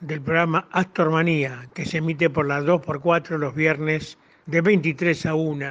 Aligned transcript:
del 0.00 0.20
programa 0.20 0.68
Astormanía, 0.72 1.68
que 1.74 1.86
se 1.86 1.98
emite 1.98 2.28
por 2.28 2.46
las 2.46 2.64
2x4 2.64 3.38
los 3.38 3.54
viernes 3.54 4.18
de 4.44 4.60
23 4.60 5.26
a 5.26 5.34
1. 5.34 5.66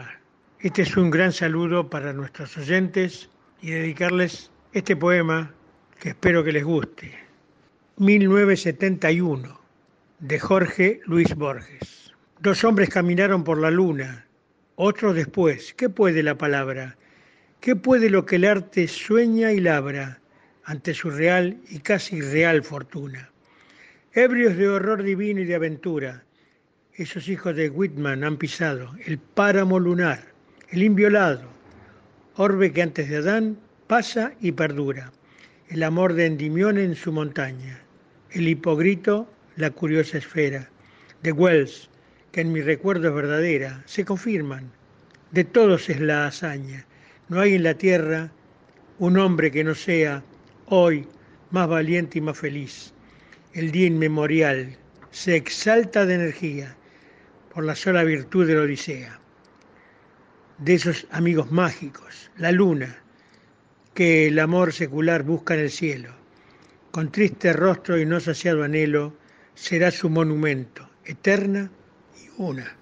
Este 0.62 0.82
es 0.82 0.98
un 0.98 1.12
gran 1.12 1.32
saludo 1.32 1.90
para 1.90 2.12
nuestros 2.12 2.58
oyentes 2.58 3.30
y 3.62 3.72
dedicarles 3.72 4.52
este 4.74 4.96
poema 4.96 5.54
que 6.00 6.10
espero 6.10 6.44
que 6.44 6.54
les 6.54 6.64
guste. 6.64 7.14
1971, 7.98 9.60
de 10.20 10.40
Jorge 10.40 11.02
Luis 11.06 11.36
Borges. 11.36 12.14
Dos 12.40 12.64
hombres 12.64 12.90
caminaron 12.90 13.44
por 13.44 13.60
la 13.60 13.70
luna, 13.70 14.26
otros 14.76 15.16
después. 15.16 15.74
¿Qué 15.76 15.88
puede 15.88 16.24
la 16.24 16.38
palabra? 16.38 16.98
¿Qué 17.62 17.76
puede 17.76 18.10
lo 18.10 18.26
que 18.26 18.38
el 18.38 18.46
arte 18.46 18.88
sueña 18.88 19.52
y 19.52 19.60
labra 19.60 20.20
ante 20.64 20.94
su 20.94 21.12
real 21.12 21.58
y 21.70 21.80
casi 21.80 22.22
real 22.22 22.64
fortuna? 22.64 23.30
Ebrios 24.18 24.56
de 24.56 24.70
horror 24.70 25.04
divino 25.04 25.42
y 25.42 25.44
de 25.44 25.56
aventura, 25.56 26.24
esos 26.94 27.28
hijos 27.28 27.54
de 27.54 27.70
Whitman 27.70 28.24
han 28.24 28.38
pisado 28.38 28.96
el 29.06 29.18
páramo 29.18 29.78
lunar, 29.78 30.24
el 30.70 30.84
inviolado, 30.84 31.50
orbe 32.38 32.72
que 32.72 32.82
antes 32.82 33.10
de 33.10 33.18
Adán 33.18 33.60
pasa 33.88 34.32
y 34.40 34.54
perdura 34.54 35.12
el 35.68 35.84
amor 35.84 36.14
de 36.14 36.28
Endimión 36.28 36.78
en 36.78 36.96
su 36.96 37.12
montaña, 37.12 37.82
el 38.32 38.48
hipogrito, 38.48 39.30
la 39.58 39.72
curiosa 39.72 40.20
esfera, 40.20 40.70
de 41.22 41.34
Wells, 41.34 41.90
que 42.32 42.40
en 42.40 42.54
mi 42.54 42.62
recuerdo 42.62 43.10
es 43.10 43.16
verdadera, 43.16 43.84
se 43.86 44.06
confirman. 44.06 44.72
De 45.32 45.44
todos 45.44 45.90
es 45.90 46.00
la 46.00 46.28
hazaña. 46.28 46.86
No 47.28 47.42
hay 47.42 47.56
en 47.56 47.64
la 47.64 47.74
tierra 47.74 48.32
un 48.98 49.18
hombre 49.18 49.52
que 49.52 49.66
no 49.66 49.76
sea 49.76 50.24
hoy 50.68 51.06
más 51.52 51.68
valiente 51.68 52.20
y 52.20 52.22
más 52.22 52.38
feliz. 52.38 52.95
El 53.56 53.72
día 53.72 53.88
inmemorial 53.88 54.76
se 55.12 55.38
exalta 55.38 56.06
de 56.06 56.16
energía 56.16 56.76
por 57.54 57.64
la 57.64 57.74
sola 57.74 58.04
virtud 58.04 58.46
de 58.46 58.54
la 58.54 58.64
Odisea. 58.64 59.22
De 60.58 60.74
esos 60.74 61.08
amigos 61.10 61.54
mágicos, 61.54 62.32
la 62.36 62.52
luna, 62.52 62.98
que 63.94 64.28
el 64.28 64.40
amor 64.40 64.74
secular 64.74 65.24
busca 65.24 65.54
en 65.54 65.62
el 65.62 65.72
cielo. 65.72 66.10
Con 66.92 67.14
triste 67.14 67.54
rostro 67.54 67.98
y 67.98 68.06
no 68.06 68.20
saciado 68.20 68.62
anhelo, 68.62 69.16
será 69.54 69.90
su 69.90 70.10
monumento, 70.10 70.90
eterna 71.06 71.72
y 72.22 72.30
una. 72.38 72.76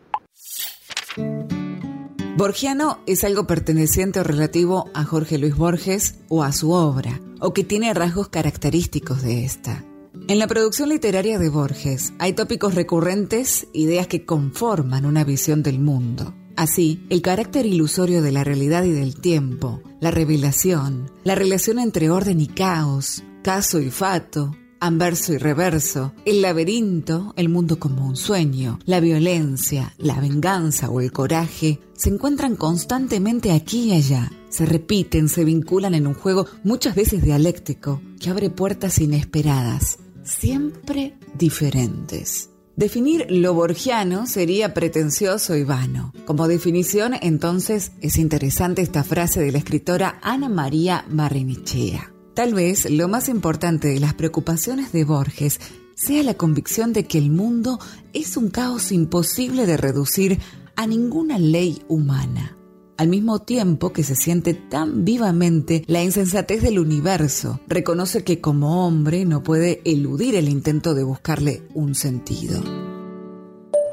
Borgiano 2.35 3.03
es 3.05 3.23
algo 3.23 3.45
perteneciente 3.45 4.21
o 4.21 4.23
relativo 4.23 4.89
a 4.95 5.03
Jorge 5.03 5.37
Luis 5.37 5.55
Borges 5.55 6.15
o 6.29 6.43
a 6.43 6.51
su 6.51 6.71
obra, 6.71 7.19
o 7.39 7.53
que 7.53 7.63
tiene 7.63 7.93
rasgos 7.93 8.29
característicos 8.29 9.21
de 9.21 9.45
esta. 9.45 9.83
En 10.25 10.39
la 10.39 10.47
producción 10.47 10.87
literaria 10.87 11.37
de 11.37 11.49
Borges 11.49 12.13
hay 12.17 12.31
tópicos 12.31 12.75
recurrentes, 12.75 13.67
ideas 13.73 14.07
que 14.07 14.25
conforman 14.25 15.05
una 15.05 15.25
visión 15.25 15.63
del 15.63 15.79
mundo. 15.79 16.33
Así, 16.55 17.05
el 17.09 17.21
carácter 17.21 17.65
ilusorio 17.65 18.21
de 18.21 18.31
la 18.31 18.45
realidad 18.45 18.85
y 18.85 18.91
del 18.91 19.19
tiempo, 19.19 19.81
la 19.99 20.11
revelación, 20.11 21.11
la 21.25 21.35
relación 21.35 21.77
entre 21.77 22.09
orden 22.09 22.39
y 22.39 22.47
caos, 22.47 23.21
caso 23.43 23.81
y 23.81 23.89
fato, 23.89 24.55
anverso 24.79 25.33
y 25.33 25.37
reverso, 25.39 26.13
el 26.23 26.41
laberinto, 26.41 27.33
el 27.35 27.49
mundo 27.49 27.77
como 27.77 28.07
un 28.07 28.15
sueño, 28.15 28.79
la 28.85 29.01
violencia, 29.01 29.93
la 29.97 30.21
venganza 30.21 30.89
o 30.89 31.01
el 31.01 31.11
coraje, 31.11 31.81
se 31.97 32.09
encuentran 32.09 32.55
constantemente 32.55 33.51
aquí 33.51 33.89
y 33.89 33.93
allá, 33.93 34.31
se 34.47 34.65
repiten, 34.65 35.27
se 35.27 35.43
vinculan 35.43 35.95
en 35.95 36.07
un 36.07 36.13
juego 36.13 36.45
muchas 36.63 36.95
veces 36.95 37.23
dialéctico 37.23 38.01
que 38.19 38.29
abre 38.29 38.49
puertas 38.49 38.99
inesperadas, 38.99 39.99
siempre 40.23 41.15
diferentes. 41.37 42.49
Definir 42.75 43.27
lo 43.29 43.53
borgiano 43.53 44.25
sería 44.25 44.73
pretencioso 44.73 45.55
y 45.55 45.63
vano. 45.63 46.11
Como 46.25 46.47
definición, 46.47 47.13
entonces, 47.21 47.91
es 48.01 48.17
interesante 48.17 48.81
esta 48.81 49.03
frase 49.03 49.41
de 49.41 49.51
la 49.51 49.59
escritora 49.59 50.19
Ana 50.23 50.49
María 50.49 51.05
Barrenichea. 51.09 52.11
Tal 52.33 52.55
vez 52.55 52.89
lo 52.89 53.07
más 53.07 53.29
importante 53.29 53.89
de 53.89 53.99
las 53.99 54.15
preocupaciones 54.15 54.91
de 54.91 55.03
Borges 55.03 55.59
sea 55.93 56.23
la 56.23 56.33
convicción 56.33 56.93
de 56.93 57.05
que 57.05 57.19
el 57.19 57.29
mundo 57.29 57.79
es 58.13 58.37
un 58.37 58.49
caos 58.49 58.91
imposible 58.91 59.67
de 59.67 59.77
reducir 59.77 60.39
a 60.75 60.87
ninguna 60.87 61.37
ley 61.37 61.83
humana 61.87 62.57
al 62.97 63.07
mismo 63.07 63.39
tiempo 63.39 63.91
que 63.91 64.03
se 64.03 64.15
siente 64.15 64.53
tan 64.53 65.03
vivamente 65.05 65.83
la 65.87 66.03
insensatez 66.03 66.61
del 66.61 66.79
universo, 66.79 67.59
reconoce 67.67 68.23
que 68.23 68.39
como 68.39 68.85
hombre 68.85 69.25
no 69.25 69.43
puede 69.43 69.81
eludir 69.85 70.35
el 70.35 70.49
intento 70.49 70.93
de 70.93 71.03
buscarle 71.03 71.63
un 71.73 71.95
sentido. 71.95 72.61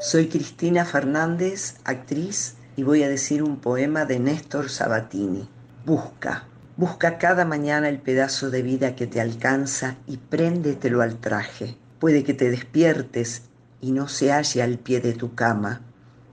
Soy 0.01 0.27
Cristina 0.27 0.85
Fernández, 0.85 1.75
actriz, 1.83 2.55
y 2.75 2.83
voy 2.83 3.03
a 3.03 3.09
decir 3.09 3.43
un 3.43 3.57
poema 3.57 4.05
de 4.05 4.19
Néstor 4.19 4.69
Sabatini. 4.69 5.47
Busca, 5.85 6.47
busca 6.77 7.17
cada 7.17 7.45
mañana 7.45 7.89
el 7.89 7.99
pedazo 7.99 8.49
de 8.49 8.61
vida 8.61 8.95
que 8.95 9.07
te 9.07 9.21
alcanza 9.21 9.97
y 10.07 10.17
préndetelo 10.17 11.01
al 11.01 11.19
traje. 11.19 11.77
Puede 11.99 12.23
que 12.23 12.33
te 12.33 12.49
despiertes 12.49 13.43
y 13.81 13.91
no 13.91 14.07
se 14.07 14.31
halle 14.31 14.61
al 14.61 14.77
pie 14.79 15.01
de 15.01 15.13
tu 15.13 15.35
cama 15.35 15.81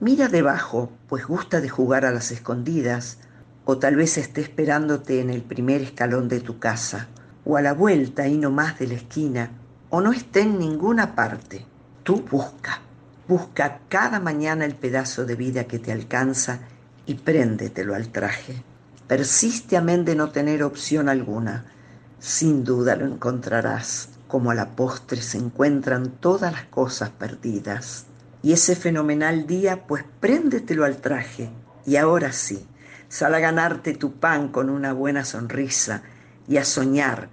Mira 0.01 0.29
debajo, 0.29 0.89
pues 1.09 1.25
gusta 1.27 1.59
de 1.59 1.67
jugar 1.67 2.05
a 2.05 2.11
las 2.11 2.31
escondidas, 2.31 3.17
o 3.65 3.79
tal 3.79 3.97
vez 3.97 4.17
esté 4.17 4.39
esperándote 4.39 5.19
en 5.19 5.29
el 5.29 5.41
primer 5.41 5.81
escalón 5.81 6.29
de 6.29 6.39
tu 6.39 6.57
casa, 6.57 7.07
o 7.43 7.57
a 7.57 7.61
la 7.61 7.73
vuelta 7.73 8.25
y 8.25 8.37
no 8.37 8.49
más 8.49 8.79
de 8.79 8.87
la 8.87 8.93
esquina, 8.93 9.51
o 9.89 9.99
no 9.99 10.13
esté 10.13 10.41
en 10.41 10.57
ninguna 10.57 11.15
parte. 11.15 11.65
Tú 12.03 12.23
busca, 12.31 12.79
busca 13.27 13.81
cada 13.89 14.21
mañana 14.21 14.63
el 14.63 14.75
pedazo 14.75 15.25
de 15.25 15.35
vida 15.35 15.65
que 15.65 15.79
te 15.79 15.91
alcanza 15.91 16.59
y 17.05 17.15
préndetelo 17.15 17.93
al 17.93 18.07
traje. 18.07 18.63
Persiste 19.05 19.75
amén 19.75 20.05
de 20.05 20.15
no 20.15 20.29
tener 20.29 20.63
opción 20.63 21.09
alguna. 21.09 21.65
Sin 22.19 22.63
duda 22.63 22.95
lo 22.95 23.05
encontrarás, 23.05 24.09
como 24.29 24.51
a 24.51 24.55
la 24.55 24.77
postre 24.77 25.21
se 25.21 25.39
encuentran 25.39 26.09
todas 26.21 26.53
las 26.53 26.63
cosas 26.65 27.09
perdidas. 27.09 28.05
Y 28.41 28.53
ese 28.53 28.75
fenomenal 28.75 29.47
día, 29.47 29.85
pues 29.85 30.03
préndetelo 30.19 30.85
al 30.85 30.97
traje. 30.97 31.49
Y 31.85 31.97
ahora 31.97 32.31
sí, 32.31 32.65
sal 33.09 33.35
a 33.35 33.39
ganarte 33.39 33.93
tu 33.93 34.13
pan 34.13 34.49
con 34.49 34.69
una 34.69 34.93
buena 34.93 35.25
sonrisa 35.25 36.03
y 36.47 36.57
a 36.57 36.63
soñar, 36.63 37.29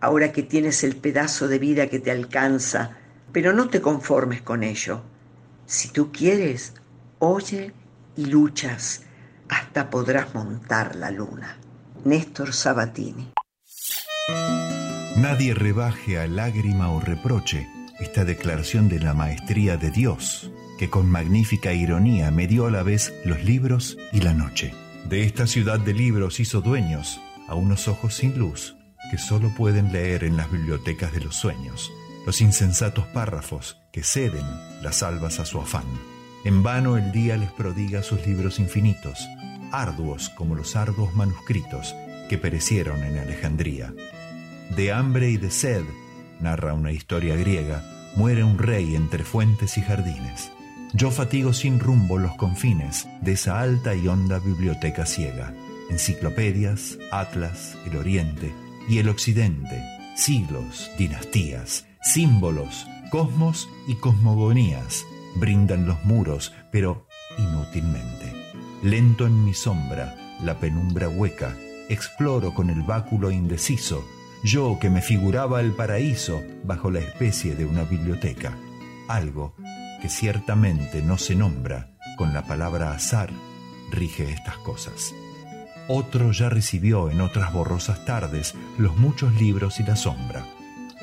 ahora 0.00 0.32
que 0.32 0.42
tienes 0.42 0.82
el 0.84 0.96
pedazo 0.96 1.48
de 1.48 1.58
vida 1.58 1.88
que 1.88 2.00
te 2.00 2.10
alcanza, 2.10 2.96
pero 3.32 3.52
no 3.52 3.68
te 3.68 3.80
conformes 3.80 4.42
con 4.42 4.62
ello. 4.62 5.02
Si 5.66 5.88
tú 5.88 6.10
quieres, 6.12 6.74
oye 7.18 7.72
y 8.16 8.26
luchas, 8.26 9.02
hasta 9.48 9.90
podrás 9.90 10.34
montar 10.34 10.96
la 10.96 11.10
luna. 11.10 11.56
Néstor 12.04 12.52
Sabatini. 12.52 13.32
Nadie 15.16 15.54
rebaje 15.54 16.18
a 16.18 16.26
lágrima 16.26 16.90
o 16.90 17.00
reproche 17.00 17.66
esta 18.00 18.24
declaración 18.24 18.88
de 18.88 19.00
la 19.00 19.14
maestría 19.14 19.76
de 19.76 19.90
Dios, 19.90 20.50
que 20.78 20.90
con 20.90 21.08
magnífica 21.10 21.72
ironía 21.72 22.30
me 22.30 22.46
dio 22.46 22.66
a 22.66 22.70
la 22.70 22.82
vez 22.82 23.12
los 23.24 23.42
libros 23.44 23.98
y 24.12 24.20
la 24.20 24.34
noche. 24.34 24.74
De 25.08 25.24
esta 25.24 25.46
ciudad 25.46 25.80
de 25.80 25.94
libros 25.94 26.40
hizo 26.40 26.60
dueños 26.60 27.20
a 27.48 27.54
unos 27.54 27.88
ojos 27.88 28.14
sin 28.14 28.38
luz 28.38 28.76
que 29.10 29.18
solo 29.18 29.50
pueden 29.56 29.92
leer 29.92 30.24
en 30.24 30.36
las 30.36 30.50
bibliotecas 30.50 31.12
de 31.12 31.20
los 31.20 31.36
sueños 31.36 31.90
los 32.26 32.42
insensatos 32.42 33.06
párrafos 33.06 33.78
que 33.90 34.02
ceden 34.02 34.44
las 34.82 35.02
albas 35.02 35.40
a 35.40 35.46
su 35.46 35.58
afán. 35.62 35.86
En 36.44 36.62
vano 36.62 36.98
el 36.98 37.10
día 37.10 37.38
les 37.38 37.50
prodiga 37.52 38.02
sus 38.02 38.26
libros 38.26 38.58
infinitos, 38.58 39.26
arduos 39.72 40.28
como 40.30 40.54
los 40.54 40.76
arduos 40.76 41.14
manuscritos 41.14 41.94
que 42.28 42.36
perecieron 42.36 43.02
en 43.02 43.16
Alejandría. 43.16 43.94
De 44.76 44.92
hambre 44.92 45.30
y 45.30 45.38
de 45.38 45.50
sed 45.50 45.82
narra 46.40 46.74
una 46.74 46.92
historia 46.92 47.36
griega, 47.36 47.82
muere 48.16 48.44
un 48.44 48.58
rey 48.58 48.96
entre 48.96 49.24
fuentes 49.24 49.78
y 49.78 49.82
jardines. 49.82 50.50
Yo 50.94 51.10
fatigo 51.10 51.52
sin 51.52 51.80
rumbo 51.80 52.18
los 52.18 52.34
confines 52.36 53.06
de 53.20 53.32
esa 53.32 53.60
alta 53.60 53.94
y 53.94 54.08
honda 54.08 54.38
biblioteca 54.38 55.06
ciega. 55.06 55.52
Enciclopedias, 55.90 56.98
atlas, 57.10 57.76
el 57.86 57.96
oriente 57.96 58.52
y 58.88 58.98
el 58.98 59.08
occidente, 59.08 59.82
siglos, 60.16 60.90
dinastías, 60.98 61.86
símbolos, 62.02 62.86
cosmos 63.10 63.68
y 63.86 63.94
cosmogonías 63.96 65.04
brindan 65.36 65.86
los 65.86 66.02
muros, 66.04 66.52
pero 66.72 67.06
inútilmente. 67.38 68.32
Lento 68.82 69.26
en 69.26 69.44
mi 69.44 69.54
sombra, 69.54 70.14
la 70.42 70.58
penumbra 70.58 71.08
hueca, 71.08 71.54
exploro 71.88 72.54
con 72.54 72.70
el 72.70 72.82
báculo 72.82 73.30
indeciso 73.30 74.04
yo 74.42 74.78
que 74.80 74.90
me 74.90 75.02
figuraba 75.02 75.60
el 75.60 75.72
paraíso 75.72 76.42
bajo 76.64 76.90
la 76.90 77.00
especie 77.00 77.54
de 77.54 77.64
una 77.64 77.84
biblioteca, 77.84 78.56
algo 79.08 79.54
que 80.00 80.08
ciertamente 80.08 81.02
no 81.02 81.18
se 81.18 81.34
nombra 81.34 81.90
con 82.16 82.32
la 82.32 82.42
palabra 82.42 82.92
azar, 82.92 83.30
rige 83.90 84.30
estas 84.30 84.56
cosas. 84.58 85.14
Otro 85.88 86.32
ya 86.32 86.50
recibió 86.50 87.10
en 87.10 87.20
otras 87.20 87.52
borrosas 87.52 88.04
tardes 88.04 88.54
los 88.76 88.96
muchos 88.96 89.34
libros 89.40 89.80
y 89.80 89.84
la 89.84 89.96
sombra. 89.96 90.44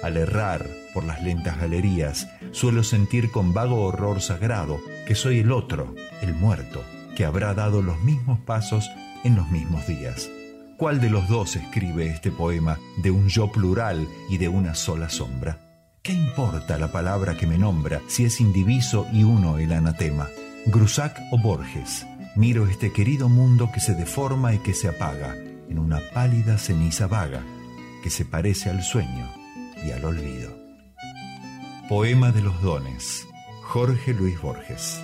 Al 0.03 0.17
errar 0.17 0.67
por 0.93 1.03
las 1.03 1.23
lentas 1.23 1.59
galerías, 1.59 2.27
suelo 2.51 2.83
sentir 2.83 3.31
con 3.31 3.53
vago 3.53 3.83
horror 3.83 4.21
sagrado 4.21 4.79
que 5.07 5.15
soy 5.15 5.39
el 5.39 5.51
otro, 5.51 5.95
el 6.21 6.35
muerto, 6.35 6.83
que 7.15 7.25
habrá 7.25 7.53
dado 7.53 7.81
los 7.81 7.99
mismos 8.01 8.39
pasos 8.39 8.89
en 9.23 9.35
los 9.35 9.49
mismos 9.49 9.87
días. 9.87 10.29
¿Cuál 10.77 10.99
de 10.99 11.09
los 11.09 11.29
dos 11.29 11.55
escribe 11.55 12.07
este 12.07 12.31
poema 12.31 12.77
de 12.97 13.09
un 13.09 13.29
yo 13.29 13.49
plural 13.49 14.09
y 14.29 14.37
de 14.37 14.49
una 14.49 14.75
sola 14.75 15.09
sombra? 15.09 15.57
¿Qué 16.01 16.11
importa 16.11 16.77
la 16.77 16.91
palabra 16.91 17.37
que 17.37 17.47
me 17.47 17.57
nombra 17.57 18.01
si 18.07 18.25
es 18.25 18.41
indiviso 18.41 19.07
y 19.13 19.23
uno 19.23 19.57
el 19.57 19.71
anatema? 19.71 20.27
Grusac 20.65 21.17
o 21.31 21.37
Borges, 21.37 22.05
miro 22.35 22.67
este 22.67 22.91
querido 22.91 23.29
mundo 23.29 23.69
que 23.73 23.79
se 23.79 23.95
deforma 23.95 24.53
y 24.53 24.57
que 24.57 24.73
se 24.73 24.89
apaga 24.89 25.33
en 25.69 25.79
una 25.79 26.01
pálida 26.13 26.57
ceniza 26.57 27.07
vaga 27.07 27.41
que 28.03 28.09
se 28.09 28.25
parece 28.25 28.69
al 28.69 28.83
sueño 28.83 29.31
y 29.81 29.91
al 29.91 30.03
olvido. 30.03 30.53
Poema 31.87 32.33
de 32.33 32.41
los 32.41 32.61
dones, 32.61 33.25
Jorge 33.63 34.13
Luis 34.13 34.41
Borges. 34.41 35.01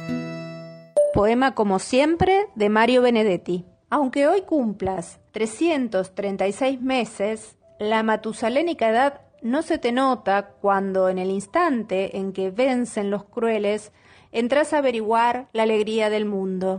Poema 1.14 1.56
como 1.56 1.80
siempre 1.80 2.48
de 2.56 2.68
Mario 2.68 3.04
Benedetti. 3.04 3.66
Aunque 3.90 4.28
hoy 4.28 4.42
cumplas 4.42 5.21
336 5.32 6.82
meses, 6.82 7.58
la 7.80 8.04
matusalénica 8.04 8.90
edad 8.90 9.22
no 9.42 9.64
se 9.64 9.78
te 9.78 9.92
nota 9.92 10.54
cuando 10.62 11.10
en 11.10 11.18
el 11.18 11.32
instante 11.32 12.18
en 12.18 12.32
que 12.32 12.52
vencen 12.52 13.10
los 13.10 13.24
crueles 13.24 13.92
entras 14.32 14.74
a 14.74 14.78
averiguar 14.78 15.48
la 15.54 15.64
alegría 15.64 16.10
del 16.10 16.26
mundo. 16.26 16.78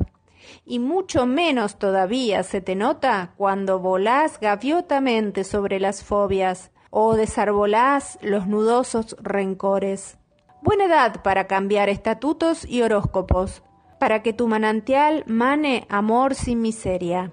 Y 0.65 0.79
mucho 0.79 1.27
menos 1.27 1.79
todavía 1.79 2.43
se 2.43 2.61
te 2.61 2.75
nota 2.75 3.35
cuando 3.37 3.79
volás 3.79 4.39
gaviotamente 4.41 5.45
sobre 5.45 5.81
las 5.81 6.05
fobias 6.05 6.71
o 6.91 7.15
desarbolás 7.15 8.19
los 8.23 8.47
nudosos 8.47 9.17
rencores. 9.21 10.19
Buena 10.63 10.85
edad 10.85 11.23
para 11.23 11.47
cambiar 11.47 11.89
estatutos 11.89 12.65
y 12.65 12.83
horóscopos, 12.83 13.63
para 13.99 14.23
que 14.23 14.33
tu 14.33 14.47
manantial 14.47 15.25
mane 15.27 15.87
amor 15.89 16.35
sin 16.35 16.61
miseria, 16.61 17.33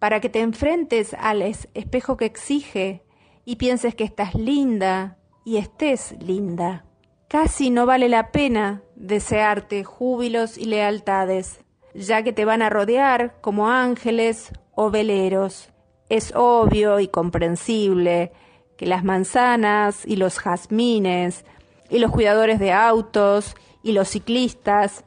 para 0.00 0.20
que 0.20 0.28
te 0.28 0.40
enfrentes 0.40 1.14
al 1.14 1.42
espejo 1.42 2.16
que 2.16 2.24
exige 2.24 3.04
y 3.44 3.56
pienses 3.56 3.94
que 3.94 4.02
estás 4.02 4.34
linda 4.34 5.18
y 5.44 5.58
estés 5.58 6.16
linda. 6.20 6.84
Casi 7.28 7.70
no 7.70 7.86
vale 7.86 8.08
la 8.08 8.32
pena 8.32 8.82
desearte 8.96 9.84
júbilos 9.84 10.58
y 10.58 10.64
lealtades, 10.64 11.60
ya 11.94 12.24
que 12.24 12.32
te 12.32 12.44
van 12.44 12.62
a 12.62 12.70
rodear 12.70 13.40
como 13.40 13.68
ángeles 13.68 14.50
o 14.74 14.90
veleros. 14.90 15.68
Es 16.08 16.32
obvio 16.34 16.98
y 16.98 17.06
comprensible 17.06 18.32
que 18.76 18.86
las 18.86 19.04
manzanas 19.04 20.06
y 20.06 20.16
los 20.16 20.38
jazmines 20.38 21.44
y 21.90 21.98
los 21.98 22.10
cuidadores 22.10 22.58
de 22.58 22.72
autos 22.72 23.54
y 23.82 23.92
los 23.92 24.08
ciclistas 24.08 25.04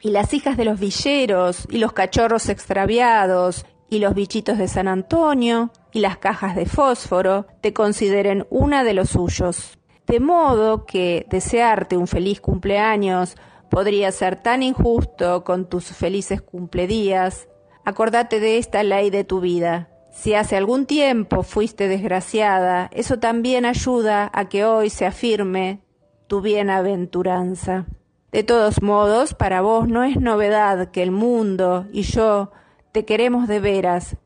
y 0.00 0.10
las 0.10 0.32
hijas 0.32 0.56
de 0.56 0.64
los 0.64 0.78
villeros, 0.78 1.66
y 1.70 1.78
los 1.78 1.92
cachorros 1.92 2.48
extraviados, 2.48 3.66
y 3.90 3.98
los 3.98 4.14
bichitos 4.14 4.58
de 4.58 4.68
San 4.68 4.88
Antonio, 4.88 5.70
y 5.92 6.00
las 6.00 6.18
cajas 6.18 6.54
de 6.54 6.66
fósforo, 6.66 7.46
te 7.60 7.72
consideren 7.72 8.46
una 8.50 8.84
de 8.84 8.94
los 8.94 9.10
suyos. 9.10 9.78
De 10.06 10.20
modo 10.20 10.86
que 10.86 11.26
desearte 11.28 11.96
un 11.96 12.06
feliz 12.06 12.40
cumpleaños 12.40 13.36
podría 13.70 14.10
ser 14.12 14.42
tan 14.42 14.62
injusto 14.62 15.44
con 15.44 15.68
tus 15.68 15.86
felices 15.86 16.40
cumpledías. 16.40 17.48
Acordate 17.84 18.40
de 18.40 18.58
esta 18.58 18.82
ley 18.82 19.10
de 19.10 19.24
tu 19.24 19.40
vida. 19.40 19.90
Si 20.10 20.34
hace 20.34 20.56
algún 20.56 20.86
tiempo 20.86 21.42
fuiste 21.42 21.88
desgraciada, 21.88 22.90
eso 22.92 23.18
también 23.18 23.64
ayuda 23.64 24.30
a 24.32 24.48
que 24.48 24.64
hoy 24.64 24.90
se 24.90 25.06
afirme 25.06 25.80
tu 26.26 26.40
bienaventuranza. 26.40 27.86
De 28.32 28.42
todos 28.42 28.82
modos, 28.82 29.34
para 29.34 29.60
vos 29.60 29.88
no 29.88 30.04
es 30.04 30.20
novedad 30.20 30.90
que 30.90 31.02
el 31.02 31.10
mundo 31.10 31.86
y 31.92 32.02
yo 32.02 32.50
te 32.98 33.04
queremos 33.04 33.46
de 33.46 33.60
veras, 33.60 34.16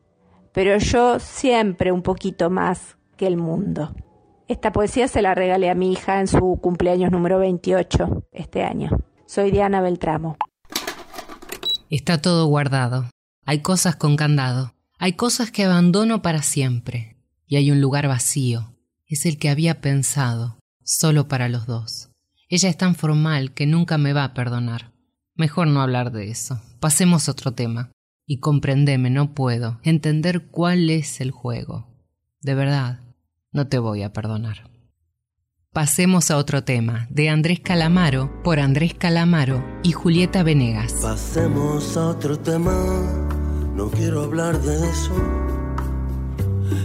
pero 0.51 0.79
yo 0.79 1.19
siempre 1.19 1.91
un 1.91 2.01
poquito 2.01 2.49
más 2.49 2.97
que 3.17 3.27
el 3.27 3.37
mundo. 3.37 3.93
Esta 4.47 4.71
poesía 4.71 5.07
se 5.07 5.21
la 5.21 5.35
regalé 5.35 5.69
a 5.69 5.75
mi 5.75 5.91
hija 5.91 6.19
en 6.19 6.27
su 6.27 6.57
cumpleaños 6.59 7.11
número 7.11 7.37
28 7.37 8.25
este 8.31 8.63
año. 8.63 8.89
Soy 9.27 9.51
Diana 9.51 9.79
Beltramo. 9.79 10.37
Está 11.91 12.19
todo 12.19 12.47
guardado. 12.47 13.11
Hay 13.45 13.59
cosas 13.59 13.95
con 13.95 14.15
candado. 14.15 14.73
Hay 14.97 15.13
cosas 15.13 15.51
que 15.51 15.65
abandono 15.65 16.23
para 16.23 16.41
siempre. 16.41 17.15
Y 17.45 17.57
hay 17.57 17.69
un 17.69 17.79
lugar 17.79 18.07
vacío. 18.07 18.73
Es 19.05 19.27
el 19.27 19.37
que 19.37 19.49
había 19.49 19.81
pensado, 19.81 20.57
solo 20.83 21.27
para 21.27 21.47
los 21.47 21.67
dos. 21.67 22.09
Ella 22.49 22.69
es 22.69 22.77
tan 22.77 22.95
formal 22.95 23.53
que 23.53 23.67
nunca 23.67 23.99
me 23.99 24.13
va 24.13 24.23
a 24.23 24.33
perdonar. 24.33 24.93
Mejor 25.35 25.67
no 25.67 25.79
hablar 25.79 26.11
de 26.11 26.31
eso. 26.31 26.59
Pasemos 26.79 27.27
a 27.27 27.33
otro 27.33 27.51
tema. 27.51 27.92
Y 28.33 28.39
comprendeme, 28.39 29.11
no 29.11 29.35
puedo 29.35 29.79
entender 29.83 30.47
cuál 30.47 30.89
es 30.89 31.21
el 31.21 31.29
juego. 31.29 31.85
De 32.41 32.55
verdad, 32.55 33.01
no 33.51 33.67
te 33.67 33.77
voy 33.77 34.01
a 34.01 34.11
perdonar. 34.11 34.71
Pasemos 35.71 36.31
a 36.31 36.37
otro 36.37 36.63
tema, 36.63 37.05
de 37.11 37.29
Andrés 37.29 37.59
Calamaro, 37.59 38.41
por 38.41 38.59
Andrés 38.59 38.95
Calamaro 38.95 39.63
y 39.83 39.91
Julieta 39.91 40.41
Venegas. 40.41 40.93
Pasemos 40.99 41.95
a 41.95 42.07
otro 42.07 42.39
tema, 42.39 42.73
no 43.75 43.91
quiero 43.91 44.23
hablar 44.23 44.59
de 44.59 44.77
eso. 44.89 45.13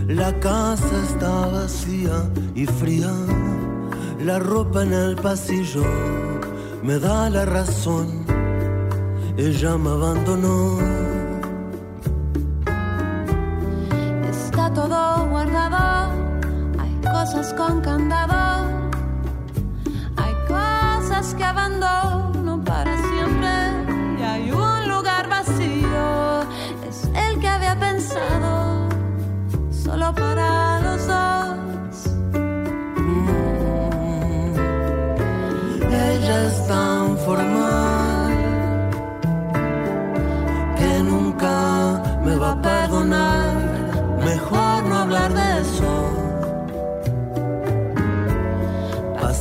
La 0.06 0.38
casa 0.40 1.02
está 1.02 1.46
vacía 1.46 2.30
y 2.54 2.66
fría 2.66 3.10
la 4.20 4.38
ropa 4.38 4.82
en 4.82 4.92
el 4.92 5.16
pasillo 5.16 5.82
me 6.82 6.98
da 6.98 7.30
la 7.30 7.46
razón. 7.46 8.26
Ella 9.38 9.78
me 9.78 9.88
abandonó. 9.88 11.17
Está 14.58 14.74
todo 14.74 15.28
guardado, 15.28 16.10
hay 16.80 16.92
cosas 17.00 17.54
con 17.54 17.80
candado, 17.80 18.90
hay 20.16 20.34
cosas 20.48 21.32
que 21.36 21.44
abandono 21.44 22.60
para 22.64 22.96
siempre. 22.96 24.18
Y 24.18 24.22
hay 24.24 24.50
un 24.50 24.88
lugar 24.88 25.28
vacío, 25.28 26.42
es 26.88 27.04
el 27.04 27.38
que 27.38 27.46
había 27.46 27.78
pensado. 27.78 28.88
Solo 29.70 30.12
para 30.12 30.80
los 30.80 31.06
dos. 31.06 31.67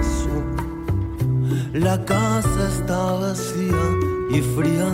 eso. 0.00 0.34
La 1.72 2.04
casa 2.04 2.68
está 2.68 3.14
vacía 3.14 3.84
y 4.30 4.40
fría. 4.40 4.90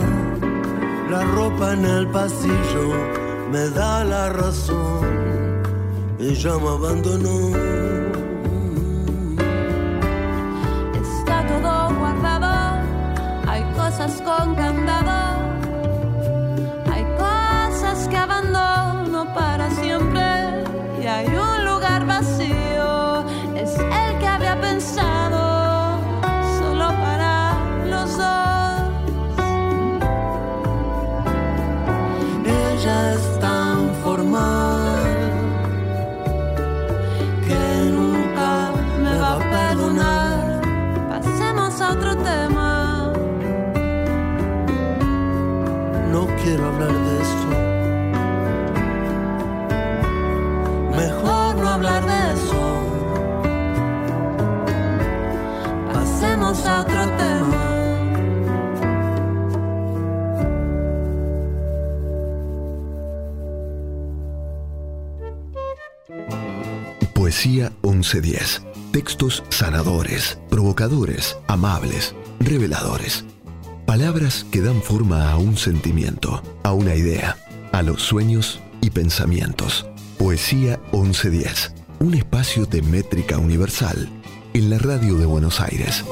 La 1.10 1.22
ropa 1.24 1.72
en 1.74 1.84
el 1.84 2.06
pasillo 2.08 2.86
me 3.50 3.68
da 3.70 4.04
la 4.04 4.30
razón. 4.30 5.62
Ella 6.18 6.58
me 6.58 6.68
abandonó. 6.68 7.99
Poesía 67.40 67.72
1110. 67.82 68.66
Textos 68.92 69.42
sanadores, 69.48 70.38
provocadores, 70.50 71.38
amables, 71.48 72.14
reveladores. 72.38 73.24
Palabras 73.86 74.44
que 74.52 74.60
dan 74.60 74.82
forma 74.82 75.30
a 75.30 75.38
un 75.38 75.56
sentimiento, 75.56 76.42
a 76.64 76.74
una 76.74 76.94
idea, 76.94 77.38
a 77.72 77.80
los 77.80 78.02
sueños 78.02 78.60
y 78.82 78.90
pensamientos. 78.90 79.86
Poesía 80.18 80.80
1110. 80.92 81.72
Un 82.00 82.12
espacio 82.12 82.66
de 82.66 82.82
métrica 82.82 83.38
universal 83.38 84.10
en 84.52 84.68
la 84.68 84.76
radio 84.76 85.16
de 85.16 85.24
Buenos 85.24 85.62
Aires. 85.62 86.04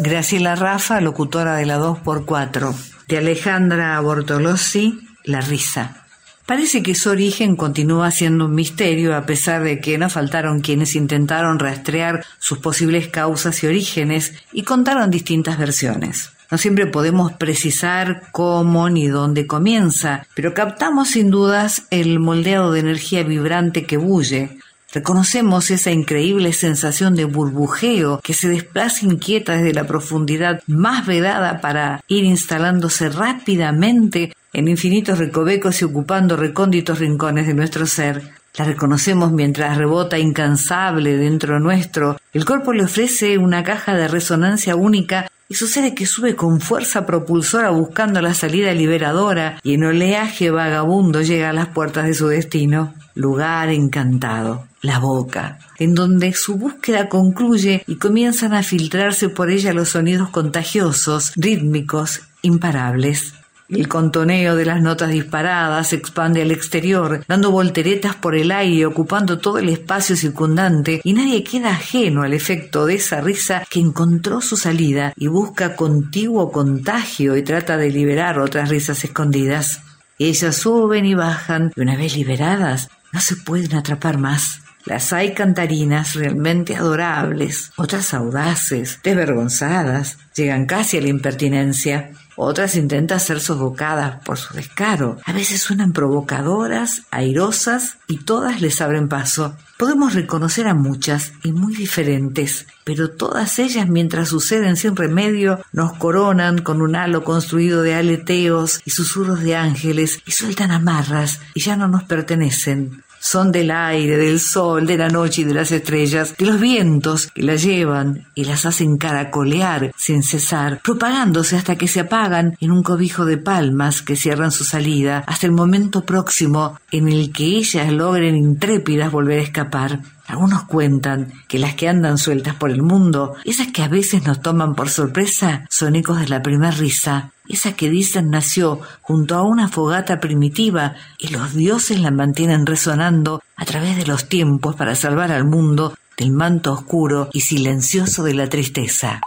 Graciela 0.00 0.56
Rafa, 0.56 1.00
locutora 1.00 1.54
de 1.54 1.66
la 1.66 1.78
2x4. 1.78 2.74
De 3.06 3.18
Alejandra 3.18 4.00
Bortolossi, 4.00 4.98
La 5.22 5.40
risa. 5.40 6.03
Parece 6.46 6.82
que 6.82 6.94
su 6.94 7.08
origen 7.08 7.56
continúa 7.56 8.10
siendo 8.10 8.44
un 8.44 8.54
misterio 8.54 9.16
a 9.16 9.24
pesar 9.24 9.62
de 9.64 9.80
que 9.80 9.96
no 9.96 10.10
faltaron 10.10 10.60
quienes 10.60 10.94
intentaron 10.94 11.58
rastrear 11.58 12.24
sus 12.38 12.58
posibles 12.58 13.08
causas 13.08 13.62
y 13.62 13.66
orígenes 13.66 14.34
y 14.52 14.62
contaron 14.62 15.10
distintas 15.10 15.58
versiones. 15.58 16.32
No 16.50 16.58
siempre 16.58 16.86
podemos 16.86 17.32
precisar 17.32 18.24
cómo 18.30 18.90
ni 18.90 19.08
dónde 19.08 19.46
comienza, 19.46 20.26
pero 20.34 20.52
captamos 20.52 21.08
sin 21.08 21.30
dudas 21.30 21.86
el 21.90 22.20
moldeado 22.20 22.72
de 22.72 22.80
energía 22.80 23.22
vibrante 23.22 23.86
que 23.86 23.96
bulle, 23.96 24.58
Reconocemos 24.94 25.72
esa 25.72 25.90
increíble 25.90 26.52
sensación 26.52 27.16
de 27.16 27.24
burbujeo 27.24 28.20
que 28.22 28.32
se 28.32 28.48
desplaza 28.48 29.04
inquieta 29.04 29.56
desde 29.56 29.74
la 29.74 29.88
profundidad 29.88 30.62
más 30.68 31.04
vedada 31.04 31.60
para 31.60 32.04
ir 32.06 32.22
instalándose 32.22 33.08
rápidamente 33.08 34.32
en 34.54 34.68
infinitos 34.68 35.18
recovecos 35.18 35.82
y 35.82 35.84
ocupando 35.84 36.36
recónditos 36.36 37.00
rincones 37.00 37.46
de 37.46 37.52
nuestro 37.52 37.84
ser. 37.84 38.22
La 38.56 38.64
reconocemos 38.64 39.32
mientras 39.32 39.76
rebota 39.76 40.16
incansable 40.18 41.16
dentro 41.16 41.60
nuestro. 41.60 42.16
El 42.32 42.44
cuerpo 42.46 42.72
le 42.72 42.84
ofrece 42.84 43.36
una 43.36 43.64
caja 43.64 43.94
de 43.94 44.08
resonancia 44.08 44.76
única 44.76 45.28
y 45.48 45.56
sucede 45.56 45.94
que 45.94 46.06
sube 46.06 46.36
con 46.36 46.60
fuerza 46.60 47.04
propulsora 47.04 47.70
buscando 47.70 48.22
la 48.22 48.32
salida 48.32 48.72
liberadora 48.72 49.58
y 49.62 49.74
en 49.74 49.84
oleaje 49.84 50.50
vagabundo 50.50 51.20
llega 51.20 51.50
a 51.50 51.52
las 51.52 51.68
puertas 51.68 52.06
de 52.06 52.14
su 52.14 52.28
destino. 52.28 52.94
Lugar 53.14 53.68
encantado 53.68 54.66
la 54.84 54.98
boca, 54.98 55.58
en 55.78 55.94
donde 55.94 56.32
su 56.34 56.56
búsqueda 56.56 57.08
concluye 57.08 57.82
y 57.86 57.96
comienzan 57.96 58.52
a 58.54 58.62
filtrarse 58.62 59.28
por 59.30 59.50
ella 59.50 59.72
los 59.72 59.90
sonidos 59.90 60.28
contagiosos, 60.28 61.32
rítmicos, 61.36 62.20
imparables. 62.42 63.34
El 63.68 63.88
contoneo 63.88 64.56
de 64.56 64.66
las 64.66 64.82
notas 64.82 65.10
disparadas 65.10 65.88
se 65.88 65.96
expande 65.96 66.42
al 66.42 66.50
exterior, 66.50 67.24
dando 67.26 67.50
volteretas 67.50 68.14
por 68.14 68.34
el 68.34 68.50
aire, 68.50 68.84
ocupando 68.84 69.38
todo 69.38 69.58
el 69.58 69.70
espacio 69.70 70.16
circundante, 70.16 71.00
y 71.02 71.14
nadie 71.14 71.42
queda 71.42 71.70
ajeno 71.70 72.22
al 72.22 72.34
efecto 72.34 72.84
de 72.84 72.96
esa 72.96 73.22
risa 73.22 73.64
que 73.70 73.80
encontró 73.80 74.42
su 74.42 74.56
salida 74.56 75.14
y 75.16 75.28
busca 75.28 75.76
contiguo 75.76 76.52
contagio 76.52 77.36
y 77.36 77.42
trata 77.42 77.78
de 77.78 77.90
liberar 77.90 78.38
otras 78.38 78.68
risas 78.68 79.02
escondidas. 79.02 79.80
Ellas 80.18 80.56
suben 80.56 81.06
y 81.06 81.14
bajan, 81.14 81.72
y 81.74 81.80
una 81.80 81.96
vez 81.96 82.16
liberadas, 82.16 82.90
no 83.12 83.20
se 83.20 83.36
pueden 83.36 83.74
atrapar 83.74 84.18
más. 84.18 84.60
Las 84.84 85.14
hay 85.14 85.32
cantarinas 85.32 86.14
realmente 86.14 86.76
adorables, 86.76 87.72
otras 87.76 88.12
audaces, 88.12 89.00
desvergonzadas, 89.02 90.18
llegan 90.36 90.66
casi 90.66 90.98
a 90.98 91.00
la 91.00 91.08
impertinencia. 91.08 92.10
Otras 92.36 92.74
intentan 92.74 93.20
ser 93.20 93.40
sofocadas 93.40 94.24
por 94.24 94.38
su 94.38 94.54
descaro. 94.54 95.18
A 95.24 95.32
veces 95.32 95.62
suenan 95.62 95.92
provocadoras, 95.92 97.02
airosas 97.10 97.98
y 98.08 98.18
todas 98.18 98.60
les 98.60 98.80
abren 98.80 99.08
paso. 99.08 99.56
Podemos 99.78 100.14
reconocer 100.14 100.66
a 100.66 100.74
muchas 100.74 101.32
y 101.42 101.52
muy 101.52 101.74
diferentes, 101.74 102.66
pero 102.84 103.10
todas 103.10 103.58
ellas 103.58 103.88
mientras 103.88 104.28
suceden 104.28 104.76
sin 104.76 104.96
remedio 104.96 105.60
nos 105.72 105.94
coronan 105.94 106.62
con 106.62 106.80
un 106.80 106.96
halo 106.96 107.24
construido 107.24 107.82
de 107.82 107.94
aleteos 107.94 108.80
y 108.84 108.90
susurros 108.90 109.40
de 109.40 109.56
ángeles 109.56 110.20
y 110.26 110.32
sueltan 110.32 110.70
amarras 110.70 111.40
y 111.54 111.60
ya 111.60 111.76
no 111.76 111.88
nos 111.88 112.04
pertenecen 112.04 113.02
son 113.24 113.52
del 113.52 113.70
aire, 113.70 114.18
del 114.18 114.38
sol, 114.38 114.86
de 114.86 114.98
la 114.98 115.08
noche 115.08 115.40
y 115.40 115.44
de 115.44 115.54
las 115.54 115.72
estrellas, 115.72 116.36
de 116.36 116.44
los 116.44 116.60
vientos 116.60 117.28
que 117.28 117.42
las 117.42 117.62
llevan 117.62 118.26
y 118.34 118.44
las 118.44 118.66
hacen 118.66 118.98
caracolear 118.98 119.92
sin 119.96 120.22
cesar, 120.22 120.82
propagándose 120.84 121.56
hasta 121.56 121.76
que 121.76 121.88
se 121.88 122.00
apagan 122.00 122.54
en 122.60 122.70
un 122.70 122.82
cobijo 122.82 123.24
de 123.24 123.38
palmas 123.38 124.02
que 124.02 124.14
cierran 124.14 124.52
su 124.52 124.64
salida, 124.64 125.24
hasta 125.26 125.46
el 125.46 125.52
momento 125.52 126.04
próximo 126.04 126.78
en 126.90 127.08
el 127.08 127.32
que 127.32 127.44
ellas 127.44 127.90
logren 127.90 128.36
intrépidas 128.36 129.10
volver 129.10 129.40
a 129.40 129.44
escapar. 129.44 130.00
Algunos 130.26 130.64
cuentan 130.64 131.32
que 131.48 131.58
las 131.58 131.74
que 131.74 131.88
andan 131.88 132.18
sueltas 132.18 132.54
por 132.56 132.70
el 132.70 132.82
mundo, 132.82 133.34
esas 133.44 133.68
que 133.68 133.82
a 133.82 133.88
veces 133.88 134.26
nos 134.26 134.42
toman 134.42 134.74
por 134.74 134.90
sorpresa, 134.90 135.66
son 135.70 135.96
ecos 135.96 136.20
de 136.20 136.28
la 136.28 136.42
primera 136.42 136.70
risa, 136.70 137.32
esa 137.48 137.72
que 137.72 137.90
dicen 137.90 138.30
nació 138.30 138.80
junto 139.02 139.34
a 139.34 139.42
una 139.42 139.68
fogata 139.68 140.20
primitiva 140.20 140.94
y 141.18 141.28
los 141.28 141.54
dioses 141.54 142.00
la 142.00 142.10
mantienen 142.10 142.66
resonando 142.66 143.42
a 143.56 143.64
través 143.64 143.96
de 143.96 144.06
los 144.06 144.28
tiempos 144.28 144.76
para 144.76 144.94
salvar 144.94 145.30
al 145.30 145.44
mundo 145.44 145.94
del 146.16 146.32
manto 146.32 146.72
oscuro 146.72 147.28
y 147.32 147.40
silencioso 147.40 148.22
de 148.24 148.34
la 148.34 148.48
tristeza. 148.48 149.20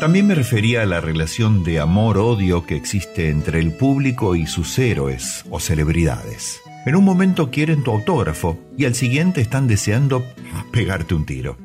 También 0.00 0.26
me 0.26 0.34
refería 0.34 0.82
a 0.82 0.86
la 0.86 1.00
relación 1.00 1.64
de 1.64 1.80
amor-odio 1.80 2.66
que 2.66 2.76
existe 2.76 3.30
entre 3.30 3.58
el 3.58 3.72
público 3.72 4.36
y 4.36 4.46
sus 4.46 4.78
héroes 4.78 5.44
o 5.50 5.60
celebridades. 5.60 6.60
En 6.84 6.96
un 6.96 7.04
momento 7.04 7.50
quieren 7.50 7.82
tu 7.82 7.92
autógrafo 7.92 8.58
y 8.76 8.84
al 8.84 8.94
siguiente 8.94 9.40
están 9.40 9.66
deseando 9.66 10.22
pegarte 10.72 11.14
un 11.14 11.24
tiro. 11.24 11.56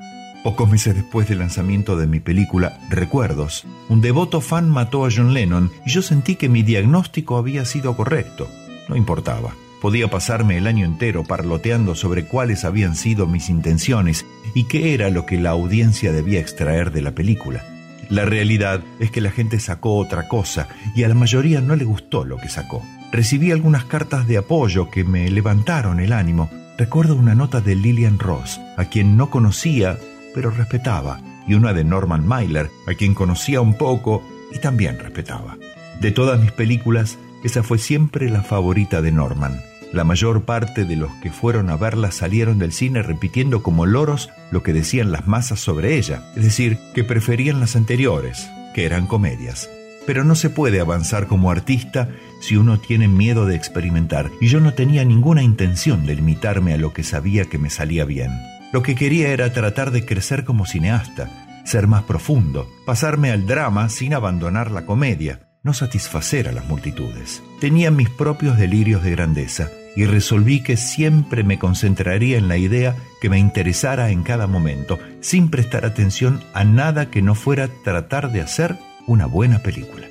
Pocos 0.43 0.69
meses 0.69 0.95
después 0.95 1.27
del 1.27 1.39
lanzamiento 1.39 1.97
de 1.97 2.07
mi 2.07 2.21
película 2.21 2.79
Recuerdos, 2.89 3.65
un 3.89 3.99
devoto 3.99 4.39
fan 4.39 4.69
mató 4.69 5.05
a 5.05 5.09
John 5.13 5.33
Lennon 5.33 5.69
y 5.85 5.89
yo 5.89 6.01
sentí 6.01 6.37
que 6.37 6.47
mi 6.47 6.63
diagnóstico 6.63 7.37
había 7.37 7.65
sido 7.65 7.97
correcto. 7.97 8.47
No 8.87 8.95
importaba. 8.95 9.53
Podía 9.81 10.09
pasarme 10.09 10.57
el 10.57 10.67
año 10.67 10.85
entero 10.85 11.25
parloteando 11.25 11.93
sobre 11.93 12.25
cuáles 12.25 12.63
habían 12.63 12.95
sido 12.95 13.27
mis 13.27 13.49
intenciones 13.49 14.25
y 14.53 14.65
qué 14.65 14.93
era 14.93 15.09
lo 15.09 15.25
que 15.25 15.37
la 15.37 15.49
audiencia 15.49 16.13
debía 16.13 16.39
extraer 16.39 16.91
de 16.91 17.01
la 17.01 17.11
película. 17.11 17.63
La 18.09 18.23
realidad 18.23 18.81
es 18.99 19.11
que 19.11 19.21
la 19.21 19.31
gente 19.31 19.59
sacó 19.59 19.97
otra 19.97 20.29
cosa 20.29 20.69
y 20.95 21.03
a 21.03 21.09
la 21.09 21.15
mayoría 21.15 21.59
no 21.59 21.75
le 21.75 21.83
gustó 21.83 22.23
lo 22.23 22.37
que 22.37 22.49
sacó. 22.49 22.81
Recibí 23.11 23.51
algunas 23.51 23.85
cartas 23.85 24.25
de 24.27 24.37
apoyo 24.37 24.89
que 24.89 25.03
me 25.03 25.29
levantaron 25.29 25.99
el 25.99 26.13
ánimo. 26.13 26.49
Recuerdo 26.77 27.15
una 27.15 27.35
nota 27.35 27.59
de 27.59 27.75
Lillian 27.75 28.19
Ross, 28.19 28.59
a 28.77 28.85
quien 28.85 29.17
no 29.17 29.29
conocía, 29.29 29.97
pero 30.33 30.51
respetaba, 30.51 31.21
y 31.47 31.53
una 31.53 31.73
de 31.73 31.83
Norman 31.83 32.27
Mailer, 32.27 32.69
a 32.87 32.93
quien 32.93 33.13
conocía 33.13 33.61
un 33.61 33.73
poco 33.73 34.23
y 34.53 34.59
también 34.59 34.99
respetaba. 34.99 35.57
De 35.99 36.11
todas 36.11 36.39
mis 36.39 36.51
películas, 36.51 37.17
esa 37.43 37.63
fue 37.63 37.77
siempre 37.77 38.29
la 38.29 38.43
favorita 38.43 39.01
de 39.01 39.11
Norman. 39.11 39.61
La 39.91 40.03
mayor 40.03 40.43
parte 40.43 40.85
de 40.85 40.95
los 40.95 41.11
que 41.15 41.31
fueron 41.31 41.69
a 41.69 41.75
verla 41.75 42.11
salieron 42.11 42.59
del 42.59 42.71
cine 42.71 43.01
repitiendo 43.01 43.63
como 43.63 43.85
loros 43.85 44.29
lo 44.51 44.61
que 44.61 44.73
decían 44.73 45.11
las 45.11 45.27
masas 45.27 45.59
sobre 45.59 45.97
ella, 45.97 46.31
es 46.35 46.43
decir, 46.43 46.77
que 46.93 47.03
preferían 47.03 47.59
las 47.59 47.75
anteriores, 47.75 48.47
que 48.75 48.85
eran 48.85 49.07
comedias. 49.07 49.69
Pero 50.05 50.23
no 50.23 50.35
se 50.35 50.49
puede 50.49 50.79
avanzar 50.79 51.27
como 51.27 51.49
artista 51.49 52.09
si 52.39 52.55
uno 52.55 52.79
tiene 52.79 53.07
miedo 53.07 53.45
de 53.45 53.55
experimentar, 53.55 54.29
y 54.39 54.47
yo 54.47 54.59
no 54.59 54.73
tenía 54.73 55.03
ninguna 55.05 55.41
intención 55.41 56.05
de 56.05 56.15
limitarme 56.15 56.73
a 56.73 56.77
lo 56.77 56.93
que 56.93 57.03
sabía 57.03 57.45
que 57.45 57.57
me 57.57 57.69
salía 57.69 58.05
bien. 58.05 58.31
Lo 58.71 58.83
que 58.83 58.95
quería 58.95 59.29
era 59.29 59.51
tratar 59.51 59.91
de 59.91 60.05
crecer 60.05 60.45
como 60.45 60.65
cineasta, 60.65 61.29
ser 61.65 61.87
más 61.87 62.03
profundo, 62.03 62.69
pasarme 62.85 63.31
al 63.31 63.47
drama 63.47 63.89
sin 63.89 64.13
abandonar 64.13 64.69
la 64.69 64.85
comedia, 64.85 65.47
no 65.63 65.73
satisfacer 65.73 66.47
a 66.47 66.51
las 66.51 66.67
multitudes. 66.67 67.41
Tenía 67.59 67.89
mis 67.91 68.09
propios 68.09 68.57
delirios 68.57 69.03
de 69.03 69.11
grandeza 69.11 69.69
y 69.95 70.05
resolví 70.05 70.61
que 70.61 70.77
siempre 70.77 71.43
me 71.43 71.57
concentraría 71.57 72.37
en 72.37 72.47
la 72.47 72.57
idea 72.57 72.95
que 73.21 73.29
me 73.29 73.39
interesara 73.39 74.11
en 74.11 74.23
cada 74.23 74.47
momento, 74.47 74.99
sin 75.19 75.49
prestar 75.49 75.83
atención 75.83 76.39
a 76.53 76.63
nada 76.63 77.09
que 77.09 77.21
no 77.21 77.35
fuera 77.35 77.69
tratar 77.83 78.31
de 78.31 78.41
hacer 78.41 78.77
una 79.07 79.25
buena 79.25 79.59
película. 79.59 80.07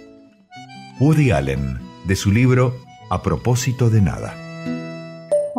Woody 0.98 1.30
Allen, 1.30 1.78
de 2.06 2.16
su 2.16 2.32
libro 2.32 2.76
A 3.08 3.22
propósito 3.22 3.88
de 3.88 4.02
nada. 4.02 4.47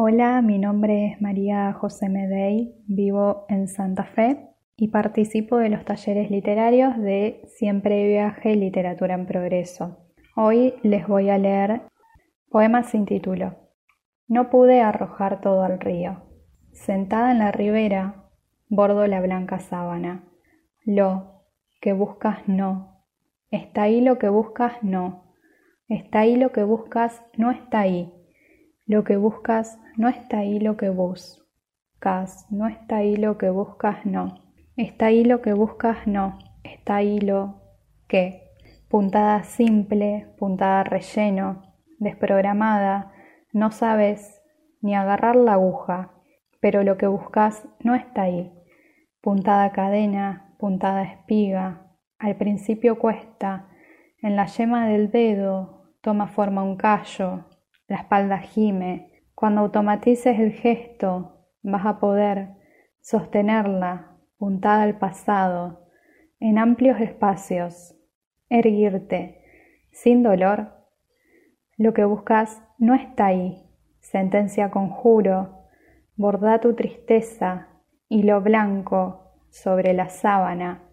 Hola, 0.02 0.42
mi 0.42 0.60
nombre 0.60 1.08
es 1.08 1.22
María 1.22 1.74
José 1.74 2.08
Medey, 2.08 2.74
vivo 2.88 3.44
en 3.50 3.68
Santa 3.68 4.06
Fe 4.06 4.48
y 4.78 4.88
participo 4.88 5.58
de 5.58 5.68
los 5.68 5.84
talleres 5.84 6.32
literarios 6.32 6.98
de 6.98 7.42
Siempre 7.58 8.08
Viaje 8.08 8.56
Literatura 8.56 9.16
en 9.16 9.26
Progreso. 9.26 9.98
Hoy 10.38 10.76
les 10.84 11.06
voy 11.06 11.30
a 11.30 11.38
leer 11.38 11.82
poemas 12.48 12.92
sin 12.92 13.06
título. 13.06 13.58
No 14.30 14.50
pude 14.50 14.80
arrojar 14.80 15.42
todo 15.42 15.64
al 15.64 15.82
río. 15.82 16.24
Sentada 16.72 17.34
en 17.34 17.40
la 17.40 17.52
ribera, 17.52 18.24
bordo 18.70 19.06
la 19.06 19.20
blanca 19.20 19.60
sábana. 19.60 20.24
Lo 20.86 21.44
que 21.82 21.92
buscas 21.92 22.48
no, 22.48 23.04
Está 23.52 23.82
ahí 23.82 24.00
lo 24.00 24.18
que 24.18 24.30
buscas, 24.30 24.82
no. 24.82 25.34
Está 25.90 26.20
ahí 26.20 26.38
lo 26.38 26.54
que 26.54 26.64
buscas, 26.64 27.22
no 27.36 27.52
está 27.52 27.82
ahí. 27.82 28.14
Lo 28.90 29.04
que 29.04 29.18
buscas, 29.18 29.78
no 30.00 30.08
está 30.08 30.38
ahí 30.38 30.62
lo 30.62 30.78
que 30.78 30.88
buscas. 30.88 32.48
No 32.50 32.68
está 32.70 32.96
ahí 32.96 33.18
lo 33.18 33.38
que 33.38 33.50
buscas, 33.50 34.06
no. 34.06 34.46
Está 34.78 35.08
ahí 35.08 35.26
lo 35.26 35.42
que 35.42 35.52
buscas, 35.52 36.08
no. 36.08 36.40
Está 36.64 36.96
ahí 36.96 37.20
lo 37.20 37.60
que. 38.08 38.48
Puntada 38.88 39.44
simple, 39.44 40.34
puntada 40.38 40.86
relleno, 40.86 41.64
desprogramada, 41.98 43.12
no 43.52 43.72
sabes 43.72 44.42
ni 44.82 44.96
agarrar 44.96 45.36
la 45.36 45.56
aguja, 45.56 46.14
pero 46.62 46.84
lo 46.84 46.98
que 46.98 47.08
buscas 47.08 47.68
no 47.84 47.94
está 47.94 48.22
ahí. 48.22 48.54
Puntada 49.20 49.74
cadena, 49.74 50.56
puntada 50.60 51.04
espiga, 51.04 51.92
al 52.20 52.38
principio 52.38 53.00
cuesta, 53.00 53.68
en 54.22 54.38
la 54.38 54.46
yema 54.46 54.88
del 54.88 55.12
dedo 55.12 55.92
toma 56.00 56.28
forma 56.28 56.64
un 56.64 56.78
callo, 56.78 57.50
la 57.90 57.98
espalda 57.98 58.38
gime. 58.38 59.19
Cuando 59.40 59.62
automatices 59.62 60.38
el 60.38 60.52
gesto, 60.52 61.46
vas 61.64 61.86
a 61.86 62.02
poder 62.02 62.50
sostenerla 63.00 64.18
puntada 64.38 64.84
al 64.84 65.00
pasado 65.00 65.88
en 66.42 66.58
amplios 66.58 67.00
espacios, 67.00 67.96
erguirte 68.50 69.42
sin 69.94 70.24
dolor. 70.24 70.74
Lo 71.78 71.94
que 71.94 72.04
buscas 72.04 72.62
no 72.80 72.96
está 72.96 73.28
ahí. 73.28 73.64
Sentencia 74.02 74.72
conjuro, 74.72 75.64
borda 76.18 76.60
tu 76.60 76.74
tristeza 76.74 77.70
y 78.10 78.24
lo 78.24 78.42
blanco 78.42 79.36
sobre 79.52 79.94
la 79.94 80.10
sábana. 80.10 80.84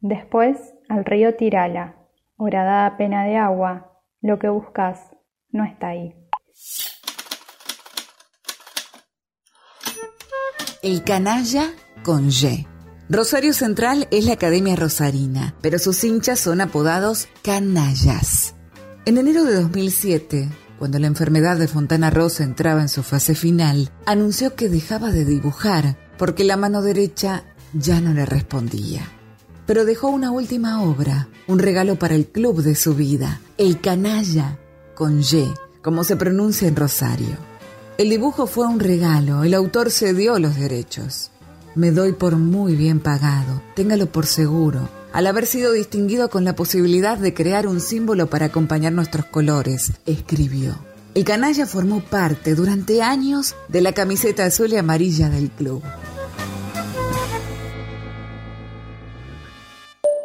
Después 0.00 0.74
al 0.88 1.04
río 1.04 1.36
tirala, 1.36 1.94
horadada 2.38 2.96
pena 2.96 3.24
de 3.24 3.36
agua. 3.36 4.00
Lo 4.20 4.40
que 4.40 4.48
buscas 4.48 5.16
no 5.52 5.62
está 5.62 5.90
ahí. 5.90 6.23
El 10.84 11.02
canalla 11.02 11.72
con 12.02 12.28
Y. 12.28 12.66
Rosario 13.08 13.54
Central 13.54 14.06
es 14.10 14.26
la 14.26 14.34
Academia 14.34 14.76
Rosarina, 14.76 15.54
pero 15.62 15.78
sus 15.78 16.04
hinchas 16.04 16.38
son 16.38 16.60
apodados 16.60 17.26
canallas. 17.42 18.54
En 19.06 19.16
enero 19.16 19.44
de 19.44 19.54
2007, 19.54 20.50
cuando 20.78 20.98
la 20.98 21.06
enfermedad 21.06 21.56
de 21.56 21.68
Fontana 21.68 22.10
Rosa 22.10 22.44
entraba 22.44 22.82
en 22.82 22.90
su 22.90 23.02
fase 23.02 23.34
final, 23.34 23.92
anunció 24.04 24.56
que 24.56 24.68
dejaba 24.68 25.10
de 25.10 25.24
dibujar 25.24 25.96
porque 26.18 26.44
la 26.44 26.58
mano 26.58 26.82
derecha 26.82 27.44
ya 27.72 28.02
no 28.02 28.12
le 28.12 28.26
respondía. 28.26 29.10
Pero 29.64 29.86
dejó 29.86 30.08
una 30.08 30.32
última 30.32 30.82
obra, 30.82 31.28
un 31.46 31.60
regalo 31.60 31.98
para 31.98 32.14
el 32.14 32.26
club 32.26 32.60
de 32.60 32.74
su 32.74 32.94
vida, 32.94 33.40
El 33.56 33.80
Canalla, 33.80 34.58
con 34.94 35.22
Y, 35.22 35.50
como 35.80 36.04
se 36.04 36.16
pronuncia 36.16 36.68
en 36.68 36.76
Rosario. 36.76 37.53
El 37.96 38.10
dibujo 38.10 38.48
fue 38.48 38.66
un 38.66 38.80
regalo, 38.80 39.44
el 39.44 39.54
autor 39.54 39.88
cedió 39.92 40.40
los 40.40 40.56
derechos. 40.56 41.30
Me 41.76 41.92
doy 41.92 42.12
por 42.12 42.34
muy 42.34 42.74
bien 42.74 42.98
pagado, 42.98 43.62
téngalo 43.76 44.06
por 44.06 44.26
seguro, 44.26 44.88
al 45.12 45.28
haber 45.28 45.46
sido 45.46 45.70
distinguido 45.70 46.28
con 46.28 46.44
la 46.44 46.56
posibilidad 46.56 47.16
de 47.16 47.34
crear 47.34 47.68
un 47.68 47.78
símbolo 47.80 48.26
para 48.26 48.46
acompañar 48.46 48.92
nuestros 48.92 49.26
colores, 49.26 49.92
escribió. 50.06 50.74
El 51.14 51.22
canalla 51.24 51.66
formó 51.66 52.00
parte 52.00 52.56
durante 52.56 53.00
años 53.00 53.54
de 53.68 53.80
la 53.80 53.92
camiseta 53.92 54.44
azul 54.44 54.72
y 54.72 54.76
amarilla 54.76 55.28
del 55.28 55.50
club. 55.50 55.80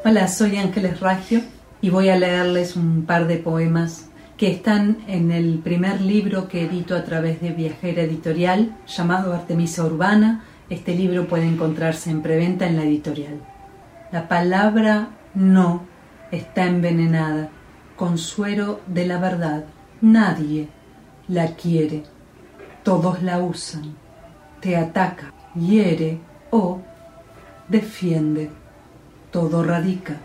Hola, 0.04 0.28
soy 0.28 0.58
Ángeles 0.58 1.00
Raggio 1.02 1.42
y 1.82 1.92
voy 1.92 2.10
a 2.10 2.18
leerles 2.18 2.76
un 2.76 3.06
par 3.06 3.28
de 3.28 3.38
poemas 3.38 4.09
que 4.40 4.50
están 4.50 5.00
en 5.08 5.32
el 5.32 5.60
primer 5.60 6.00
libro 6.00 6.48
que 6.48 6.64
edito 6.64 6.96
a 6.96 7.04
través 7.04 7.42
de 7.42 7.52
Viajera 7.52 8.04
Editorial 8.04 8.74
llamado 8.88 9.34
Artemisa 9.34 9.84
Urbana. 9.84 10.46
Este 10.70 10.96
libro 10.96 11.28
puede 11.28 11.46
encontrarse 11.46 12.10
en 12.10 12.22
preventa 12.22 12.66
en 12.66 12.78
la 12.78 12.84
editorial. 12.84 13.42
La 14.14 14.30
palabra 14.30 15.10
no 15.34 15.84
está 16.32 16.68
envenenada 16.68 17.50
con 17.98 18.18
suero 18.18 18.80
de 18.88 19.08
la 19.08 19.20
verdad. 19.20 19.66
Nadie 20.00 20.70
la 21.28 21.48
quiere. 21.56 22.04
Todos 22.84 23.22
la 23.22 23.40
usan. 23.40 23.94
Te 24.62 24.78
ataca, 24.78 25.34
hiere 25.54 26.18
o 26.50 26.80
defiende. 27.68 28.50
Todo 29.32 29.66
radica 29.66 30.16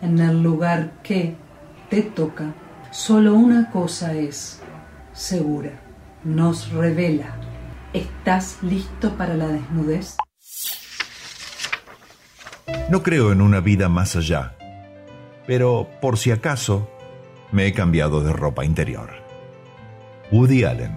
en 0.00 0.20
el 0.20 0.44
lugar 0.44 0.92
que 1.02 1.34
te 1.90 2.02
toca 2.02 2.54
Solo 2.94 3.34
una 3.34 3.72
cosa 3.72 4.14
es 4.14 4.60
segura, 5.12 5.82
nos 6.22 6.70
revela. 6.70 7.40
¿Estás 7.92 8.62
listo 8.62 9.16
para 9.16 9.34
la 9.34 9.48
desnudez? 9.48 10.16
No 12.88 13.02
creo 13.02 13.32
en 13.32 13.40
una 13.40 13.58
vida 13.58 13.88
más 13.88 14.14
allá, 14.14 14.56
pero 15.44 15.88
por 16.00 16.18
si 16.18 16.30
acaso 16.30 16.88
me 17.50 17.66
he 17.66 17.72
cambiado 17.72 18.22
de 18.22 18.32
ropa 18.32 18.64
interior. 18.64 19.10
Woody 20.30 20.62
Allen. 20.62 20.96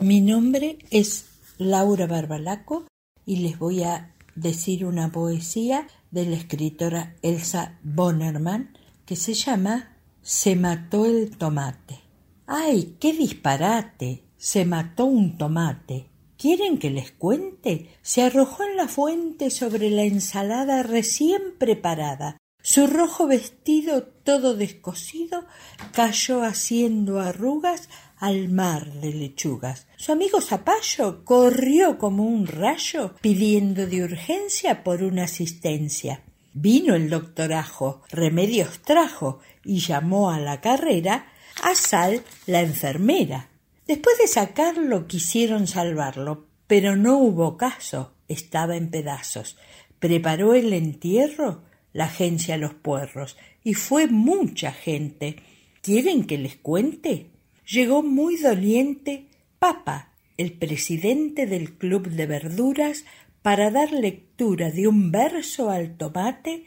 Mi 0.00 0.20
nombre 0.20 0.78
es 0.92 1.26
Laura 1.58 2.06
Barbalaco 2.06 2.84
y 3.26 3.38
les 3.38 3.58
voy 3.58 3.82
a 3.82 4.14
decir 4.36 4.86
una 4.86 5.10
poesía 5.10 5.88
de 6.10 6.26
la 6.26 6.36
escritora 6.36 7.16
Elsa 7.22 7.78
Bonnerman 7.82 8.76
que 9.04 9.16
se 9.16 9.34
llama 9.34 9.96
Se 10.22 10.56
mató 10.56 11.06
el 11.06 11.36
tomate. 11.36 12.00
¡Ay, 12.46 12.96
qué 13.00 13.12
disparate! 13.12 14.24
Se 14.36 14.64
mató 14.64 15.04
un 15.04 15.36
tomate. 15.36 16.10
¿Quieren 16.36 16.78
que 16.78 16.90
les 16.90 17.10
cuente? 17.10 17.90
Se 18.02 18.22
arrojó 18.22 18.62
en 18.62 18.76
la 18.76 18.86
fuente 18.86 19.50
sobre 19.50 19.90
la 19.90 20.04
ensalada 20.04 20.82
recién 20.82 21.42
preparada. 21.58 22.36
Su 22.62 22.86
rojo 22.86 23.26
vestido 23.26 24.04
todo 24.04 24.54
descosido 24.54 25.44
cayó 25.92 26.42
haciendo 26.42 27.18
arrugas 27.20 27.88
al 28.20 28.48
mar 28.48 28.92
de 28.94 29.12
lechugas. 29.12 29.86
Su 29.96 30.12
amigo 30.12 30.40
Zapallo 30.40 31.24
corrió 31.24 31.98
como 31.98 32.24
un 32.24 32.46
rayo 32.46 33.14
pidiendo 33.20 33.86
de 33.86 34.02
urgencia 34.02 34.82
por 34.82 35.02
una 35.02 35.24
asistencia. 35.24 36.22
Vino 36.52 36.94
el 36.94 37.10
doctor 37.10 37.52
Ajo, 37.52 38.02
remedios 38.10 38.80
trajo 38.80 39.40
y 39.64 39.78
llamó 39.78 40.30
a 40.30 40.40
la 40.40 40.60
carrera 40.60 41.32
a 41.62 41.74
Sal 41.74 42.22
la 42.46 42.62
enfermera. 42.62 43.48
Después 43.86 44.18
de 44.18 44.26
sacarlo 44.26 45.06
quisieron 45.06 45.66
salvarlo, 45.66 46.46
pero 46.66 46.96
no 46.96 47.18
hubo 47.18 47.56
caso, 47.56 48.12
estaba 48.28 48.76
en 48.76 48.90
pedazos. 48.90 49.56
Preparó 49.98 50.54
el 50.54 50.72
entierro 50.72 51.62
la 51.92 52.04
agencia 52.04 52.56
Los 52.56 52.74
Puerros 52.74 53.36
y 53.64 53.74
fue 53.74 54.06
mucha 54.06 54.72
gente. 54.72 55.36
¿Quieren 55.82 56.24
que 56.24 56.38
les 56.38 56.56
cuente? 56.56 57.30
Llegó 57.68 58.02
muy 58.02 58.36
doliente 58.36 59.26
Papa, 59.58 60.12
el 60.36 60.52
presidente 60.52 61.46
del 61.46 61.72
Club 61.72 62.08
de 62.08 62.26
Verduras, 62.26 63.04
para 63.42 63.70
dar 63.70 63.92
lectura 63.92 64.70
de 64.70 64.88
un 64.88 65.10
verso 65.10 65.70
al 65.70 65.96
tomate, 65.96 66.66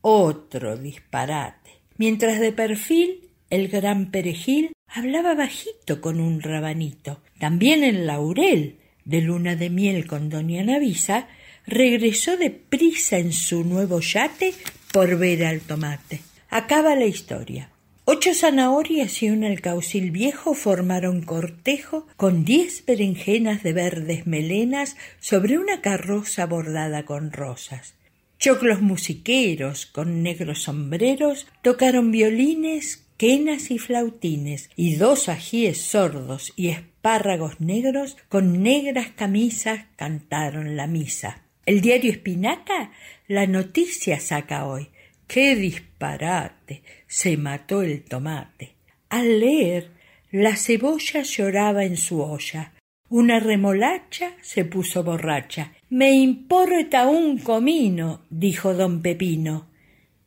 otro 0.00 0.76
disparate. 0.76 1.70
Mientras 1.96 2.38
de 2.40 2.52
perfil 2.52 3.28
el 3.50 3.68
gran 3.68 4.10
perejil 4.10 4.72
hablaba 4.86 5.34
bajito 5.34 6.00
con 6.00 6.20
un 6.20 6.40
rabanito. 6.40 7.20
También 7.38 7.82
el 7.82 8.06
laurel, 8.06 8.76
de 9.04 9.20
luna 9.22 9.56
de 9.56 9.70
miel 9.70 10.06
con 10.06 10.28
doña 10.28 10.62
Navisa, 10.62 11.28
regresó 11.66 12.36
de 12.36 12.50
prisa 12.50 13.18
en 13.18 13.32
su 13.32 13.64
nuevo 13.64 14.00
yate 14.00 14.54
por 14.92 15.16
ver 15.18 15.44
al 15.44 15.60
tomate. 15.60 16.20
Acaba 16.50 16.94
la 16.94 17.06
historia. 17.06 17.70
Ocho 18.10 18.32
zanahorias 18.32 19.22
y 19.22 19.28
un 19.28 19.44
alcaucil 19.44 20.10
viejo 20.10 20.54
formaron 20.54 21.20
cortejo 21.20 22.06
con 22.16 22.42
diez 22.42 22.86
berenjenas 22.86 23.62
de 23.62 23.74
verdes 23.74 24.26
melenas 24.26 24.96
sobre 25.20 25.58
una 25.58 25.82
carroza 25.82 26.46
bordada 26.46 27.04
con 27.04 27.32
rosas. 27.32 27.92
Choclos 28.38 28.80
musiqueros 28.80 29.84
con 29.84 30.22
negros 30.22 30.62
sombreros 30.62 31.48
tocaron 31.60 32.10
violines, 32.10 33.04
quenas 33.18 33.70
y 33.70 33.78
flautines, 33.78 34.70
y 34.74 34.94
dos 34.94 35.28
ajíes 35.28 35.78
sordos 35.78 36.54
y 36.56 36.68
espárragos 36.68 37.60
negros 37.60 38.16
con 38.30 38.62
negras 38.62 39.08
camisas 39.08 39.84
cantaron 39.96 40.76
la 40.78 40.86
misa. 40.86 41.42
El 41.66 41.82
diario 41.82 42.10
Espinaca 42.10 42.90
la 43.26 43.46
noticia 43.46 44.18
saca 44.18 44.64
hoy. 44.64 44.88
¡Qué 45.28 45.56
disparate! 45.56 46.82
Se 47.06 47.36
mató 47.36 47.82
el 47.82 48.02
tomate. 48.02 48.76
Al 49.10 49.40
leer, 49.40 49.90
la 50.30 50.56
cebolla 50.56 51.20
lloraba 51.22 51.84
en 51.84 51.98
su 51.98 52.22
olla. 52.22 52.72
Una 53.10 53.38
remolacha 53.38 54.32
se 54.40 54.64
puso 54.64 55.04
borracha. 55.04 55.74
Me 55.90 56.12
importa 56.12 57.08
un 57.08 57.38
comino, 57.40 58.22
dijo 58.30 58.72
don 58.72 59.02
Pepino. 59.02 59.66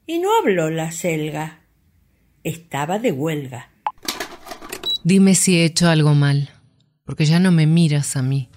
Y 0.06 0.20
no 0.20 0.30
habló 0.38 0.70
la 0.70 0.92
selga. 0.92 1.62
Estaba 2.44 3.00
de 3.00 3.12
huelga. 3.12 3.72
Dime 5.04 5.34
si 5.34 5.58
he 5.58 5.66
hecho 5.66 5.90
algo 5.90 6.14
mal, 6.14 6.52
porque 7.06 7.26
ya 7.26 7.40
no 7.40 7.52
me 7.52 7.66
miras 7.66 8.16
a 8.16 8.22
mí. 8.22 8.50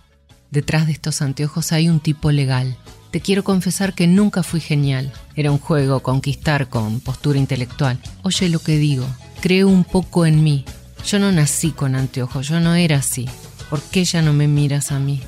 Detrás 0.51 0.87
de 0.87 0.93
estos 0.93 1.23
anteojos 1.23 1.73
hay 1.73 1.89
un 1.89 2.01
tipo 2.01 2.31
legal 2.31 2.77
te 3.15 3.21
quiero 3.21 3.45
confesar 3.45 3.95
que 3.95 4.09
nunca 4.09 4.43
fui 4.43 4.61
genial. 4.61 5.13
Era 5.37 5.53
un 5.53 5.59
juego 5.61 6.01
conquistar 6.01 6.69
con 6.69 6.99
postura 6.99 7.39
intelectual. 7.39 8.01
Oye 8.25 8.49
lo 8.49 8.59
que 8.59 8.77
digo, 8.77 9.07
creo 9.41 9.69
un 9.69 9.85
poco 9.85 10.27
en 10.27 10.43
mí. 10.43 10.65
Yo 11.07 11.21
no 11.21 11.31
nací 11.31 11.71
con 11.71 11.95
anteojos, 11.95 12.49
yo 12.49 12.59
no 12.59 12.75
era 12.75 12.97
así. 12.97 13.29
¿Por 13.71 13.81
qué 13.81 14.05
ya 14.05 14.21
no 14.21 14.33
me 14.33 14.49
miras 14.49 14.91
a 14.91 14.99
mí? 14.99 15.23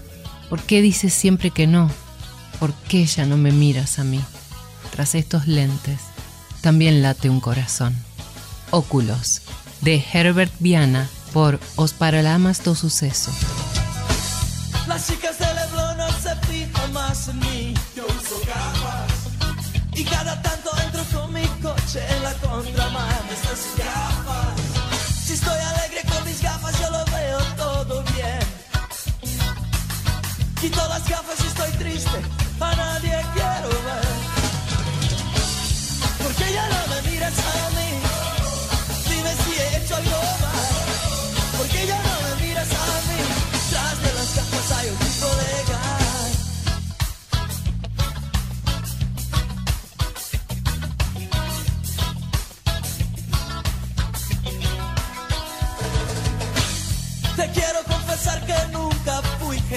¿Por 0.50 0.62
qué 0.62 0.82
dices 0.82 1.14
siempre 1.14 1.52
que 1.52 1.68
no? 1.68 1.88
¿Por 2.58 2.74
qué 2.74 3.06
ya 3.06 3.24
no 3.24 3.36
me 3.36 3.52
miras 3.52 4.00
a 4.00 4.02
mí? 4.02 4.20
Tras 4.90 5.14
estos 5.14 5.46
lentes, 5.46 6.00
también 6.62 7.02
late 7.02 7.30
un 7.30 7.38
corazón. 7.38 7.94
Óculos 8.72 9.42
de 9.82 10.04
Herbert 10.12 10.52
Viana 10.58 11.08
por 11.32 11.60
Os 11.76 11.92
Paralamas 11.92 12.64
do 12.64 12.74
Suceso. 12.74 13.30
Más 16.92 17.28
en 17.28 17.38
mí. 17.40 17.74
Yo 17.94 18.04
uso 18.04 18.40
gafas 18.46 19.12
y 19.94 20.04
cada 20.04 20.40
tanto 20.42 20.70
entro 20.84 21.04
con 21.12 21.32
mi 21.32 21.46
coche 21.62 22.00
en 22.14 22.22
la 22.22 22.32
contramar 22.34 23.22
de 23.28 23.34
esas 23.34 23.62
gafas. 23.78 25.24
Si 25.24 25.32
estoy 25.32 25.58
alegre 25.58 26.02
con 26.10 26.24
mis 26.24 26.42
gafas, 26.42 26.78
yo 26.80 26.90
lo 26.90 27.04
veo 27.06 27.38
todo 27.56 28.02
bien. 28.14 28.40
Quito 30.60 30.88
las 30.88 31.08
gafas 31.08 31.38
y 31.42 31.46
estoy 31.46 31.70
triste, 31.72 32.22
a 32.60 32.74
nadie 32.76 33.25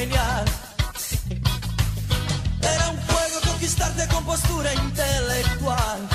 Era 0.02 0.16
un 2.90 2.96
juego 2.96 3.42
conquistarte 3.46 4.08
con 4.08 4.24
postura 4.24 4.74
intelectual. 4.74 6.08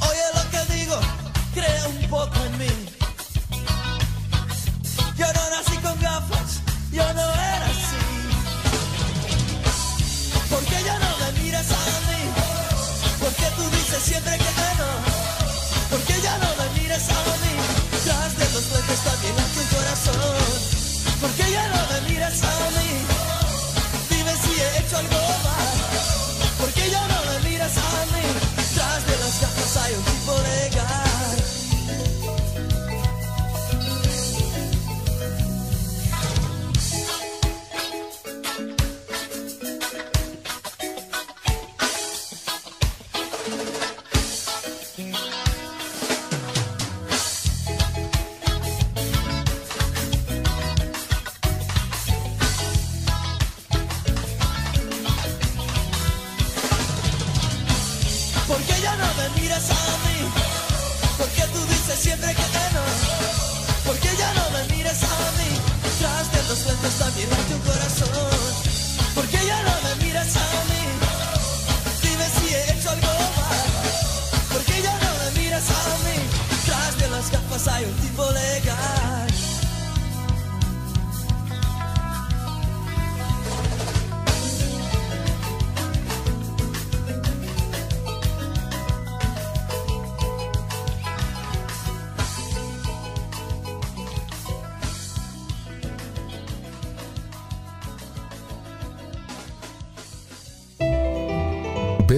Oye 0.00 0.24
lo 0.34 0.50
que 0.50 0.74
digo, 0.74 0.98
crea 1.54 1.86
un 1.86 2.08
poco 2.10 2.34
en 2.46 2.58
mí. 2.58 2.66
Yo 5.16 5.26
no 5.32 5.50
nací 5.50 5.76
con 5.76 6.00
gafas, 6.00 6.60
yo 6.90 7.04
no 7.14 7.32
era 7.32 7.66
así. 7.66 8.02
¿Por 10.50 10.64
qué 10.64 10.82
ya 10.84 10.98
no 10.98 11.16
me 11.18 11.42
miras 11.42 11.70
a 11.70 11.74
mí? 12.10 12.22
¿Por 13.20 13.32
qué 13.34 13.46
tú 13.54 13.62
dices 13.70 14.02
siempre 14.02 14.36
que 14.36 14.52
no? 14.78 14.90
¿Por 15.90 16.00
qué 16.06 16.20
ya 16.22 16.38
no 16.38 16.56
me 16.56 16.80
miras 16.80 17.08
a 17.08 17.12
mí? 17.12 17.54
Tras 18.04 18.36
de 18.36 18.50
los 18.52 18.72
lentes 18.72 19.00
también. 19.04 19.51
¿Por 21.22 21.30
qué 21.34 21.52
ya 21.52 21.68
no 21.68 21.86
me 21.86 22.10
miras 22.10 22.42
a 22.42 22.70
mí? 22.76 22.90
Dime 24.10 24.32
si 24.42 24.60
he 24.60 24.78
hecho 24.80 24.96
algo 24.98 25.20
mal. 25.44 25.78
¿Por 26.58 26.72
qué 26.72 26.90
ya 26.90 27.06
no 27.06 27.18
me 27.30 27.48
miras 27.48 27.76
a 27.78 28.06
mí? 28.12 28.26
Tras 28.74 29.06
de 29.06 29.16
las 29.18 29.40
gafas 29.40 29.76
hay 29.76 29.94
un 29.94 30.02
tipo 30.02 30.32
legal. 30.32 30.61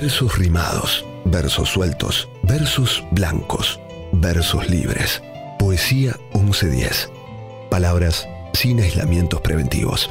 Versos 0.04 0.36
rimados, 0.38 1.04
versos 1.24 1.70
sueltos, 1.70 2.28
versos 2.42 3.02
blancos, 3.12 3.80
versos 4.12 4.68
libres. 4.68 5.22
Poesía 5.58 6.16
1110. 6.34 7.10
Palabras 7.70 8.28
sin 8.52 8.80
aislamientos 8.80 9.40
preventivos. 9.40 10.10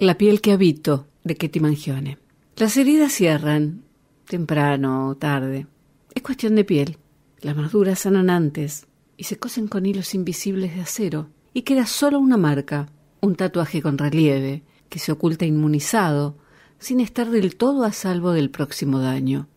La 0.00 0.18
piel 0.18 0.40
que 0.40 0.52
habito, 0.52 1.06
de 1.24 1.36
Ketty 1.36 1.60
Mangione. 1.60 2.18
Las 2.56 2.76
heridas 2.76 3.12
cierran, 3.12 3.82
temprano 4.26 5.08
o 5.08 5.16
tarde. 5.16 5.66
Es 6.14 6.22
cuestión 6.22 6.54
de 6.54 6.64
piel. 6.64 6.98
Las 7.40 7.56
más 7.56 7.72
duras 7.72 8.00
sanan 8.00 8.30
antes 8.30 8.86
y 9.16 9.24
se 9.24 9.38
cosen 9.38 9.68
con 9.68 9.86
hilos 9.86 10.14
invisibles 10.14 10.74
de 10.74 10.82
acero 10.82 11.28
y 11.54 11.62
queda 11.62 11.86
solo 11.86 12.18
una 12.18 12.36
marca, 12.36 12.88
un 13.20 13.36
tatuaje 13.36 13.80
con 13.80 13.98
relieve, 13.98 14.62
que 14.88 14.98
se 14.98 15.12
oculta 15.12 15.46
inmunizado, 15.46 16.36
sin 16.78 17.00
estar 17.00 17.30
del 17.30 17.56
todo 17.56 17.84
a 17.84 17.92
salvo 17.92 18.32
del 18.32 18.50
próximo 18.50 18.98
daño. 18.98 19.48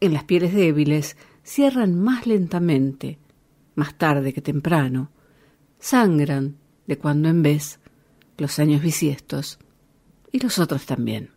En 0.00 0.12
las 0.12 0.24
pieles 0.24 0.54
débiles 0.54 1.16
cierran 1.42 1.94
más 1.98 2.26
lentamente, 2.26 3.18
más 3.76 3.94
tarde 3.96 4.32
que 4.32 4.42
temprano. 4.42 5.10
Sangran, 5.78 6.56
de 6.86 6.98
cuando 6.98 7.28
en 7.28 7.42
vez, 7.42 7.78
los 8.38 8.58
años 8.58 8.82
bisiestos, 8.82 9.58
y 10.32 10.40
los 10.40 10.58
otros 10.58 10.86
también. 10.86 11.30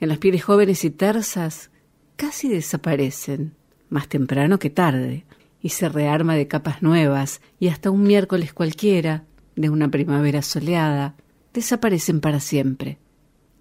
En 0.00 0.08
las 0.08 0.18
pieles 0.18 0.44
jóvenes 0.44 0.84
y 0.84 0.90
tersas 0.90 1.70
casi 2.16 2.48
desaparecen, 2.48 3.54
más 3.88 4.08
temprano 4.08 4.58
que 4.58 4.70
tarde, 4.70 5.24
y 5.62 5.70
se 5.70 5.88
rearma 5.88 6.34
de 6.34 6.48
capas 6.48 6.82
nuevas, 6.82 7.40
y 7.60 7.68
hasta 7.68 7.90
un 7.90 8.02
miércoles 8.02 8.52
cualquiera, 8.52 9.24
de 9.54 9.70
una 9.70 9.90
primavera 9.90 10.42
soleada, 10.42 11.14
desaparecen 11.52 12.20
para 12.20 12.40
siempre. 12.40 12.98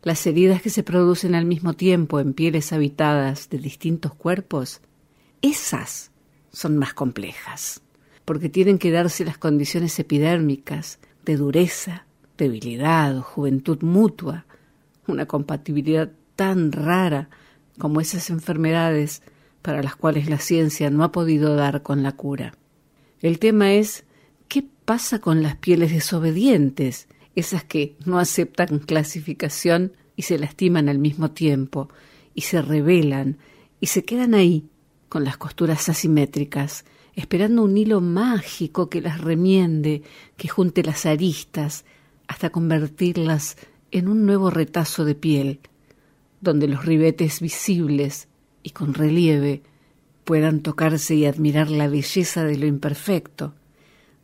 Las 0.04 0.26
heridas 0.28 0.62
que 0.62 0.70
se 0.70 0.84
producen 0.84 1.34
al 1.36 1.46
mismo 1.46 1.74
tiempo 1.74 2.20
en 2.20 2.34
pieles 2.34 2.74
habitadas 2.74 3.50
de 3.50 3.58
distintos 3.58 4.14
cuerpos, 4.14 4.82
esas 5.42 6.12
son 6.52 6.78
más 6.78 6.94
complejas, 6.94 7.82
porque 8.26 8.50
tienen 8.50 8.80
que 8.80 8.92
darse 8.92 9.24
las 9.24 9.38
condiciones 9.38 9.98
epidérmicas 10.00 11.00
de 11.24 11.38
dureza, 11.38 12.06
debilidad 12.38 13.18
o 13.18 13.22
juventud 13.22 13.82
mutua, 13.82 14.46
una 15.08 15.28
compatibilidad 15.28 16.12
tan 16.36 16.72
rara 16.72 17.30
como 17.78 18.02
esas 18.02 18.30
enfermedades 18.30 19.22
para 19.62 19.82
las 19.82 19.96
cuales 19.96 20.30
la 20.30 20.40
ciencia 20.40 20.90
no 20.90 21.04
ha 21.04 21.12
podido 21.12 21.56
dar 21.56 21.82
con 21.84 22.04
la 22.04 22.14
cura. 22.14 22.54
El 23.22 23.40
tema 23.40 23.74
es 23.74 24.04
¿qué 24.48 24.64
pasa 24.86 25.20
con 25.20 25.42
las 25.42 25.56
pieles 25.56 25.92
desobedientes, 25.92 27.08
esas 27.36 27.64
que 27.64 27.96
no 28.06 28.20
aceptan 28.20 28.80
clasificación 28.80 29.94
y 30.16 30.24
se 30.24 30.38
lastiman 30.38 30.90
al 30.90 31.00
mismo 31.00 31.32
tiempo, 31.32 31.90
y 32.34 32.42
se 32.42 32.62
rebelan, 32.62 33.38
y 33.80 33.88
se 33.88 34.04
quedan 34.04 34.34
ahí, 34.34 34.68
con 35.10 35.24
las 35.24 35.38
costuras 35.38 35.90
asimétricas, 35.90 36.86
esperando 37.16 37.64
un 37.64 37.78
hilo 37.78 38.02
mágico 38.02 38.90
que 38.90 39.02
las 39.02 39.22
remiende, 39.22 40.04
que 40.38 40.48
junte 40.48 40.84
las 40.84 41.06
aristas, 41.06 41.86
hasta 42.28 42.50
convertirlas 42.50 43.58
en 43.92 44.08
un 44.08 44.26
nuevo 44.26 44.50
retazo 44.50 45.06
de 45.06 45.16
piel, 45.16 45.60
donde 46.42 46.68
los 46.68 46.86
ribetes 46.86 47.40
visibles 47.40 48.28
y 48.64 48.72
con 48.72 48.94
relieve 48.94 49.62
puedan 50.24 50.62
tocarse 50.62 51.16
y 51.16 51.26
admirar 51.26 51.70
la 51.70 51.88
belleza 51.88 52.44
de 52.44 52.58
lo 52.58 52.66
imperfecto, 52.66 53.54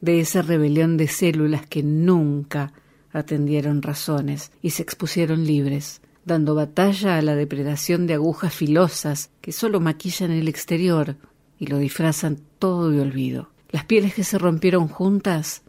de 0.02 0.20
esa 0.20 0.42
rebelión 0.42 0.98
de 0.98 1.08
células 1.08 1.66
que 1.68 1.84
nunca 1.84 2.74
atendieron 3.14 3.82
razones 3.82 4.52
y 4.62 4.72
se 4.72 4.82
expusieron 4.82 5.46
libres, 5.46 6.02
dando 6.26 6.56
batalla 6.56 7.18
a 7.18 7.22
la 7.22 7.36
depredación 7.36 8.08
de 8.08 8.16
agujas 8.16 8.54
filosas 8.54 9.30
que 9.42 9.52
sólo 9.52 9.80
maquillan 9.80 10.32
el 10.32 10.48
exterior 10.48 11.18
y 11.62 11.68
lo 11.68 11.78
disfrazan 11.78 12.40
todo 12.58 12.90
de 12.90 13.00
olvido. 13.00 13.52
Las 13.70 13.86
pieles 13.86 14.16
que 14.16 14.24
se 14.24 14.40
rompieron 14.40 14.88
juntas 14.88 15.62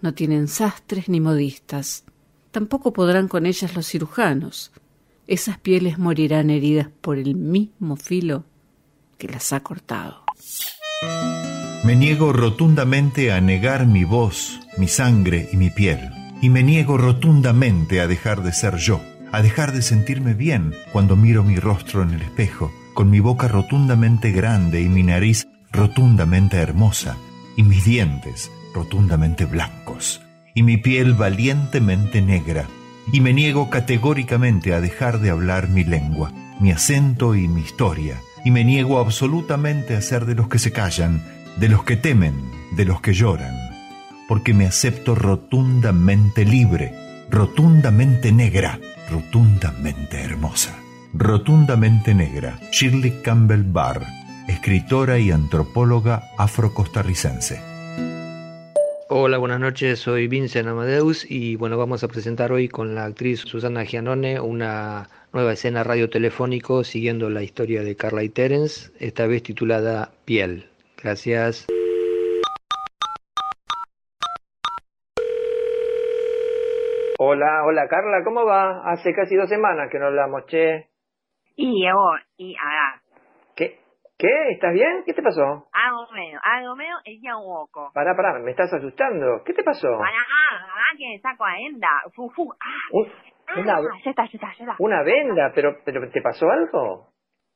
no 0.00 0.14
tienen 0.14 0.48
sastres 0.48 1.10
ni 1.10 1.20
modistas. 1.20 2.04
Tampoco 2.50 2.94
podrán 2.94 3.28
con 3.28 3.44
ellas 3.44 3.76
los 3.76 3.86
cirujanos. 3.86 4.72
Esas 5.26 5.58
pieles 5.58 5.98
morirán 5.98 6.48
heridas 6.48 6.88
por 7.02 7.18
el 7.18 7.34
mismo 7.34 7.96
filo 7.96 8.44
que 9.18 9.28
las 9.28 9.52
ha 9.52 9.60
cortado. 9.60 10.24
Me 11.84 11.94
niego 11.94 12.32
rotundamente 12.32 13.30
a 13.30 13.42
negar 13.42 13.86
mi 13.86 14.04
voz, 14.04 14.60
mi 14.78 14.88
sangre 14.88 15.50
y 15.52 15.58
mi 15.58 15.68
piel. 15.68 15.98
Y 16.40 16.48
me 16.48 16.62
niego 16.62 16.96
rotundamente 16.96 18.00
a 18.00 18.06
dejar 18.06 18.42
de 18.42 18.54
ser 18.54 18.76
yo, 18.76 19.02
a 19.30 19.42
dejar 19.42 19.72
de 19.72 19.82
sentirme 19.82 20.32
bien 20.32 20.74
cuando 20.90 21.16
miro 21.16 21.44
mi 21.44 21.56
rostro 21.56 22.02
en 22.02 22.12
el 22.12 22.22
espejo, 22.22 22.72
con 22.94 23.10
mi 23.10 23.20
boca 23.20 23.48
rotundamente 23.48 24.30
grande 24.30 24.80
y 24.80 24.88
mi 24.88 25.02
nariz 25.02 25.48
rotundamente 25.72 26.56
hermosa, 26.56 27.16
y 27.56 27.64
mis 27.64 27.84
dientes 27.84 28.50
rotundamente 28.74 29.44
blancos, 29.44 30.22
y 30.54 30.62
mi 30.62 30.76
piel 30.76 31.14
valientemente 31.14 32.22
negra. 32.22 32.66
Y 33.12 33.20
me 33.20 33.32
niego 33.34 33.68
categóricamente 33.68 34.72
a 34.72 34.80
dejar 34.80 35.20
de 35.20 35.30
hablar 35.30 35.68
mi 35.68 35.84
lengua, 35.84 36.32
mi 36.60 36.70
acento 36.70 37.34
y 37.34 37.48
mi 37.48 37.60
historia, 37.60 38.20
y 38.44 38.50
me 38.50 38.64
niego 38.64 38.98
absolutamente 38.98 39.96
a 39.96 40.00
ser 40.00 40.24
de 40.24 40.34
los 40.34 40.48
que 40.48 40.58
se 40.58 40.72
callan, 40.72 41.22
de 41.56 41.68
los 41.68 41.84
que 41.84 41.96
temen, 41.96 42.34
de 42.76 42.84
los 42.84 43.00
que 43.00 43.12
lloran, 43.12 43.54
porque 44.28 44.54
me 44.54 44.66
acepto 44.66 45.14
rotundamente 45.14 46.44
libre, 46.44 46.94
rotundamente 47.30 48.32
negra, 48.32 48.78
rotundamente 49.10 50.20
hermosa. 50.22 50.83
Rotundamente 51.16 52.12
negra, 52.12 52.58
Shirley 52.72 53.22
Campbell 53.22 53.62
Barr, 53.62 54.02
escritora 54.48 55.16
y 55.16 55.30
antropóloga 55.30 56.22
afrocostarricense. 56.38 57.60
Hola, 59.08 59.38
buenas 59.38 59.60
noches, 59.60 60.00
soy 60.00 60.26
Vincent 60.26 60.66
Amadeus 60.66 61.24
y 61.30 61.54
bueno, 61.54 61.78
vamos 61.78 62.02
a 62.02 62.08
presentar 62.08 62.50
hoy 62.50 62.66
con 62.66 62.96
la 62.96 63.04
actriz 63.04 63.42
Susana 63.42 63.84
Gianone 63.84 64.40
una 64.40 65.08
nueva 65.32 65.52
escena 65.52 65.84
radiotelefónico 65.84 66.82
siguiendo 66.82 67.30
la 67.30 67.44
historia 67.44 67.84
de 67.84 67.94
Carla 67.94 68.24
y 68.24 68.28
Terence, 68.28 68.90
esta 68.98 69.28
vez 69.28 69.44
titulada 69.44 70.10
Piel. 70.24 70.68
Gracias. 71.00 71.68
Hola, 77.20 77.62
hola 77.64 77.86
Carla, 77.88 78.24
¿cómo 78.24 78.44
va? 78.44 78.90
Hace 78.90 79.14
casi 79.14 79.36
dos 79.36 79.48
semanas 79.48 79.88
que 79.92 80.00
no 80.00 80.06
hablamos, 80.06 80.46
che. 80.46 80.93
Y 81.56 81.84
yo, 81.86 81.94
y 82.36 82.56
ahora. 82.56 83.00
¿Qué? 83.56 83.78
¿Qué? 84.18 84.50
¿Estás 84.52 84.72
bien? 84.72 85.02
¿Qué 85.06 85.12
te 85.12 85.22
pasó? 85.22 85.66
Algo 85.72 86.06
menos, 86.12 86.40
algo 86.44 86.76
menos 86.76 87.00
es 87.04 87.20
ya 87.22 87.36
un 87.36 87.44
poco. 87.44 87.90
Pará, 87.94 88.14
pará, 88.16 88.38
me 88.40 88.50
estás 88.50 88.72
asustando. 88.72 89.42
¿Qué 89.44 89.52
te 89.52 89.62
pasó? 89.62 89.88
Pará, 89.98 90.18
ah, 90.20 90.94
que 90.96 91.18
saco 91.20 91.44
a 91.44 91.58
enda. 91.58 91.88
Fu, 92.14 92.30
fu, 92.30 92.52
ah. 92.52 92.66
Un- 92.92 93.08
Ah, 93.46 93.60
una, 93.60 93.76
ya 94.02 94.10
está, 94.10 94.24
ya 94.24 94.30
está, 94.32 94.46
ya 94.56 94.64
está. 94.64 94.76
una 94.78 95.02
venda, 95.02 95.52
pero, 95.54 95.76
pero 95.84 96.08
¿te 96.10 96.22
pasó 96.22 96.48
algo? 96.50 97.08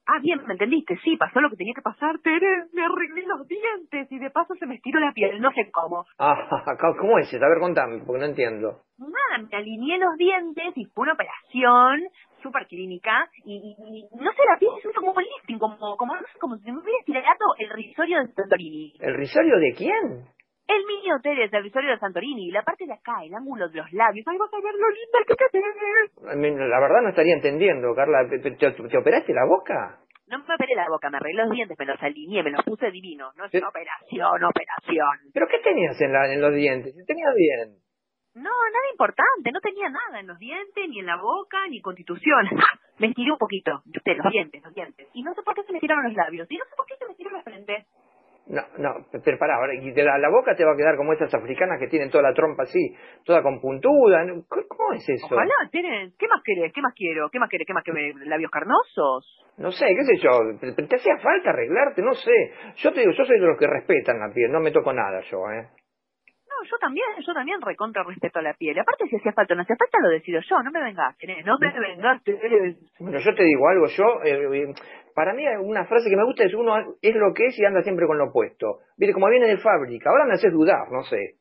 Ah, 0.07 0.19
bien, 0.21 0.39
me 0.47 0.53
entendiste, 0.53 0.99
sí, 1.03 1.17
pasó 1.17 1.41
lo 1.41 1.49
que 1.49 1.57
tenía 1.57 1.73
que 1.75 1.81
pasar, 1.81 2.19
Tere, 2.19 2.65
me 2.75 2.85
arreglé 2.85 3.23
los 3.27 3.49
dientes 3.49 4.07
y 4.13 4.19
de 4.19 4.31
paso 4.31 4.55
se 4.57 4.67
me 4.67 4.75
estiró 4.75 5.01
la 5.01 5.13
piel, 5.13 5.41
no 5.41 5.51
sé 5.53 5.71
cómo. 5.71 6.05
Ah, 6.19 6.37
¿cómo 7.01 7.19
es 7.19 7.33
eso? 7.33 7.43
A 7.43 7.49
ver, 7.49 7.59
contame, 7.59 8.03
porque 8.07 8.21
no 8.21 8.27
entiendo. 8.27 8.83
Nada, 8.99 9.47
me 9.51 9.57
alineé 9.57 9.97
los 9.99 10.15
dientes 10.19 10.73
y 10.77 10.85
fue 10.95 11.05
una 11.05 11.15
operación 11.15 12.03
súper 12.43 12.67
clínica 12.67 13.29
y, 13.45 13.57
y- 13.57 13.99
y 14.01 14.17
no 14.17 14.31
sé, 14.33 14.43
la 14.51 14.59
piel 14.59 14.71
se 14.83 14.89
hizo 14.89 15.01
como 15.01 15.13
un 15.13 15.23
lifting, 15.23 15.59
como, 15.59 15.97
como, 15.97 16.15
no 16.17 16.23
sé, 16.23 16.39
como 16.39 16.57
si 16.59 16.71
me 16.73 16.79
hubiera 16.81 16.99
estirado 17.01 17.55
el 17.59 17.71
risorio 17.71 18.19
de 18.25 18.33
Santorini. 18.33 18.93
¿El 19.01 19.15
risorio 19.15 19.57
de 19.59 19.75
quién? 19.77 20.25
El 20.69 20.85
mío, 20.85 21.17
Tere, 21.23 21.45
es 21.45 21.53
el 21.53 21.63
risorio 21.63 21.91
de 21.91 21.99
Santorini, 21.99 22.51
la 22.51 22.63
parte 22.63 22.85
de 22.87 22.93
acá, 22.93 23.25
el 23.25 23.35
ángulo 23.35 23.69
de 23.69 23.79
los 23.79 23.93
labios, 23.93 24.27
ahí 24.29 24.37
vas 24.37 24.53
a 24.53 24.61
ver 24.61 24.75
lo 24.75 24.89
linda 24.91 25.19
que 25.27 25.35
mí, 26.37 26.51
La 26.51 26.81
verdad 26.81 27.01
no 27.03 27.09
estaría 27.11 27.35
entendiendo, 27.35 27.95
Carla. 27.95 28.29
¿Te, 28.29 28.39
te- 28.39 28.51
te 28.73 28.99
operaste 28.99 29.33
la 29.33 29.47
boca? 29.47 29.99
No 30.27 30.39
me 30.39 30.55
operé 30.55 30.75
la 30.75 30.87
boca, 30.89 31.09
me 31.09 31.17
arreglé 31.17 31.43
los 31.43 31.51
dientes, 31.53 31.79
me 31.79 31.87
los 31.87 32.03
alineé, 32.03 32.43
me 32.43 32.51
los 32.51 32.63
puse 32.65 32.91
divinos. 32.91 33.35
No 33.37 33.47
es 33.47 33.55
una 33.55 33.69
operación, 33.71 34.45
operación. 34.45 35.33
¿Pero 35.33 35.47
qué 35.49 35.59
tenías 35.65 35.99
en, 36.03 36.13
la, 36.13 36.31
en 36.33 36.41
los 36.43 36.55
dientes? 36.55 36.95
Si 36.95 37.05
tenías 37.07 37.35
bien. 37.35 37.79
No, 38.39 38.51
nada 38.51 38.89
importante, 38.93 39.51
no 39.51 39.61
tenía 39.61 39.89
nada 39.89 40.21
en 40.21 40.29
los 40.29 40.39
dientes, 40.39 40.89
ni 40.89 41.01
en 41.01 41.07
la 41.07 41.17
boca, 41.17 41.67
ni 41.69 41.81
constitución. 41.81 42.47
me 42.99 43.09
estiré 43.09 43.33
un 43.33 43.39
poquito, 43.39 43.83
de 43.85 44.15
los 44.15 44.31
dientes, 44.31 44.63
los 44.63 44.75
dientes. 44.75 45.09
Y 45.13 45.23
no 45.23 45.35
sé 45.35 45.43
por 45.43 45.55
qué 45.55 45.65
se 45.65 45.73
me 45.73 45.81
tiraron 45.81 46.05
los 46.05 46.15
labios, 46.15 46.47
y 46.49 46.57
no 46.57 46.65
sé 46.65 46.77
por 46.77 46.87
qué 46.87 46.95
se 46.97 47.07
me 47.07 47.15
tiró 47.15 47.31
la 47.31 47.43
frente. 47.43 47.87
No, 48.47 48.63
no, 48.79 49.05
pero 49.25 49.39
pará, 49.39 49.57
ahora, 49.57 49.75
y 49.75 49.91
de 49.91 50.03
la, 50.03 50.17
la 50.17 50.31
boca 50.31 50.55
te 50.57 50.65
va 50.65 50.73
a 50.73 50.77
quedar 50.77 50.97
como 50.97 51.13
esas 51.13 51.35
africanas 51.35 51.79
que 51.79 51.89
tienen 51.89 52.11
toda 52.11 52.23
la 52.23 52.33
trompa 52.33 52.63
así, 52.63 52.97
toda 53.25 53.43
con 53.43 53.61
puntuda. 53.61 54.25
¿Cómo 54.49 54.93
es 54.95 55.07
eso? 55.07 55.27
Ojalá, 55.35 55.69
tienen, 55.71 56.15
¿qué 56.19 56.27
más 56.29 56.41
querés? 56.43 56.73
¿Qué 56.73 56.81
más 56.81 56.95
quiero? 56.95 57.29
¿Qué 57.29 57.39
más 57.39 57.51
querés? 57.51 57.67
¿Qué 57.67 57.75
más 57.75 57.85
que 57.85 57.93
labios 58.25 58.51
carnosos? 58.51 59.45
No 59.59 59.71
sé, 59.71 59.87
qué 59.87 60.05
sé 60.05 60.17
yo, 60.23 60.31
pero 60.61 60.75
te 60.75 60.97
hacía 60.97 61.19
falta 61.19 61.51
arreglarte, 61.51 62.01
no 62.01 62.15
sé. 62.15 62.53
Yo 62.77 62.93
te 62.93 63.01
digo, 63.01 63.13
yo 63.13 63.25
soy 63.25 63.39
de 63.39 63.47
los 63.47 63.59
que 63.59 63.67
respetan 63.67 64.19
la 64.19 64.33
piel, 64.33 64.51
no 64.51 64.61
me 64.61 64.71
toco 64.71 64.95
nada 64.95 65.21
yo, 65.31 65.39
¿eh? 65.51 65.69
Yo 66.71 66.77
también, 66.79 67.07
yo 67.27 67.33
también 67.35 67.61
recontra 67.61 68.03
respeto 68.03 68.39
a 68.39 68.43
la 68.43 68.55
piel. 68.55 68.79
Aparte, 68.79 69.07
si 69.09 69.17
hacía 69.17 69.33
falta 69.33 69.55
o 69.55 69.57
no 69.57 69.63
hacía 69.63 69.77
falta, 69.77 69.99
lo 70.01 70.09
decido 70.09 70.41
yo. 70.49 70.63
No 70.63 70.71
me 70.71 70.83
vengas, 70.83 71.17
no 71.45 71.59
me 71.59 71.73
vengas. 71.81 72.23
Bueno, 72.99 73.19
yo 73.19 73.35
te 73.35 73.45
digo 73.45 73.69
algo, 73.69 73.87
yo, 73.87 74.23
eh, 74.25 74.63
eh, 74.63 74.75
para 75.15 75.33
mí 75.35 75.45
una 75.63 75.85
frase 75.87 76.11
que 76.11 76.17
me 76.17 76.25
gusta 76.25 76.45
es 76.45 76.55
uno 76.55 76.77
es 77.01 77.15
lo 77.15 77.33
que 77.35 77.47
es 77.47 77.59
y 77.59 77.65
anda 77.65 77.83
siempre 77.83 78.07
con 78.07 78.19
lo 78.19 78.27
opuesto. 78.27 78.79
Viste, 78.97 79.13
como 79.15 79.29
viene 79.29 79.47
de 79.47 79.59
fábrica, 79.59 80.11
ahora 80.11 80.25
me 80.27 80.35
haces 80.35 80.53
dudar, 80.53 80.91
no 80.91 81.03
sé. 81.03 81.35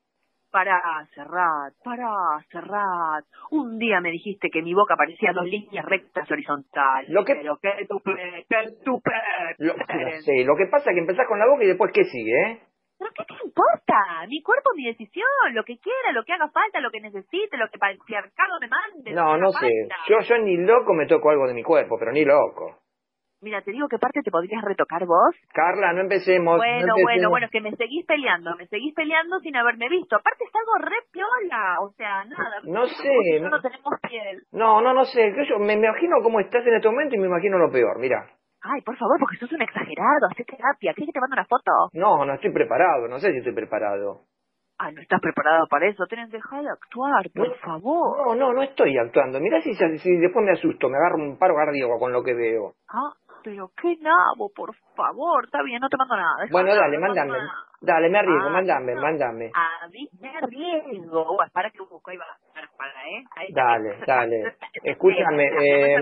Pará, 0.50 0.82
Serrat, 1.14 1.74
pará, 1.84 2.08
Serrat. 2.50 3.26
Un 3.52 3.78
día 3.78 4.00
me 4.00 4.12
dijiste 4.12 4.50
que 4.50 4.62
mi 4.62 4.74
boca 4.74 4.96
parecía 4.96 5.34
dos 5.34 5.46
líneas 5.46 5.86
rectas 5.86 6.32
horizontales. 6.32 7.10
Lo 7.10 7.26
que- 7.26 7.36
Pero 7.36 7.58
qué 7.62 7.86
tupé, 7.88 8.46
qué 8.50 8.58
tupé. 8.84 9.12
Lo, 9.58 9.76
no 9.76 10.10
sé, 10.22 10.46
lo 10.46 10.56
que 10.56 10.68
pasa 10.68 10.90
es 10.90 10.96
que 10.96 11.02
empezás 11.02 11.28
con 11.28 11.38
la 11.38 11.48
boca 11.48 11.66
y 11.66 11.68
después 11.68 11.92
¿qué 11.94 12.06
sigue, 12.06 12.32
eh? 12.52 12.60
¿Pero 13.00 13.12
qué 13.16 13.24
te 13.26 13.34
importa? 13.46 14.26
Mi 14.28 14.42
cuerpo, 14.42 14.72
mi 14.76 14.86
decisión, 14.86 15.28
lo 15.54 15.64
que 15.64 15.78
quiera, 15.78 16.12
lo 16.14 16.24
que 16.24 16.34
haga 16.34 16.50
falta, 16.50 16.80
lo 16.80 16.90
que 16.92 17.00
necesite, 17.02 17.58
lo 17.58 17.68
que 17.70 17.76
el 17.76 17.98
patriarcado 17.98 18.60
me 18.60 18.68
mande. 18.68 19.12
No, 19.12 19.38
no 19.38 19.52
sé. 19.52 19.60
falta. 19.60 19.96
Yo, 20.10 20.20
yo 20.22 20.38
ni 20.40 20.58
loco 20.58 20.94
me 20.94 21.06
toco 21.06 21.30
algo 21.30 21.48
de 21.48 21.54
mi 21.54 21.64
cuerpo, 21.64 21.98
pero 22.00 22.12
ni 22.12 22.26
loco. 22.26 22.80
Mira, 23.40 23.62
te 23.62 23.72
digo 23.72 23.88
que 23.88 24.00
parte 24.00 24.22
te 24.24 24.32
podrías 24.32 24.64
retocar 24.64 25.06
vos. 25.06 25.36
Carla, 25.54 25.94
no 25.94 26.02
empecemos. 26.02 26.58
Bueno, 26.58 26.88
no 26.88 26.94
bueno, 26.94 27.02
empecemos. 27.12 27.30
bueno, 27.30 27.48
que 27.52 27.62
me 27.62 27.76
seguís 27.76 28.04
peleando, 28.08 28.56
me 28.56 28.66
seguís 28.66 28.96
peleando 28.96 29.38
sin 29.42 29.56
haberme 29.56 29.90
visto. 29.90 30.16
Aparte 30.16 30.44
es 30.44 30.52
algo 30.56 30.90
re 30.90 30.98
piola, 31.12 31.76
o 31.82 31.92
sea, 31.92 32.26
nada. 32.26 32.62
No 32.64 32.88
sé, 32.88 33.40
no- 33.42 33.50
no 33.50 33.62
tenemos 33.62 33.94
piel. 34.10 34.42
No, 34.52 34.82
no, 34.82 34.92
no 34.96 35.06
sé. 35.06 35.36
Yo 35.48 35.60
me 35.60 35.74
imagino 35.74 36.16
cómo 36.24 36.40
estás 36.40 36.66
en 36.66 36.74
este 36.78 36.90
momento 36.90 37.14
y 37.16 37.20
me 37.20 37.28
imagino 37.28 37.60
lo 37.60 37.70
peor. 37.72 38.00
Mira. 38.00 38.28
Ay, 38.62 38.82
por 38.82 38.98
favor, 38.98 39.18
porque 39.20 39.38
sos 39.38 39.52
un 39.52 39.62
exagerado, 39.62 40.28
hacé 40.32 40.44
terapia. 40.44 40.94
¿Quieres 40.94 41.08
que 41.08 41.14
te 41.14 41.20
mande 41.22 41.36
una 41.36 41.46
foto? 41.46 41.72
No, 41.94 42.26
no 42.26 42.34
estoy 42.34 42.52
preparado. 42.52 43.08
No 43.08 43.20
sé 43.20 43.32
si 43.32 43.38
estoy 43.38 43.54
preparado. 43.54 44.22
Ay, 44.80 44.94
no 44.94 45.02
estás 45.02 45.20
preparado 45.22 45.68
para 45.68 45.88
eso. 45.88 46.06
Tenés 46.08 46.30
que 46.30 46.38
dejar 46.38 46.62
de 46.64 46.70
actuar, 46.70 47.26
por 47.34 47.56
favor. 47.60 48.28
No, 48.28 48.36
no, 48.36 48.54
no 48.54 48.62
estoy 48.62 48.98
actuando. 48.98 49.40
Mira 49.40 49.62
si, 49.62 49.74
si 49.74 50.18
después 50.18 50.46
me 50.46 50.52
asusto, 50.52 50.90
me 50.90 50.98
agarro 50.98 51.18
un 51.18 51.38
paro 51.38 51.56
cardíaco 51.56 51.98
con 52.00 52.12
lo 52.12 52.24
que 52.24 52.34
veo. 52.34 52.74
Ah, 52.90 53.14
pero 53.44 53.72
qué 53.82 53.96
nabo, 54.02 54.52
por 54.56 54.76
favor. 54.96 55.46
Está 55.46 55.64
bien, 55.64 55.80
no 55.82 55.90
te 55.90 55.98
mando 55.98 56.16
nada. 56.16 56.46
Bueno, 56.52 56.76
dale, 56.76 56.98
no 56.98 57.02
mándame. 57.08 57.32
mando 57.32 57.44
nada. 57.46 57.64
Dale, 57.80 58.10
me 58.10 58.18
arriesgo, 58.20 58.48
Ah, 58.50 58.52
mándame, 58.52 58.96
no. 58.96 59.02
mándame. 59.02 59.52
A 59.54 59.88
mí 59.90 60.10
me 60.20 60.30
arriesgo. 60.30 61.36
Bueno, 61.36 61.52
para 61.54 61.70
que 61.72 61.80
busco, 61.80 62.10
ahí 62.12 62.18
va. 62.18 62.26
Para, 62.54 62.68
para, 62.78 63.08
¿eh? 63.08 63.24
Ahí. 63.36 63.48
Dale, 63.54 63.98
dale. 64.06 64.58
Escúchame, 64.84 65.44
eh, 65.60 65.96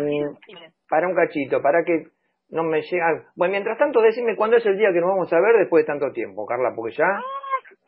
para 0.89 1.07
un 1.07 1.15
cachito, 1.15 1.61
para 1.61 1.83
que 1.83 2.07
no 2.49 2.63
me 2.63 2.81
llega. 2.81 3.23
Bueno, 3.35 3.51
mientras 3.53 3.77
tanto, 3.77 4.01
decime 4.01 4.35
cuándo 4.35 4.57
es 4.57 4.65
el 4.65 4.77
día 4.77 4.91
que 4.93 4.99
nos 4.99 5.09
vamos 5.09 5.31
a 5.31 5.39
ver 5.39 5.57
después 5.57 5.83
de 5.83 5.87
tanto 5.87 6.11
tiempo, 6.11 6.45
Carla, 6.45 6.73
porque 6.75 6.95
ya. 6.95 7.19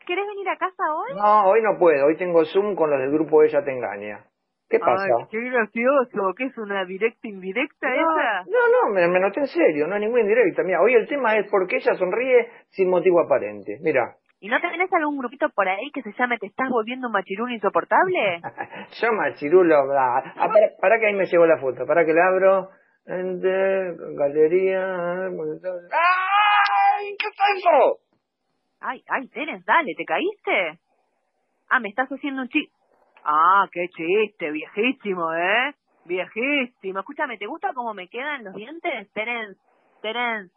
¿Querés 0.06 0.26
venir 0.26 0.48
a 0.48 0.56
casa 0.56 0.82
hoy? 0.94 1.14
No, 1.16 1.48
hoy 1.48 1.62
no 1.62 1.78
puedo. 1.78 2.06
Hoy 2.06 2.16
tengo 2.16 2.44
Zoom 2.44 2.74
con 2.74 2.90
los 2.90 2.98
del 2.98 3.12
grupo 3.12 3.42
Ella 3.42 3.62
Te 3.62 3.72
Engaña. 3.72 4.24
¿Qué 4.68 4.78
pasa? 4.78 5.02
Ay, 5.02 5.26
qué 5.30 5.40
gracioso. 5.40 6.34
¿Qué 6.36 6.44
es 6.44 6.58
una 6.58 6.84
directa 6.84 7.26
indirecta 7.26 7.88
esa? 7.94 8.44
No, 8.46 8.88
no, 8.88 8.94
me, 8.94 9.08
me 9.08 9.20
noté 9.20 9.40
en 9.40 9.46
serio, 9.46 9.86
no 9.86 9.94
hay 9.94 10.00
ninguna 10.00 10.22
indirecta. 10.22 10.62
Mira, 10.62 10.82
hoy 10.82 10.94
el 10.94 11.08
tema 11.08 11.36
es 11.36 11.46
porque 11.50 11.76
ella 11.76 11.94
sonríe 11.94 12.48
sin 12.70 12.90
motivo 12.90 13.20
aparente. 13.20 13.78
Mira, 13.82 14.16
¿Y 14.40 14.48
no 14.48 14.60
tenés 14.60 14.92
algún 14.92 15.18
grupito 15.18 15.48
por 15.50 15.68
ahí 15.68 15.90
que 15.92 16.02
se 16.02 16.12
llame 16.12 16.38
Te 16.38 16.46
estás 16.46 16.68
volviendo 16.70 17.08
un 17.08 17.12
machirún 17.12 17.50
insoportable? 17.50 18.40
yo 19.02 19.12
machirulo, 19.12 19.92
ah, 19.98 20.22
ah, 20.36 20.48
para, 20.48 20.68
para 20.80 21.00
que 21.00 21.06
ahí 21.06 21.14
me 21.14 21.26
llegó 21.26 21.44
la 21.46 21.58
foto, 21.58 21.84
para 21.86 22.04
que 22.04 22.12
la 22.12 22.28
abro. 22.28 22.70
Enter, 23.08 23.96
galería. 24.16 25.28
¡Ay! 25.28 27.16
¿Qué 27.18 27.26
es 27.26 27.36
eso? 27.56 28.00
Ay, 28.80 29.02
ay, 29.08 29.28
Teres, 29.28 29.64
dale, 29.64 29.94
¿te 29.96 30.04
caíste? 30.04 30.78
Ah, 31.70 31.80
me 31.80 31.88
estás 31.88 32.08
haciendo 32.10 32.42
un 32.42 32.48
chiste. 32.48 32.72
Ah, 33.24 33.66
qué 33.72 33.88
chiste, 33.88 34.50
viejísimo, 34.50 35.32
¿eh? 35.32 35.74
Viejísimo. 36.04 37.00
Escúchame, 37.00 37.38
¿te 37.38 37.46
gusta 37.46 37.72
cómo 37.74 37.94
me 37.94 38.08
quedan 38.08 38.44
los 38.44 38.54
dientes? 38.54 39.10
Terence, 39.12 39.58
Terence. 40.02 40.54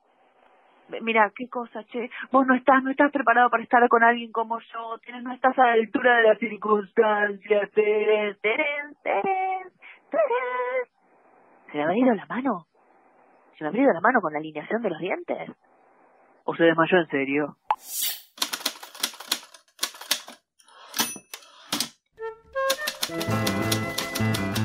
Mira, 1.01 1.31
qué 1.33 1.47
cosa, 1.47 1.85
che. 1.85 2.09
Vos 2.31 2.45
no 2.45 2.53
estás, 2.53 2.83
no 2.83 2.91
estás 2.91 3.13
preparado 3.13 3.49
para 3.49 3.63
estar 3.63 3.87
con 3.87 4.03
alguien 4.03 4.33
como 4.33 4.59
yo. 4.59 4.97
Terence, 5.05 5.23
no 5.23 5.33
estás 5.33 5.57
a 5.57 5.67
la 5.67 5.73
altura 5.73 6.17
de 6.17 6.23
las 6.23 6.37
circunstancias, 6.37 7.71
Terence, 7.71 8.39
Terence, 8.41 8.99
Terence, 9.01 9.77
Terence. 10.11 11.00
¿Se 11.71 11.77
me 11.77 11.83
habrá 11.83 11.97
ido 11.97 12.13
la 12.13 12.25
mano? 12.25 12.67
¿Se 13.57 13.63
me 13.63 13.69
habrá 13.69 13.81
ido 13.81 13.93
la 13.93 14.01
mano 14.01 14.21
con 14.21 14.33
la 14.33 14.39
alineación 14.39 14.81
de 14.81 14.89
los 14.89 14.99
dientes? 14.99 15.49
o 16.45 16.55
se 16.55 16.63
desmayó 16.63 16.97
en 16.97 17.07
serio. 17.07 17.57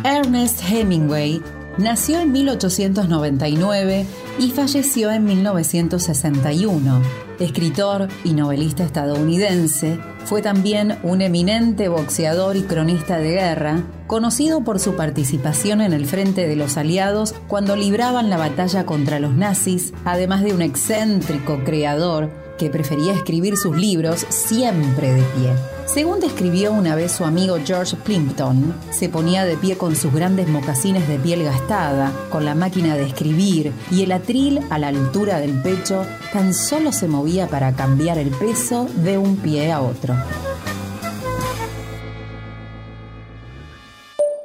Ernest 0.04 0.62
Hemingway 0.70 1.42
nació 1.78 2.20
en 2.20 2.32
1899 2.32 4.06
y 4.38 4.50
falleció 4.50 5.10
en 5.10 5.24
1961. 5.24 7.02
Escritor 7.40 8.08
y 8.24 8.32
novelista 8.32 8.84
estadounidense, 8.84 9.98
fue 10.26 10.42
también 10.42 10.98
un 11.04 11.22
eminente 11.22 11.88
boxeador 11.88 12.56
y 12.56 12.62
cronista 12.62 13.18
de 13.18 13.30
guerra, 13.30 13.84
conocido 14.08 14.64
por 14.64 14.80
su 14.80 14.96
participación 14.96 15.80
en 15.80 15.92
el 15.92 16.04
frente 16.04 16.48
de 16.48 16.56
los 16.56 16.76
aliados 16.76 17.34
cuando 17.46 17.76
libraban 17.76 18.28
la 18.28 18.36
batalla 18.36 18.84
contra 18.86 19.20
los 19.20 19.34
nazis, 19.34 19.94
además 20.04 20.42
de 20.42 20.52
un 20.52 20.62
excéntrico 20.62 21.62
creador 21.64 22.30
que 22.58 22.70
prefería 22.70 23.12
escribir 23.12 23.56
sus 23.56 23.76
libros 23.76 24.26
siempre 24.28 25.12
de 25.12 25.22
pie. 25.22 25.75
Según 25.86 26.18
describió 26.18 26.72
una 26.72 26.96
vez 26.96 27.12
su 27.12 27.24
amigo 27.24 27.56
George 27.64 27.96
Plimpton, 27.96 28.74
se 28.90 29.08
ponía 29.08 29.44
de 29.44 29.56
pie 29.56 29.78
con 29.78 29.94
sus 29.94 30.12
grandes 30.12 30.48
mocasines 30.48 31.06
de 31.06 31.16
piel 31.16 31.44
gastada, 31.44 32.12
con 32.28 32.44
la 32.44 32.56
máquina 32.56 32.96
de 32.96 33.04
escribir 33.04 33.72
y 33.90 34.02
el 34.02 34.10
atril 34.10 34.60
a 34.68 34.78
la 34.78 34.88
altura 34.88 35.38
del 35.38 35.62
pecho, 35.62 36.04
tan 36.32 36.52
solo 36.54 36.90
se 36.90 37.06
movía 37.06 37.46
para 37.46 37.72
cambiar 37.72 38.18
el 38.18 38.30
peso 38.30 38.88
de 38.96 39.16
un 39.16 39.36
pie 39.36 39.70
a 39.70 39.80
otro. 39.80 40.14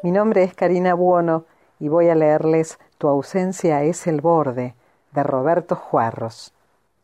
Mi 0.04 0.12
nombre 0.12 0.44
es 0.44 0.54
Karina 0.54 0.94
Buono 0.94 1.46
y 1.80 1.88
voy 1.88 2.10
a 2.10 2.16
leerles 2.16 2.78
Tu 3.00 3.08
ausencia 3.08 3.84
es 3.84 4.06
el 4.06 4.22
borde, 4.22 4.76
de 5.12 5.24
Roberto 5.24 5.76
Juarros. 5.76 6.54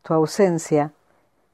Tu 0.02 0.14
ausencia 0.14 0.92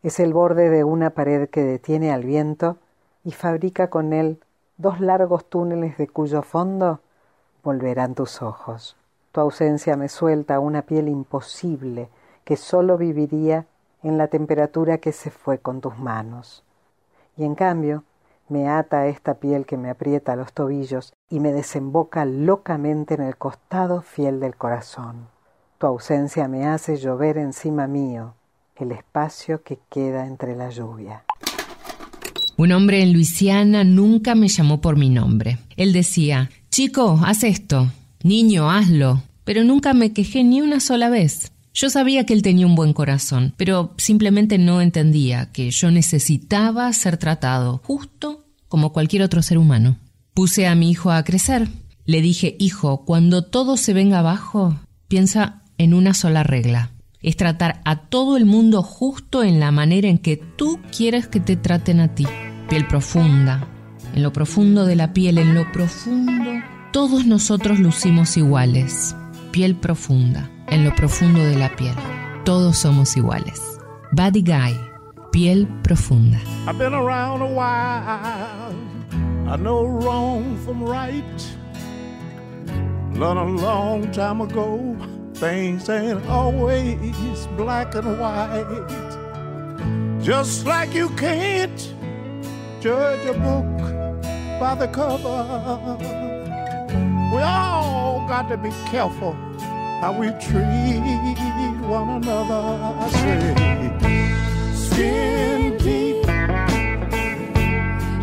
es 0.05 0.21
el 0.21 0.35
borde 0.35 0.69
de 0.69 0.85
una 0.85 1.11
pared 1.11 1.49
que 1.49 1.65
detiene 1.65 2.13
al 2.13 2.25
viento 2.25 2.77
y 3.25 3.33
fabrica 3.33 3.89
con 3.89 4.13
él 4.13 4.39
dos 4.77 5.01
largos 5.01 5.47
túneles 5.47 5.97
de 5.97 6.09
cuyo 6.09 6.43
fondo 6.43 7.01
volverán 7.63 8.15
tus 8.15 8.43
ojos. 8.43 8.99
Tu 9.33 9.41
ausencia 9.41 9.97
me 9.97 10.11
suelta 10.11 10.61
una 10.61 10.83
piel 10.83 11.09
imposible 11.09 12.11
que 12.45 12.59
sólo 12.59 12.99
viviría 12.99 13.65
en 14.03 14.19
la 14.19 14.29
temperatura 14.29 14.99
que 14.99 15.11
se 15.11 15.31
fue 15.31 15.59
con 15.59 15.81
tus 15.81 15.97
manos. 15.97 16.63
Y 17.39 17.45
en 17.45 17.55
cambio, 17.55 18.05
me 18.51 18.69
ata 18.69 19.07
esta 19.07 19.33
piel 19.33 19.65
que 19.65 19.79
me 19.79 19.89
aprieta 19.89 20.37
los 20.37 20.53
tobillos 20.53 21.15
y 21.31 21.41
me 21.41 21.55
desemboca 21.55 22.27
locamente 22.27 23.15
en 23.15 23.23
el 23.23 23.39
costado 23.39 24.03
fiel 24.03 24.39
del 24.39 24.55
corazón. 24.55 25.29
Tu 25.79 25.87
ausencia 25.87 26.47
me 26.47 26.67
hace 26.67 26.97
llover 26.97 27.39
encima 27.39 27.87
mío, 27.87 28.35
el 28.77 28.93
espacio 28.93 29.62
que 29.62 29.79
queda 29.91 30.27
entre 30.27 30.57
la 30.57 30.70
lluvia. 30.70 31.25
Un 32.57 32.72
hombre 32.72 33.03
en 33.03 33.12
Luisiana 33.12 33.85
nunca 33.85 34.35
me 34.35 34.49
llamó 34.49 34.81
por 34.81 34.97
mi 34.97 35.09
nombre. 35.09 35.59
Él 35.77 35.93
decía, 35.93 36.51
chico, 36.70 37.20
haz 37.25 37.43
esto, 37.43 37.91
niño, 38.22 38.70
hazlo, 38.70 39.22
pero 39.45 39.64
nunca 39.64 39.93
me 39.93 40.12
quejé 40.12 40.45
ni 40.45 40.61
una 40.61 40.81
sola 40.81 41.09
vez. 41.09 41.53
Yo 41.72 41.91
sabía 41.91 42.25
que 42.25 42.33
él 42.33 42.43
tenía 42.43 42.66
un 42.66 42.77
buen 42.77 42.93
corazón, 42.93 43.55
pero 43.57 43.95
simplemente 43.97 44.59
no 44.59 44.81
entendía 44.81 45.51
que 45.51 45.70
yo 45.72 45.91
necesitaba 45.91 46.93
ser 46.93 47.16
tratado 47.16 47.81
justo 47.83 48.45
como 48.68 48.93
cualquier 48.93 49.22
otro 49.22 49.43
ser 49.43 49.59
humano. 49.59 49.97
Puse 50.33 50.68
a 50.68 50.77
mi 50.77 50.91
hijo 50.91 51.11
a 51.11 51.25
crecer. 51.25 51.68
Le 52.05 52.20
dije, 52.20 52.55
hijo, 52.61 53.05
cuando 53.05 53.45
todo 53.45 53.77
se 53.77 53.93
venga 53.93 54.20
abajo, 54.20 54.77
piensa 55.09 55.62
en 55.79 55.95
una 55.95 56.14
sola 56.14 56.45
regla 56.45 56.94
es 57.25 57.37
tratar 57.37 57.81
a 57.87 57.97
todo 57.97 58.37
el 58.37 58.45
mundo 58.45 58.83
justo 58.83 59.43
en 59.43 59.59
la 59.59 59.70
manera 59.70 60.09
en 60.09 60.18
que 60.18 60.37
tú 60.37 60.79
quieres 60.97 61.27
que 61.27 61.41
te 61.41 61.57
traten 61.57 62.01
a 62.01 62.14
ti. 62.14 62.27
Piel 62.68 62.87
profunda, 62.87 63.66
en 64.14 64.22
lo 64.22 64.31
profundo 64.33 64.85
de 64.85 64.95
la 64.95 65.14
piel, 65.14 65.39
en 65.39 65.55
lo 65.55 65.72
profundo, 65.72 66.51
todos 66.93 67.27
nosotros 67.27 67.79
lucimos 67.79 68.37
iguales. 68.37 69.16
Piel 69.53 69.75
profunda, 69.75 70.51
en 70.68 70.85
lo 70.85 70.95
profundo 70.95 71.41
de 71.41 71.57
la 71.57 71.75
piel, 71.75 71.95
todos 72.45 72.77
somos 72.77 73.16
iguales. 73.16 73.61
Body 74.12 74.43
Guy, 74.43 74.79
piel 75.33 75.66
profunda. 75.83 76.39
I've 76.66 76.79
been 76.79 76.93
around 76.93 77.41
a 77.41 77.47
while. 77.47 78.75
I 79.51 79.57
know 79.57 79.87
wrong 79.87 80.59
from 80.64 80.83
right. 80.85 81.25
Learned 83.14 83.39
a 83.39 83.62
long 83.62 84.11
time 84.12 84.43
ago. 84.43 84.97
Things 85.35 85.89
ain't 85.89 86.24
always 86.26 87.47
black 87.57 87.97
and 87.97 88.18
white. 88.20 88.89
Just 90.22 90.64
like 90.64 90.95
you 90.95 91.09
can't 91.11 91.95
judge 92.80 93.26
a 93.26 93.32
book 93.32 93.80
by 94.61 94.76
the 94.76 94.87
cover. 94.87 95.99
We 97.35 97.43
all 97.43 98.26
got 98.28 98.49
to 98.49 98.57
be 98.57 98.70
careful 98.87 99.32
how 100.01 100.16
we 100.16 100.28
treat 100.41 101.35
one 101.82 102.22
another. 102.22 102.62
I 103.01 103.09
say, 103.11 103.55
skin 104.72 105.76
deep, 105.78 106.24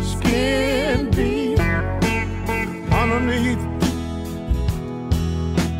skin 0.02 1.10
deep 1.10 1.58
underneath. 2.90 3.62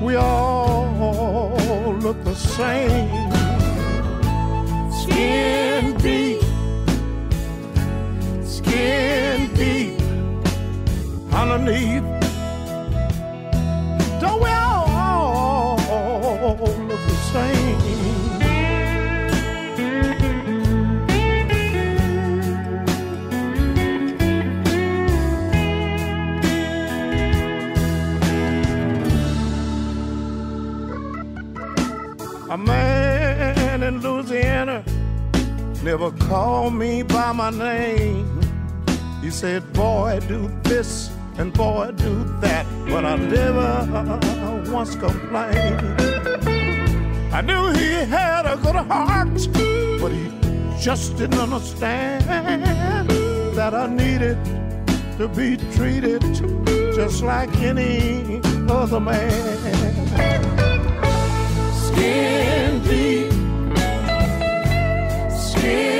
We 0.03 0.17
all 0.17 0.62
look 2.13 2.25
the 2.25 2.35
same. 2.35 3.33
Skin 5.01 5.97
deep, 5.97 6.43
skin 8.45 9.55
deep 9.55 10.01
underneath. 11.33 12.12
A 32.53 32.59
man 32.59 33.83
in 33.83 34.03
Louisiana 34.03 34.85
never 35.83 36.11
called 36.11 36.75
me 36.75 37.03
by 37.03 37.33
my 37.33 37.49
name. 37.49 38.29
He 39.23 39.31
said, 39.31 39.73
Boy, 39.73 40.21
do 40.29 40.51
this 40.63 41.11
and 41.39 41.51
boy, 41.55 41.93
do 41.93 42.25
that. 42.43 42.67
But 42.91 43.07
I 43.07 43.17
never 43.17 44.71
once 44.71 44.95
complained. 44.97 45.99
I 47.33 47.41
knew 47.41 47.73
he 47.73 47.93
had 48.05 48.45
a 48.45 48.59
good 48.59 48.77
heart, 48.77 49.49
but 49.99 50.13
he 50.13 50.31
just 50.79 51.17
didn't 51.17 51.39
understand 51.39 52.23
that 53.57 53.73
I 53.73 53.87
needed 53.87 54.37
to 55.17 55.27
be 55.27 55.57
treated 55.75 56.21
just 56.95 57.23
like 57.23 57.49
any 57.63 58.43
other 58.69 59.01
man 59.01 60.72
skin 61.93 62.83
deep, 62.89 63.33
skin 65.31 65.92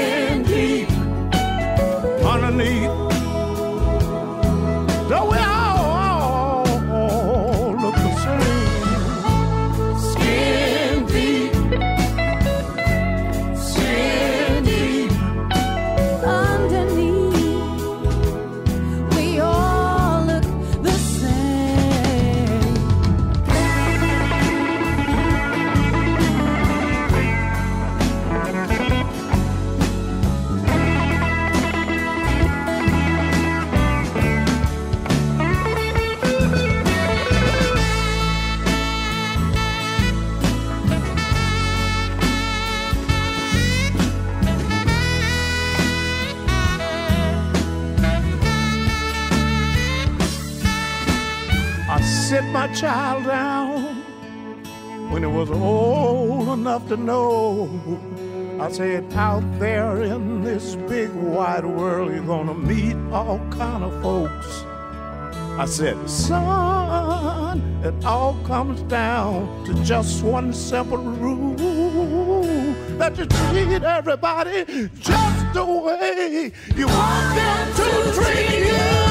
sit 52.33 52.45
my 52.45 52.67
child 52.69 53.25
down 53.25 53.95
when 55.13 55.23
it 55.23 55.29
was 55.29 55.51
old 55.51 56.49
enough 56.59 56.89
to 56.89 56.97
know. 56.97 57.69
I 58.59 58.73
said, 58.73 59.13
out 59.13 59.45
there 59.59 60.01
in 60.01 60.43
this 60.43 60.77
big 60.89 61.11
wide 61.11 61.67
world, 61.67 62.11
you're 62.11 62.25
gonna 62.25 62.55
meet 62.55 62.97
all 63.13 63.39
kind 63.51 63.85
of 63.85 63.93
folks. 64.01 64.65
I 65.59 65.67
said, 65.67 66.09
son, 66.09 67.61
it 67.85 68.03
all 68.03 68.43
comes 68.45 68.81
down 68.85 69.67
to 69.67 69.75
just 69.85 70.25
one 70.25 70.55
simple 70.55 70.97
rule 70.97 71.55
that 72.97 73.19
you 73.19 73.27
treat 73.27 73.83
everybody 73.83 74.89
just 75.01 75.53
the 75.53 75.67
way 75.67 76.51
you 76.79 76.87
want 76.87 77.35
them 77.37 77.75
to 77.77 78.13
treat 78.15 78.69
you. 78.69 79.02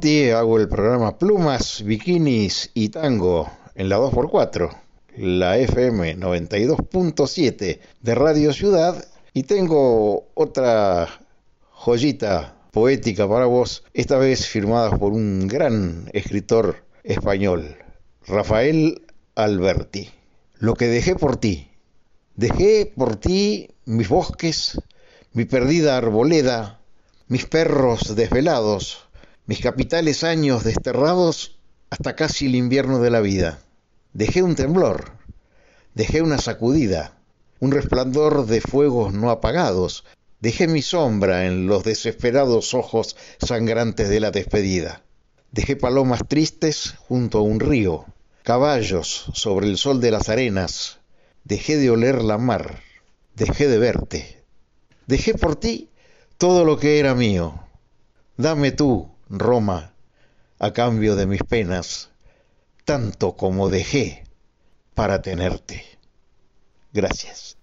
Hago 0.00 0.58
el 0.58 0.66
programa 0.66 1.18
Plumas, 1.18 1.82
Bikinis 1.84 2.70
y 2.72 2.88
Tango 2.88 3.50
en 3.74 3.90
la 3.90 3.98
2x4, 3.98 4.70
la 5.18 5.58
FM 5.58 6.16
92.7 6.16 7.78
de 8.00 8.14
Radio 8.14 8.54
Ciudad 8.54 9.04
y 9.34 9.42
tengo 9.42 10.30
otra 10.32 11.06
joyita 11.72 12.56
poética 12.70 13.28
para 13.28 13.44
vos, 13.44 13.84
esta 13.92 14.16
vez 14.16 14.46
firmada 14.46 14.96
por 14.96 15.12
un 15.12 15.46
gran 15.46 16.08
escritor 16.14 16.76
español, 17.04 17.76
Rafael 18.26 19.02
Alberti. 19.34 20.08
Lo 20.54 20.76
que 20.76 20.86
dejé 20.86 21.14
por 21.14 21.36
ti. 21.36 21.68
Dejé 22.36 22.90
por 22.96 23.16
ti 23.16 23.68
mis 23.84 24.08
bosques, 24.08 24.80
mi 25.34 25.44
perdida 25.44 25.98
arboleda, 25.98 26.80
mis 27.28 27.44
perros 27.44 28.16
desvelados, 28.16 29.09
mis 29.50 29.60
capitales 29.60 30.22
años 30.22 30.62
desterrados 30.62 31.58
hasta 31.90 32.14
casi 32.14 32.46
el 32.46 32.54
invierno 32.54 33.00
de 33.00 33.10
la 33.10 33.18
vida. 33.18 33.58
Dejé 34.12 34.44
un 34.44 34.54
temblor, 34.54 35.10
dejé 35.92 36.22
una 36.22 36.38
sacudida, 36.38 37.18
un 37.58 37.72
resplandor 37.72 38.46
de 38.46 38.60
fuegos 38.60 39.12
no 39.12 39.28
apagados, 39.28 40.04
dejé 40.38 40.68
mi 40.68 40.82
sombra 40.82 41.46
en 41.46 41.66
los 41.66 41.82
desesperados 41.82 42.74
ojos 42.74 43.16
sangrantes 43.44 44.08
de 44.08 44.20
la 44.20 44.30
despedida. 44.30 45.02
Dejé 45.50 45.74
palomas 45.74 46.20
tristes 46.28 46.94
junto 47.08 47.38
a 47.38 47.42
un 47.42 47.58
río, 47.58 48.04
caballos 48.44 49.32
sobre 49.34 49.66
el 49.66 49.78
sol 49.78 50.00
de 50.00 50.12
las 50.12 50.28
arenas, 50.28 51.00
dejé 51.42 51.76
de 51.76 51.90
oler 51.90 52.22
la 52.22 52.38
mar, 52.38 52.84
dejé 53.34 53.66
de 53.66 53.78
verte, 53.78 54.44
dejé 55.08 55.34
por 55.34 55.56
ti 55.56 55.88
todo 56.38 56.64
lo 56.64 56.78
que 56.78 57.00
era 57.00 57.16
mío. 57.16 57.64
Dame 58.36 58.70
tú, 58.70 59.10
Roma, 59.30 59.92
a 60.58 60.72
cambio 60.72 61.14
de 61.16 61.26
mis 61.26 61.42
penas, 61.42 62.10
tanto 62.84 63.36
como 63.36 63.70
dejé 63.70 64.24
para 64.94 65.22
tenerte. 65.22 65.84
Gracias. 66.92 67.56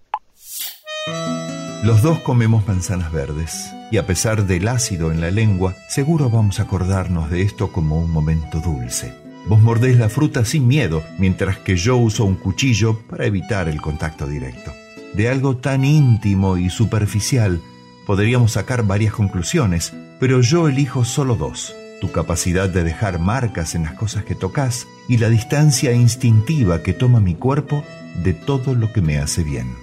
Los 1.84 2.02
dos 2.02 2.18
comemos 2.20 2.66
manzanas 2.66 3.12
verdes 3.12 3.70
y 3.90 3.98
a 3.98 4.06
pesar 4.06 4.46
del 4.46 4.66
ácido 4.66 5.12
en 5.12 5.20
la 5.20 5.30
lengua, 5.30 5.76
seguro 5.88 6.30
vamos 6.30 6.58
a 6.58 6.64
acordarnos 6.64 7.30
de 7.30 7.42
esto 7.42 7.70
como 7.70 8.00
un 8.00 8.10
momento 8.10 8.60
dulce. 8.60 9.14
Vos 9.46 9.60
mordés 9.60 9.96
la 9.96 10.08
fruta 10.08 10.44
sin 10.44 10.66
miedo, 10.66 11.02
mientras 11.18 11.58
que 11.58 11.76
yo 11.76 11.96
uso 11.96 12.24
un 12.24 12.34
cuchillo 12.34 12.98
para 13.08 13.26
evitar 13.26 13.68
el 13.68 13.80
contacto 13.80 14.26
directo. 14.26 14.72
De 15.14 15.28
algo 15.28 15.56
tan 15.56 15.84
íntimo 15.84 16.58
y 16.58 16.68
superficial 16.68 17.60
podríamos 18.08 18.52
sacar 18.52 18.84
varias 18.84 19.12
conclusiones, 19.12 19.92
pero 20.18 20.40
yo 20.40 20.66
elijo 20.66 21.04
solo 21.04 21.36
dos. 21.36 21.76
Tu 22.00 22.10
capacidad 22.10 22.66
de 22.66 22.82
dejar 22.82 23.18
marcas 23.18 23.74
en 23.74 23.82
las 23.82 23.92
cosas 23.92 24.24
que 24.24 24.34
tocas 24.34 24.86
y 25.08 25.18
la 25.18 25.28
distancia 25.28 25.92
instintiva 25.92 26.82
que 26.82 26.94
toma 26.94 27.20
mi 27.20 27.34
cuerpo 27.34 27.84
de 28.24 28.32
todo 28.32 28.74
lo 28.74 28.94
que 28.94 29.02
me 29.02 29.18
hace 29.18 29.44
bien. 29.44 29.76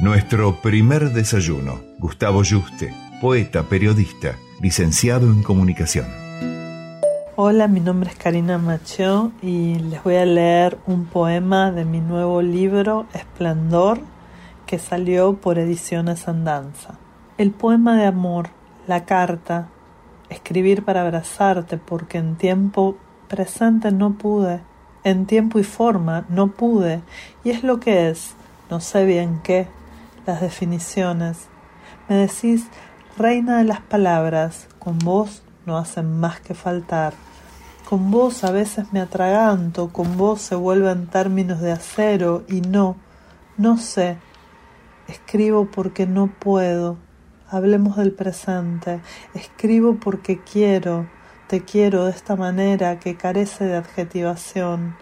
Nuestro 0.00 0.62
primer 0.62 1.10
desayuno, 1.12 1.80
Gustavo 1.98 2.44
Juste, 2.44 2.94
poeta, 3.20 3.64
periodista, 3.64 4.36
licenciado 4.60 5.26
en 5.26 5.42
comunicación. 5.42 6.06
Hola, 7.34 7.66
mi 7.66 7.80
nombre 7.80 8.10
es 8.10 8.16
Karina 8.16 8.58
Macho 8.58 9.32
y 9.42 9.74
les 9.74 10.04
voy 10.04 10.14
a 10.14 10.24
leer 10.24 10.78
un 10.86 11.06
poema 11.06 11.72
de 11.72 11.84
mi 11.84 11.98
nuevo 11.98 12.42
libro 12.42 13.06
Esplendor 13.12 13.98
que 14.66 14.78
salió 14.78 15.34
por 15.34 15.58
Ediciones 15.58 16.28
Andanza. 16.28 17.00
El 17.38 17.50
poema 17.50 17.98
de 17.98 18.06
amor, 18.06 18.48
la 18.86 19.04
carta, 19.04 19.68
escribir 20.30 20.86
para 20.86 21.02
abrazarte 21.02 21.76
porque 21.76 22.16
en 22.16 22.36
tiempo 22.36 22.96
presente 23.28 23.92
no 23.92 24.14
pude, 24.14 24.62
en 25.04 25.26
tiempo 25.26 25.58
y 25.58 25.62
forma 25.62 26.24
no 26.30 26.52
pude, 26.52 27.02
y 27.44 27.50
es 27.50 27.62
lo 27.62 27.78
que 27.78 28.08
es, 28.08 28.34
no 28.70 28.80
sé 28.80 29.04
bien 29.04 29.40
qué, 29.44 29.68
las 30.24 30.40
definiciones. 30.40 31.48
Me 32.08 32.16
decís, 32.16 32.68
reina 33.18 33.58
de 33.58 33.64
las 33.64 33.80
palabras, 33.80 34.68
con 34.78 34.98
vos 34.98 35.42
no 35.66 35.76
hacen 35.76 36.18
más 36.18 36.40
que 36.40 36.54
faltar. 36.54 37.12
Con 37.86 38.10
vos 38.10 38.44
a 38.44 38.50
veces 38.50 38.94
me 38.94 39.00
atraganto, 39.00 39.90
con 39.92 40.16
vos 40.16 40.40
se 40.40 40.54
vuelven 40.54 41.06
términos 41.06 41.60
de 41.60 41.72
acero 41.72 42.44
y 42.48 42.62
no, 42.62 42.96
no 43.58 43.76
sé. 43.76 44.16
Escribo 45.06 45.66
porque 45.66 46.06
no 46.06 46.28
puedo. 46.28 46.96
Hablemos 47.48 47.96
del 47.96 48.12
presente. 48.12 49.00
Escribo 49.34 49.96
porque 49.96 50.42
quiero. 50.42 51.08
Te 51.46 51.64
quiero 51.64 52.06
de 52.06 52.10
esta 52.10 52.34
manera 52.34 52.98
que 52.98 53.16
carece 53.16 53.64
de 53.64 53.76
adjetivación. 53.76 54.96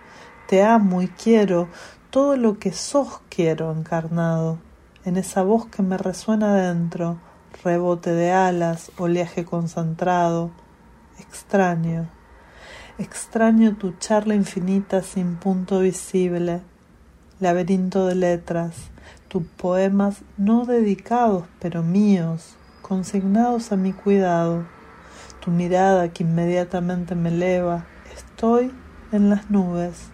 Te 0.47 0.63
amo 0.63 1.01
y 1.01 1.09
quiero 1.09 1.69
todo 2.11 2.37
lo 2.37 2.59
que 2.59 2.73
sos 2.73 3.21
quiero 3.29 3.73
encarnado 3.73 4.59
en 5.05 5.17
esa 5.17 5.43
voz 5.43 5.67
que 5.67 5.83
me 5.83 5.99
resuena 5.99 6.55
dentro, 6.55 7.19
rebote 7.63 8.13
de 8.13 8.33
alas, 8.33 8.91
oleaje 8.99 9.45
concentrado. 9.45 10.51
Extraño, 11.19 12.09
extraño 12.99 13.77
tu 13.77 13.93
charla 13.99 14.35
infinita 14.35 15.03
sin 15.03 15.37
punto 15.37 15.81
visible, 15.81 16.63
laberinto 17.39 18.07
de 18.07 18.15
letras, 18.15 18.91
tus 19.35 19.43
poemas 19.43 20.23
no 20.37 20.65
dedicados 20.65 21.43
pero 21.59 21.83
míos, 21.83 22.55
consignados 22.83 23.73
a 23.73 23.77
mi 23.77 23.93
cuidado, 23.93 24.63
tu 25.41 25.51
mirada 25.51 26.13
que 26.13 26.23
inmediatamente 26.23 27.17
me 27.17 27.31
eleva, 27.31 27.85
estoy 28.15 28.71
en 29.11 29.31
las 29.31 29.51
nubes. 29.51 30.11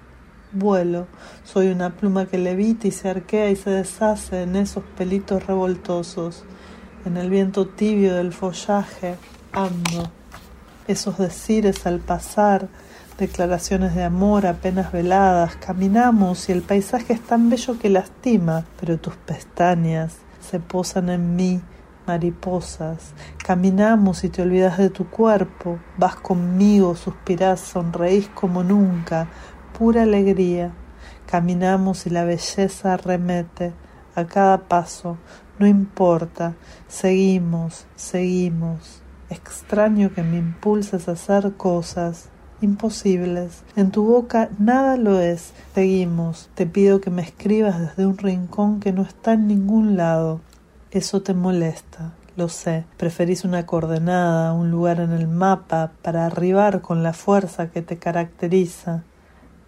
Vuelo, 0.52 1.06
soy 1.44 1.68
una 1.68 1.90
pluma 1.90 2.24
que 2.24 2.38
levita 2.38 2.88
y 2.88 2.92
se 2.92 3.10
arquea 3.10 3.50
y 3.50 3.56
se 3.56 3.68
deshace 3.68 4.44
en 4.44 4.56
esos 4.56 4.84
pelitos 4.96 5.46
revoltosos, 5.46 6.44
en 7.04 7.18
el 7.18 7.28
viento 7.28 7.66
tibio 7.66 8.14
del 8.14 8.32
follaje, 8.32 9.16
ando. 9.52 10.10
Esos 10.88 11.18
decires 11.18 11.86
al 11.86 12.00
pasar, 12.00 12.68
declaraciones 13.20 13.94
de 13.94 14.02
amor 14.02 14.46
apenas 14.46 14.90
veladas, 14.90 15.54
caminamos 15.56 16.48
y 16.48 16.52
el 16.52 16.62
paisaje 16.62 17.12
es 17.12 17.20
tan 17.20 17.50
bello 17.50 17.78
que 17.78 17.90
lastima, 17.90 18.64
pero 18.80 18.98
tus 18.98 19.14
pestañas 19.14 20.16
se 20.40 20.58
posan 20.58 21.10
en 21.10 21.36
mí 21.36 21.60
mariposas. 22.06 23.12
Caminamos 23.36 24.24
y 24.24 24.30
te 24.30 24.42
olvidas 24.42 24.78
de 24.78 24.90
tu 24.90 25.08
cuerpo, 25.08 25.78
vas 25.98 26.16
conmigo, 26.16 26.96
suspirás, 26.96 27.60
sonreís 27.60 28.28
como 28.30 28.64
nunca, 28.64 29.28
pura 29.78 30.02
alegría. 30.02 30.72
Caminamos 31.26 32.06
y 32.06 32.10
la 32.10 32.24
belleza 32.24 32.96
remete 32.96 33.72
a 34.16 34.24
cada 34.24 34.66
paso, 34.66 35.18
no 35.58 35.66
importa, 35.66 36.54
seguimos, 36.88 37.86
seguimos. 37.94 39.02
Extraño 39.28 40.12
que 40.12 40.22
me 40.22 40.38
impulses 40.38 41.06
a 41.06 41.12
hacer 41.12 41.52
cosas 41.56 42.30
imposibles. 42.60 43.62
En 43.76 43.90
tu 43.90 44.04
boca 44.04 44.50
nada 44.58 44.96
lo 44.96 45.20
es. 45.20 45.52
Seguimos. 45.74 46.48
Te 46.54 46.66
pido 46.66 47.00
que 47.00 47.10
me 47.10 47.22
escribas 47.22 47.80
desde 47.80 48.06
un 48.06 48.18
rincón 48.18 48.80
que 48.80 48.92
no 48.92 49.02
está 49.02 49.32
en 49.32 49.46
ningún 49.46 49.96
lado. 49.96 50.40
Eso 50.90 51.22
te 51.22 51.34
molesta. 51.34 52.12
Lo 52.36 52.48
sé, 52.48 52.84
preferís 52.96 53.44
una 53.44 53.66
coordenada, 53.66 54.52
un 54.52 54.70
lugar 54.70 55.00
en 55.00 55.12
el 55.12 55.26
mapa 55.28 55.92
para 56.02 56.26
arribar 56.26 56.80
con 56.80 57.02
la 57.02 57.12
fuerza 57.12 57.70
que 57.70 57.82
te 57.82 57.98
caracteriza 57.98 59.02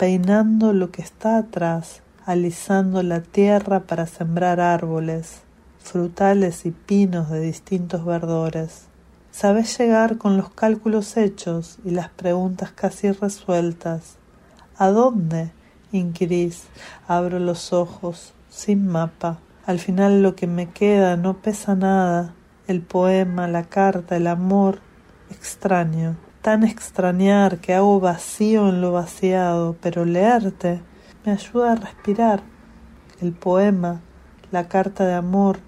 peinando 0.02 0.72
lo 0.72 0.90
que 0.90 1.00
está 1.00 1.36
atrás, 1.36 2.02
alisando 2.26 3.04
la 3.04 3.20
tierra 3.20 3.84
para 3.84 4.06
sembrar 4.06 4.58
árboles, 4.58 5.42
frutales 5.78 6.66
y 6.66 6.72
pinos 6.72 7.30
de 7.30 7.38
distintos 7.38 8.04
verdores. 8.04 8.86
Sabes 9.32 9.76
llegar 9.76 10.18
con 10.18 10.36
los 10.36 10.50
cálculos 10.50 11.16
hechos 11.16 11.78
y 11.84 11.90
las 11.90 12.10
preguntas 12.10 12.70
casi 12.70 13.10
resueltas. 13.10 14.18
¿A 14.76 14.90
dónde? 14.90 15.50
inquirís. 15.90 16.68
Abro 17.08 17.40
los 17.40 17.72
ojos, 17.72 18.34
sin 18.48 18.86
mapa. 18.86 19.40
Al 19.66 19.80
final 19.80 20.22
lo 20.22 20.36
que 20.36 20.46
me 20.46 20.70
queda 20.70 21.16
no 21.16 21.38
pesa 21.38 21.74
nada. 21.74 22.34
El 22.68 22.82
poema, 22.82 23.48
la 23.48 23.64
carta, 23.64 24.16
el 24.16 24.28
amor. 24.28 24.78
Extraño 25.30 26.16
tan 26.42 26.64
extrañar 26.64 27.58
que 27.58 27.72
hago 27.72 28.00
vacío 28.00 28.68
en 28.68 28.80
lo 28.80 28.90
vaciado, 28.90 29.76
pero 29.80 30.04
leerte 30.04 30.80
me 31.24 31.32
ayuda 31.32 31.72
a 31.72 31.76
respirar. 31.76 32.42
El 33.20 33.32
poema, 33.32 34.00
la 34.50 34.66
carta 34.66 35.06
de 35.06 35.14
amor, 35.14 35.60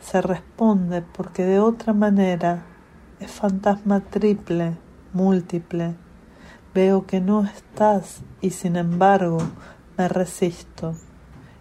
se 0.00 0.20
responde 0.20 1.02
porque 1.02 1.44
de 1.44 1.60
otra 1.60 1.92
manera 1.92 2.66
es 3.22 3.30
fantasma 3.30 4.00
triple, 4.00 4.76
múltiple. 5.12 5.94
Veo 6.74 7.06
que 7.06 7.20
no 7.20 7.44
estás 7.44 8.22
y 8.40 8.50
sin 8.50 8.76
embargo 8.76 9.38
me 9.96 10.08
resisto. 10.08 10.94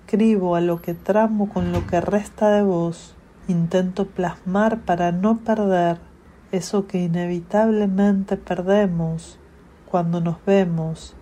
Escribo 0.06 0.56
a 0.56 0.62
lo 0.62 0.82
que 0.82 0.94
tramo 0.94 1.50
con 1.50 1.72
lo 1.72 1.86
que 1.88 2.02
resta 2.02 2.50
de 2.50 2.64
vos. 2.64 3.16
Intento 3.48 4.08
plasmar 4.08 4.82
para 4.82 5.12
no 5.12 5.38
perder 5.38 6.00
eso 6.52 6.88
que 6.88 7.04
inevitablemente 7.04 8.38
perdemos 8.38 9.38
cuando 9.92 10.22
nos 10.22 10.38
vemos, 10.46 11.14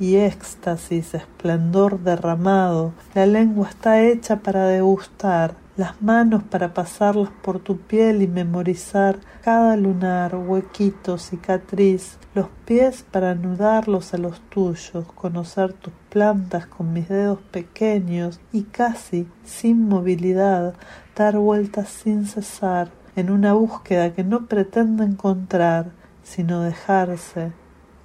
y 0.00 0.16
éxtasis, 0.16 1.14
esplendor 1.14 2.00
derramado, 2.00 2.94
la 3.14 3.26
lengua 3.26 3.68
está 3.68 4.02
hecha 4.02 4.36
para 4.36 4.66
degustar, 4.66 5.54
las 5.76 6.00
manos 6.00 6.44
para 6.44 6.72
pasarlas 6.72 7.30
por 7.42 7.58
tu 7.58 7.78
piel 7.78 8.22
y 8.22 8.28
memorizar 8.28 9.18
cada 9.42 9.76
lunar, 9.76 10.36
huequito, 10.36 11.18
cicatriz, 11.18 12.16
los 12.34 12.46
pies 12.64 13.04
para 13.10 13.32
anudarlos 13.32 14.14
a 14.14 14.18
los 14.18 14.40
tuyos, 14.50 15.04
conocer 15.14 15.72
tus 15.72 15.92
plantas 16.10 16.66
con 16.66 16.92
mis 16.92 17.08
dedos 17.08 17.40
pequeños 17.50 18.40
y 18.52 18.62
casi 18.62 19.26
sin 19.44 19.88
movilidad, 19.88 20.74
dar 21.16 21.38
vueltas 21.38 21.88
sin 21.88 22.26
cesar, 22.26 22.90
en 23.16 23.30
una 23.30 23.52
búsqueda 23.52 24.12
que 24.12 24.22
no 24.22 24.46
pretende 24.46 25.04
encontrar, 25.04 25.90
sino 26.22 26.62
dejarse 26.62 27.52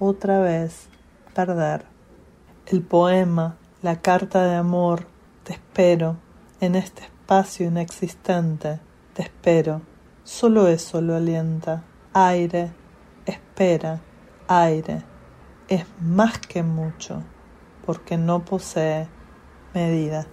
otra 0.00 0.40
vez 0.40 0.88
perder. 1.34 1.84
El 2.66 2.82
poema, 2.82 3.56
la 3.82 4.00
carta 4.00 4.44
de 4.44 4.56
amor, 4.56 5.06
te 5.44 5.52
espero 5.52 6.16
en 6.60 6.74
este 6.74 7.02
espacio 7.02 7.19
inexistente, 7.60 8.80
te 9.14 9.22
espero. 9.22 9.82
Solo 10.24 10.68
eso 10.68 11.00
lo 11.00 11.16
alienta. 11.16 11.84
Aire, 12.12 12.72
espera, 13.24 14.00
aire. 14.48 15.02
Es 15.68 15.84
más 16.00 16.38
que 16.38 16.62
mucho, 16.62 17.22
porque 17.86 18.16
no 18.16 18.44
posee 18.44 19.08
medida. 19.72 20.26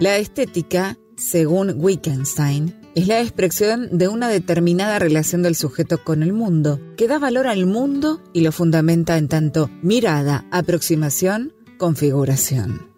La 0.00 0.16
estética 0.16 0.96
según 1.16 1.74
Wittgenstein, 1.76 2.74
es 2.94 3.06
la 3.06 3.20
expresión 3.20 3.88
de 3.96 4.08
una 4.08 4.28
determinada 4.28 4.98
relación 4.98 5.42
del 5.42 5.56
sujeto 5.56 6.02
con 6.02 6.22
el 6.22 6.32
mundo, 6.32 6.80
que 6.96 7.08
da 7.08 7.18
valor 7.18 7.46
al 7.46 7.66
mundo 7.66 8.20
y 8.32 8.42
lo 8.42 8.52
fundamenta 8.52 9.16
en 9.16 9.28
tanto 9.28 9.70
mirada, 9.82 10.46
aproximación, 10.50 11.52
configuración. 11.78 12.93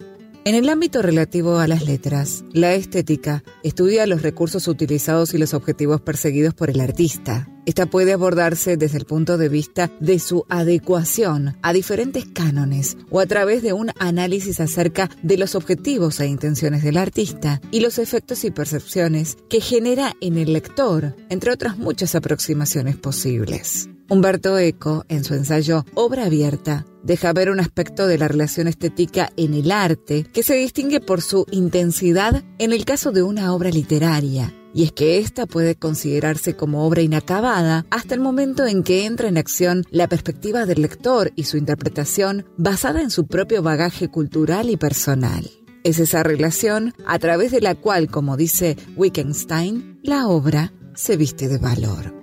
En 0.47 0.55
el 0.55 0.69
ámbito 0.69 1.03
relativo 1.03 1.59
a 1.59 1.67
las 1.67 1.85
letras, 1.85 2.45
la 2.53 2.73
estética 2.75 3.43
estudia 3.65 4.07
los 4.07 4.23
recursos 4.23 4.69
utilizados 4.69 5.35
y 5.35 5.39
los 5.39 5.55
objetivos 5.55 6.01
perseguidos 6.01 6.55
por 6.55 6.71
el 6.71 6.81
artista. 6.81 7.49
Esta 7.67 7.87
puede 7.87 8.13
abordarse 8.13 8.77
desde 8.77 8.99
el 8.99 9.07
punto 9.07 9.39
de 9.39 9.49
vista 9.49 9.91
de 9.99 10.21
su 10.21 10.47
adecuación 10.49 11.57
a 11.63 11.73
diferentes 11.73 12.27
cánones 12.27 12.97
o 13.11 13.19
a 13.19 13.27
través 13.27 13.61
de 13.65 13.73
un 13.73 13.91
análisis 13.99 14.61
acerca 14.61 15.11
de 15.21 15.37
los 15.37 15.57
objetivos 15.57 16.21
e 16.21 16.29
intenciones 16.29 16.85
del 16.85 16.99
artista 16.99 17.61
y 17.73 17.81
los 17.81 17.99
efectos 17.99 18.45
y 18.45 18.53
percepciones 18.53 19.39
que 19.51 19.61
genera 19.61 20.13
en 20.21 20.39
el 20.39 20.53
lector, 20.53 21.17
entre 21.29 21.51
otras 21.51 21.77
muchas 21.77 22.15
aproximaciones 22.15 22.95
posibles. 22.95 23.89
Humberto 24.09 24.57
Eco, 24.57 25.05
en 25.09 25.25
su 25.25 25.35
ensayo 25.35 25.85
Obra 25.95 26.27
Abierta, 26.27 26.87
deja 27.03 27.33
ver 27.33 27.51
un 27.51 27.59
aspecto 27.59 28.07
de 28.07 28.19
la 28.19 28.29
relación 28.29 28.69
estética 28.69 29.31
en 29.37 29.53
el 29.53 29.73
arte 29.73 30.25
que 30.33 30.45
se 30.45 30.55
distingue 30.55 31.01
por 31.01 31.23
su 31.23 31.45
intensidad 31.51 32.45
en 32.59 32.73
el 32.73 32.85
caso 32.85 33.11
de 33.11 33.25
una 33.25 33.53
obra 33.53 33.71
literaria, 33.71 34.55
y 34.73 34.85
es 34.85 34.93
que 34.93 35.19
ésta 35.19 35.47
puede 35.47 35.75
considerarse 35.75 36.55
como 36.55 36.87
obra 36.87 37.03
inacabada 37.03 37.85
hasta 37.91 38.15
el 38.15 38.21
momento 38.21 38.65
en 38.65 38.85
que 38.85 39.07
entra 39.07 39.27
en 39.27 39.39
acción 39.39 39.85
la 39.91 40.09
perspectiva 40.09 40.67
del 40.67 40.83
lector 40.83 41.33
y 41.35 41.45
su 41.45 41.57
interpretación 41.57 42.47
basada 42.57 43.03
en 43.03 43.11
su 43.11 43.27
propio 43.27 43.63
bagaje 43.63 44.09
cultural 44.09 44.71
y 44.71 44.77
personal. 44.77 45.51
Es 45.83 45.99
esa 45.99 46.23
relación 46.23 46.95
a 47.07 47.19
través 47.19 47.51
de 47.51 47.61
la 47.61 47.75
cual, 47.75 48.09
como 48.09 48.37
dice 48.37 48.77
Wittgenstein, 48.97 49.99
la 50.03 50.29
obra 50.29 50.73
se 50.95 51.17
viste 51.17 51.49
de 51.49 51.59
valor. 51.59 52.16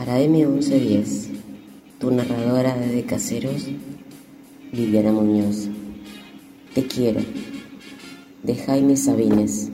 Para 0.00 0.18
M1110, 0.18 1.28
tu 1.98 2.10
narradora 2.10 2.74
desde 2.74 3.04
Caseros, 3.04 3.68
Viviana 4.72 5.12
Muñoz. 5.12 5.68
Te 6.72 6.86
quiero, 6.86 7.20
de 8.42 8.54
Jaime 8.54 8.96
Sabines. 8.96 9.68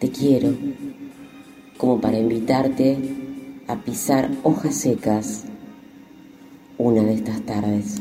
Te 0.00 0.10
quiero, 0.10 0.54
como 1.78 1.98
para 1.98 2.18
invitarte 2.18 2.98
a 3.66 3.76
pisar 3.76 4.30
hojas 4.42 4.74
secas 4.74 5.44
una 6.76 7.02
de 7.02 7.14
estas 7.14 7.40
tardes. 7.40 8.00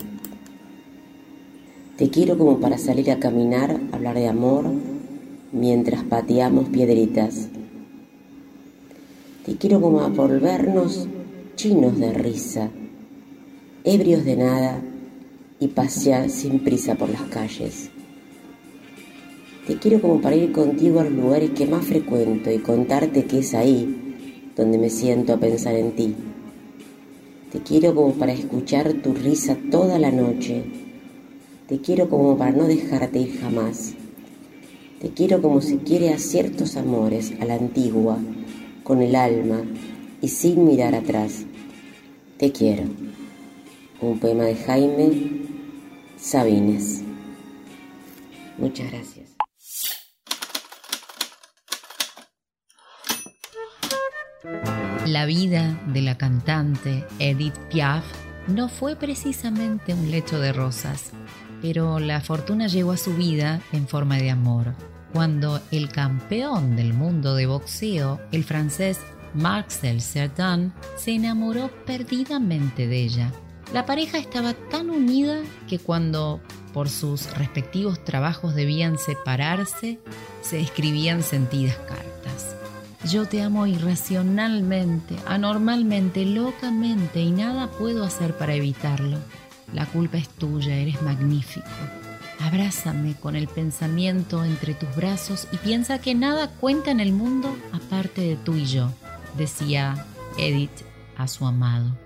Te 1.96 2.10
quiero 2.10 2.38
como 2.38 2.60
para 2.60 2.78
salir 2.78 3.10
a 3.10 3.20
caminar, 3.20 3.80
hablar 3.94 4.16
de 4.16 4.28
amor, 4.28 4.66
mientras 5.54 6.04
pateamos 6.04 6.68
piedritas 6.68 7.48
te 9.46 9.56
quiero 9.58 9.80
como 9.80 10.02
a 10.02 10.08
volvernos 10.08 11.08
chinos 11.56 12.00
de 12.00 12.12
risa, 12.12 12.72
ebrios 13.84 14.26
de 14.26 14.38
nada 14.38 14.82
y 15.60 15.68
pasear 15.68 16.32
sin 16.32 16.64
prisa 16.64 16.96
por 16.96 17.10
las 17.10 17.22
calles. 17.24 17.92
Te 19.68 19.78
quiero 19.78 20.02
como 20.02 20.20
para 20.20 20.36
ir 20.36 20.52
contigo 20.52 21.00
a 21.00 21.04
los 21.04 21.14
lugares 21.14 21.52
que 21.52 21.68
más 21.68 21.86
frecuento 21.86 22.50
y 22.50 22.58
contarte 22.58 23.26
que 23.26 23.40
es 23.40 23.54
ahí 23.54 24.16
donde 24.56 24.80
me 24.80 24.90
siento 24.90 25.34
a 25.34 25.38
pensar 25.38 25.76
en 25.76 25.92
ti. 25.92 26.16
Te 27.52 27.60
quiero 27.60 27.94
como 27.94 28.14
para 28.14 28.34
escuchar 28.34 28.94
tu 28.94 29.14
risa 29.14 29.56
toda 29.70 30.00
la 30.00 30.12
noche. 30.12 30.64
Te 31.68 31.80
quiero 31.82 32.10
como 32.10 32.36
para 32.36 32.52
no 32.52 32.66
dejarte 32.66 33.20
ir 33.20 33.40
jamás. 33.40 33.94
Te 35.00 35.10
quiero 35.10 35.40
como 35.40 35.62
se 35.62 35.78
quiere 35.78 36.14
a 36.14 36.18
ciertos 36.18 36.78
amores, 36.78 37.34
a 37.40 37.46
la 37.46 37.56
antigua, 37.56 38.18
con 38.86 39.02
el 39.02 39.16
alma 39.16 39.64
y 40.22 40.28
sin 40.28 40.64
mirar 40.64 40.94
atrás. 40.94 41.44
Te 42.38 42.52
quiero. 42.52 42.84
Un 44.00 44.20
poema 44.20 44.44
de 44.44 44.56
Jaime 44.56 45.42
Sabines. 46.18 47.02
Muchas 48.60 48.92
gracias. 48.92 49.32
La 55.08 55.26
vida 55.26 55.82
de 55.88 56.02
la 56.02 56.18
cantante 56.18 57.06
Edith 57.18 57.58
Piaf 57.72 58.06
no 58.48 58.70
fue 58.70 58.96
precisamente 58.96 59.96
un 59.96 60.12
lecho 60.12 60.40
de 60.40 60.54
rosas, 60.54 61.12
pero 61.60 61.98
la 61.98 62.22
fortuna 62.22 62.68
llegó 62.68 62.92
a 62.92 62.98
su 62.98 63.16
vida 63.16 63.62
en 63.72 63.88
forma 63.88 64.18
de 64.18 64.30
amor, 64.30 64.76
cuando 65.16 65.62
el 65.72 65.88
campeón 65.88 66.76
del 66.76 66.94
mundo 66.94 67.36
de 67.36 67.46
boxeo, 67.46 68.20
el 68.34 68.44
francés 68.44 69.00
Marcel 69.34 70.02
Cerdan, 70.02 70.74
se 70.98 71.12
enamoró 71.12 71.72
perdidamente 71.86 72.86
de 72.86 73.04
ella. 73.04 73.32
La 73.74 73.86
pareja 73.86 74.18
estaba 74.18 74.54
tan 74.54 74.90
unida 74.90 75.40
que 75.70 75.80
cuando 75.80 76.42
por 76.74 76.90
sus 76.90 77.34
respectivos 77.38 78.04
trabajos 78.04 78.56
debían 78.56 78.98
separarse, 78.98 80.02
se 80.42 80.60
escribían 80.60 81.24
sentidas 81.24 81.78
cartas. 81.78 82.58
Yo 83.10 83.26
te 83.26 83.42
amo 83.42 83.68
irracionalmente, 83.68 85.16
anormalmente, 85.28 86.26
locamente 86.26 87.22
y 87.22 87.32
nada 87.32 87.72
puedo 87.72 88.04
hacer 88.04 88.38
para 88.38 88.56
evitarlo. 88.56 89.20
La 89.74 89.86
culpa 89.86 90.18
es 90.18 90.28
tuya, 90.28 90.76
eres 90.76 91.02
magnífico. 91.02 91.70
Abrázame 92.46 93.16
con 93.16 93.36
el 93.36 93.48
pensamiento 93.48 94.46
entre 94.46 94.76
tus 94.76 94.96
brazos 94.96 95.48
y 95.52 95.58
piensa 95.58 95.98
que 95.98 96.14
nada 96.14 96.52
cuenta 96.52 96.92
en 96.92 97.00
el 97.00 97.12
mundo 97.12 97.58
aparte 97.74 98.22
de 98.22 98.36
tú 98.36 98.54
y 98.54 98.68
yo, 98.68 98.92
decía 99.36 100.06
Edith 100.38 100.84
a 101.18 101.28
su 101.28 101.48
amado. 101.48 101.98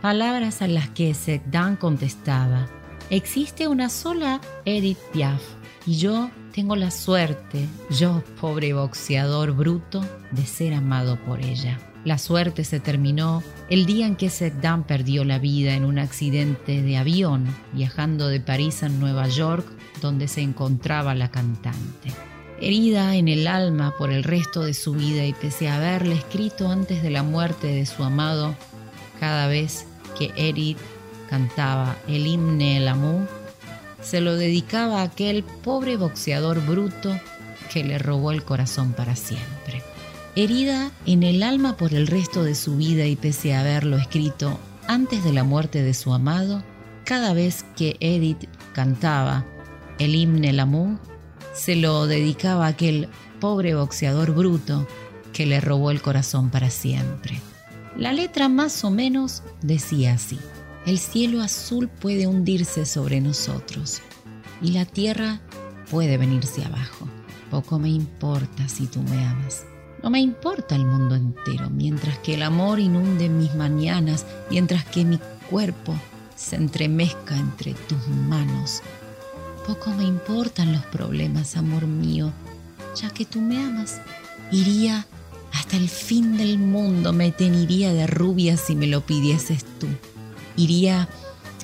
Palabras 0.00 0.62
a 0.62 0.68
las 0.68 0.88
que 0.88 1.12
Segdan 1.12 1.76
contestaba, 1.76 2.66
existe 3.10 3.68
una 3.68 3.90
sola 3.90 4.40
Edith 4.64 4.96
Piaf 5.12 5.42
y 5.84 5.98
yo 5.98 6.30
tengo 6.54 6.76
la 6.76 6.90
suerte, 6.90 7.68
yo, 7.90 8.24
pobre 8.40 8.72
boxeador 8.72 9.52
bruto, 9.52 10.02
de 10.30 10.46
ser 10.46 10.72
amado 10.72 11.22
por 11.26 11.42
ella. 11.42 11.78
La 12.04 12.18
suerte 12.18 12.64
se 12.64 12.80
terminó 12.80 13.42
el 13.70 13.86
día 13.86 14.06
en 14.06 14.16
que 14.16 14.28
Seddan 14.28 14.84
perdió 14.84 15.24
la 15.24 15.38
vida 15.38 15.74
en 15.74 15.86
un 15.86 15.98
accidente 15.98 16.82
de 16.82 16.98
avión 16.98 17.46
viajando 17.72 18.28
de 18.28 18.40
París 18.40 18.82
a 18.82 18.90
Nueva 18.90 19.26
York, 19.28 19.66
donde 20.02 20.28
se 20.28 20.42
encontraba 20.42 21.14
la 21.14 21.30
cantante. 21.30 22.10
Herida 22.60 23.16
en 23.16 23.28
el 23.28 23.46
alma 23.46 23.94
por 23.96 24.10
el 24.10 24.22
resto 24.22 24.62
de 24.62 24.74
su 24.74 24.92
vida 24.92 25.24
y 25.24 25.32
pese 25.32 25.68
a 25.68 25.76
haberle 25.76 26.14
escrito 26.14 26.68
antes 26.68 27.02
de 27.02 27.10
la 27.10 27.22
muerte 27.22 27.68
de 27.68 27.86
su 27.86 28.04
amado, 28.04 28.54
cada 29.18 29.46
vez 29.46 29.86
que 30.18 30.30
Edith 30.36 30.78
cantaba 31.30 31.96
el 32.06 32.26
himne 32.26 32.76
El 32.76 32.88
Amour, 32.88 33.26
se 34.02 34.20
lo 34.20 34.36
dedicaba 34.36 35.00
a 35.00 35.04
aquel 35.04 35.42
pobre 35.42 35.96
boxeador 35.96 36.60
bruto 36.64 37.18
que 37.72 37.82
le 37.82 37.98
robó 37.98 38.30
el 38.30 38.44
corazón 38.44 38.92
para 38.92 39.16
siempre. 39.16 39.83
Herida 40.36 40.90
en 41.06 41.22
el 41.22 41.42
alma 41.42 41.76
por 41.76 41.94
el 41.94 42.06
resto 42.06 42.42
de 42.42 42.54
su 42.54 42.76
vida 42.76 43.06
y 43.06 43.16
pese 43.16 43.54
a 43.54 43.60
haberlo 43.60 43.96
escrito 43.96 44.58
antes 44.88 45.22
de 45.24 45.32
la 45.32 45.44
muerte 45.44 45.82
de 45.82 45.94
su 45.94 46.12
amado, 46.12 46.64
cada 47.04 47.32
vez 47.34 47.64
que 47.76 47.96
Edith 48.00 48.48
cantaba 48.72 49.44
el 49.98 50.14
himne 50.14 50.52
L'amour, 50.52 50.98
se 51.54 51.76
lo 51.76 52.06
dedicaba 52.06 52.66
a 52.66 52.70
aquel 52.70 53.08
pobre 53.40 53.74
boxeador 53.74 54.34
bruto 54.34 54.88
que 55.32 55.46
le 55.46 55.60
robó 55.60 55.90
el 55.90 56.02
corazón 56.02 56.50
para 56.50 56.70
siempre. 56.70 57.40
La 57.96 58.12
letra 58.12 58.48
más 58.48 58.84
o 58.84 58.90
menos 58.90 59.42
decía 59.62 60.14
así 60.14 60.38
el 60.86 60.98
cielo 60.98 61.40
azul 61.40 61.88
puede 61.88 62.26
hundirse 62.26 62.84
sobre 62.84 63.20
nosotros 63.20 64.02
y 64.60 64.72
la 64.72 64.84
tierra 64.84 65.40
puede 65.90 66.18
venirse 66.18 66.62
abajo. 66.64 67.08
Poco 67.50 67.78
me 67.78 67.88
importa 67.88 68.68
si 68.68 68.86
tú 68.86 69.00
me 69.00 69.24
amas. 69.24 69.64
No 70.04 70.10
me 70.10 70.20
importa 70.20 70.76
el 70.76 70.86
mundo 70.86 71.16
entero, 71.16 71.68
mientras 71.70 72.18
que 72.18 72.34
el 72.34 72.42
amor 72.42 72.78
inunde 72.78 73.28
mis 73.28 73.52
mañanas, 73.56 74.24
mientras 74.48 74.84
que 74.84 75.04
mi 75.04 75.18
cuerpo 75.50 75.98
se 76.36 76.54
entremezca 76.54 77.36
entre 77.36 77.74
tus 77.74 78.06
manos. 78.06 78.82
Poco 79.66 79.90
me 79.90 80.04
importan 80.04 80.72
los 80.72 80.84
problemas, 80.86 81.56
amor 81.56 81.88
mío, 81.88 82.32
ya 82.94 83.10
que 83.10 83.24
tú 83.24 83.40
me 83.40 83.58
amas. 83.58 84.00
Iría 84.52 85.06
hasta 85.52 85.76
el 85.76 85.88
fin 85.88 86.36
del 86.36 86.58
mundo, 86.58 87.12
me 87.12 87.32
teniría 87.32 87.92
de 87.92 88.06
rubia 88.06 88.56
si 88.56 88.76
me 88.76 88.86
lo 88.86 89.00
pidieses 89.00 89.64
tú 89.80 89.88
iría 90.56 91.08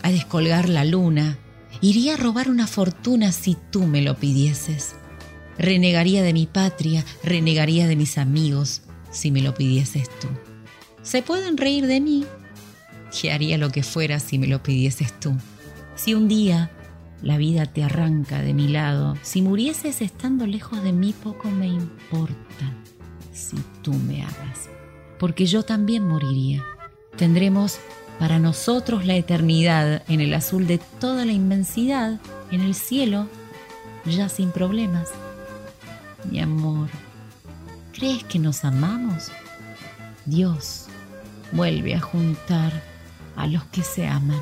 a 0.02 0.10
descolgar 0.10 0.68
la 0.68 0.84
luna, 0.84 1.38
iría 1.80 2.14
a 2.14 2.16
robar 2.16 2.48
una 2.50 2.66
fortuna 2.66 3.32
si 3.32 3.56
tú 3.70 3.86
me 3.86 4.02
lo 4.02 4.16
pidieses. 4.16 4.94
Renegaría 5.60 6.22
de 6.22 6.32
mi 6.32 6.46
patria, 6.46 7.04
renegaría 7.22 7.86
de 7.86 7.94
mis 7.94 8.16
amigos 8.16 8.80
si 9.10 9.30
me 9.30 9.42
lo 9.42 9.52
pidieses 9.54 10.08
tú. 10.18 10.28
Se 11.02 11.20
pueden 11.20 11.58
reír 11.58 11.86
de 11.86 12.00
mí, 12.00 12.24
que 13.20 13.30
haría 13.30 13.58
lo 13.58 13.68
que 13.68 13.82
fuera 13.82 14.20
si 14.20 14.38
me 14.38 14.46
lo 14.46 14.62
pidieses 14.62 15.12
tú. 15.20 15.36
Si 15.96 16.14
un 16.14 16.28
día 16.28 16.70
la 17.20 17.36
vida 17.36 17.66
te 17.66 17.82
arranca 17.82 18.40
de 18.40 18.54
mi 18.54 18.68
lado, 18.68 19.18
si 19.20 19.42
murieses 19.42 20.00
estando 20.00 20.46
lejos 20.46 20.82
de 20.82 20.92
mí, 20.92 21.12
poco 21.22 21.50
me 21.50 21.66
importa 21.66 22.72
si 23.34 23.58
tú 23.82 23.92
me 23.92 24.22
amas, 24.22 24.70
porque 25.18 25.44
yo 25.44 25.62
también 25.62 26.08
moriría. 26.08 26.64
Tendremos 27.18 27.78
para 28.18 28.38
nosotros 28.38 29.04
la 29.04 29.16
eternidad 29.16 30.04
en 30.08 30.22
el 30.22 30.32
azul 30.32 30.66
de 30.66 30.78
toda 31.00 31.26
la 31.26 31.32
inmensidad, 31.32 32.18
en 32.50 32.62
el 32.62 32.74
cielo, 32.74 33.26
ya 34.06 34.30
sin 34.30 34.52
problemas. 34.52 35.10
Mi 36.28 36.40
amor, 36.40 36.88
¿crees 37.92 38.24
que 38.24 38.38
nos 38.38 38.64
amamos? 38.64 39.30
Dios 40.26 40.86
vuelve 41.52 41.94
a 41.94 42.00
juntar 42.00 42.82
a 43.36 43.46
los 43.46 43.64
que 43.64 43.82
se 43.82 44.06
aman. 44.06 44.40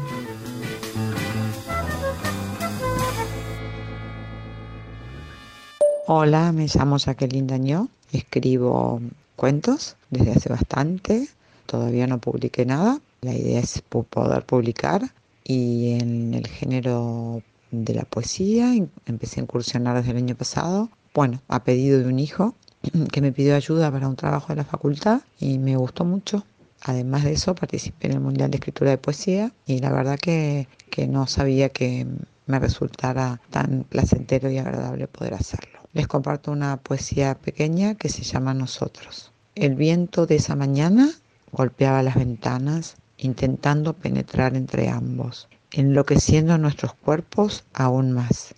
Hola, 6.07 6.53
me 6.53 6.66
llamo 6.66 6.97
Jacqueline 6.97 7.47
Dañó, 7.47 7.89
escribo 8.12 9.01
cuentos 9.37 9.97
desde 10.11 10.33
hace 10.33 10.49
bastante, 10.49 11.29
todavía 11.66 12.07
no 12.07 12.18
publiqué 12.18 12.64
nada, 12.64 12.99
la 13.20 13.35
idea 13.35 13.61
es 13.61 13.83
poder 13.83 14.45
publicar 14.45 15.03
y 15.45 15.99
en 16.01 16.35
el 16.35 16.47
género 16.47 17.43
de 17.70 17.95
la 17.95 18.05
poesía 18.05 18.74
empecé 19.07 19.41
a 19.41 19.43
incursionar 19.43 19.97
desde 19.97 20.12
el 20.12 20.18
año 20.18 20.35
pasado. 20.35 20.89
Bueno, 21.19 21.43
a 21.49 21.64
pedido 21.64 21.99
de 21.99 22.07
un 22.07 22.21
hijo 22.21 22.55
que 23.12 23.21
me 23.21 23.33
pidió 23.33 23.57
ayuda 23.57 23.91
para 23.91 24.07
un 24.07 24.14
trabajo 24.14 24.51
de 24.51 24.55
la 24.55 24.64
facultad 24.64 25.23
y 25.41 25.59
me 25.59 25.75
gustó 25.75 26.05
mucho. 26.05 26.47
Además 26.81 27.25
de 27.25 27.33
eso, 27.33 27.57
participé 27.57 28.07
en 28.07 28.12
el 28.12 28.21
Mundial 28.21 28.53
de 28.53 28.59
Escritura 28.59 28.93
de 28.93 28.99
Poesía 28.99 29.53
y 29.66 29.81
la 29.81 29.91
verdad 29.91 30.16
que, 30.16 30.69
que 30.91 31.09
no 31.09 31.27
sabía 31.27 31.71
que 31.71 32.07
me 32.47 32.61
resultara 32.61 33.41
tan 33.51 33.83
placentero 33.83 34.49
y 34.49 34.59
agradable 34.59 35.09
poder 35.09 35.35
hacerlo. 35.35 35.81
Les 35.93 36.07
comparto 36.07 36.53
una 36.53 36.77
poesía 36.77 37.35
pequeña 37.35 37.97
que 37.97 38.11
se 38.11 38.23
llama 38.23 38.55
Nosotros. 38.55 39.33
El 39.57 39.75
viento 39.75 40.25
de 40.25 40.37
esa 40.37 40.55
mañana 40.55 41.11
golpeaba 41.51 42.05
las 42.05 42.14
ventanas 42.14 42.95
intentando 43.16 43.93
penetrar 43.93 44.55
entre 44.55 44.89
ambos, 44.89 45.49
enloqueciendo 45.73 46.59
nuestros 46.59 46.95
cuerpos 46.95 47.64
aún 47.75 48.12
más. 48.12 48.55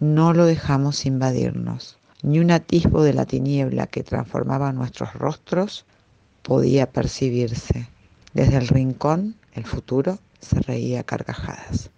No 0.00 0.32
lo 0.32 0.46
dejamos 0.46 1.04
invadirnos. 1.04 1.98
Ni 2.22 2.38
un 2.38 2.50
atisbo 2.50 3.02
de 3.02 3.12
la 3.12 3.26
tiniebla 3.26 3.86
que 3.86 4.02
transformaba 4.02 4.72
nuestros 4.72 5.12
rostros 5.12 5.84
podía 6.42 6.90
percibirse. 6.90 7.86
Desde 8.32 8.56
el 8.56 8.68
rincón, 8.68 9.36
el 9.52 9.66
futuro 9.66 10.18
se 10.40 10.60
reía 10.60 11.00
a 11.00 11.04
carcajadas. 11.04 11.90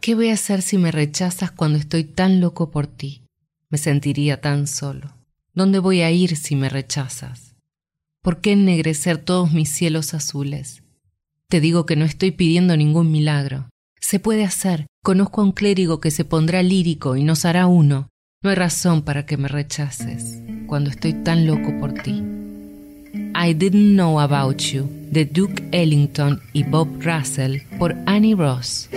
¿Qué 0.00 0.14
voy 0.14 0.30
a 0.30 0.34
hacer 0.34 0.62
si 0.62 0.78
me 0.78 0.90
rechazas 0.90 1.50
cuando 1.50 1.78
estoy 1.78 2.04
tan 2.04 2.40
loco 2.40 2.70
por 2.70 2.86
ti? 2.86 3.22
Me 3.68 3.76
sentiría 3.76 4.40
tan 4.40 4.66
solo. 4.66 5.14
¿Dónde 5.52 5.80
voy 5.80 6.00
a 6.00 6.10
ir 6.10 6.34
si 6.36 6.56
me 6.56 6.70
rechazas? 6.70 7.56
¿Por 8.22 8.40
qué 8.40 8.52
ennegrecer 8.52 9.18
todos 9.18 9.52
mis 9.52 9.70
cielos 9.70 10.14
azules? 10.14 10.82
Te 11.48 11.60
digo 11.60 11.84
que 11.84 11.96
no 11.96 12.06
estoy 12.06 12.30
pidiendo 12.30 12.74
ningún 12.74 13.12
milagro. 13.12 13.68
Se 14.00 14.20
puede 14.20 14.44
hacer. 14.44 14.86
Conozco 15.02 15.40
a 15.40 15.44
un 15.44 15.52
clérigo 15.52 16.00
que 16.00 16.10
se 16.10 16.24
pondrá 16.24 16.62
lírico 16.62 17.16
y 17.16 17.24
nos 17.24 17.44
hará 17.44 17.66
uno. 17.66 18.08
No 18.42 18.50
hay 18.50 18.56
razón 18.56 19.02
para 19.02 19.26
que 19.26 19.36
me 19.36 19.48
rechaces 19.48 20.40
cuando 20.66 20.90
estoy 20.90 21.12
tan 21.12 21.46
loco 21.46 21.72
por 21.80 21.94
ti. 21.94 22.22
I 23.34 23.54
Didn't 23.54 23.94
Know 23.94 24.20
About 24.20 24.58
You 24.58 24.88
de 25.10 25.24
Duke 25.24 25.62
Ellington 25.72 26.40
y 26.52 26.62
Bob 26.64 26.88
Russell 27.02 27.62
por 27.78 27.96
Annie 28.06 28.34
Ross. 28.34 28.88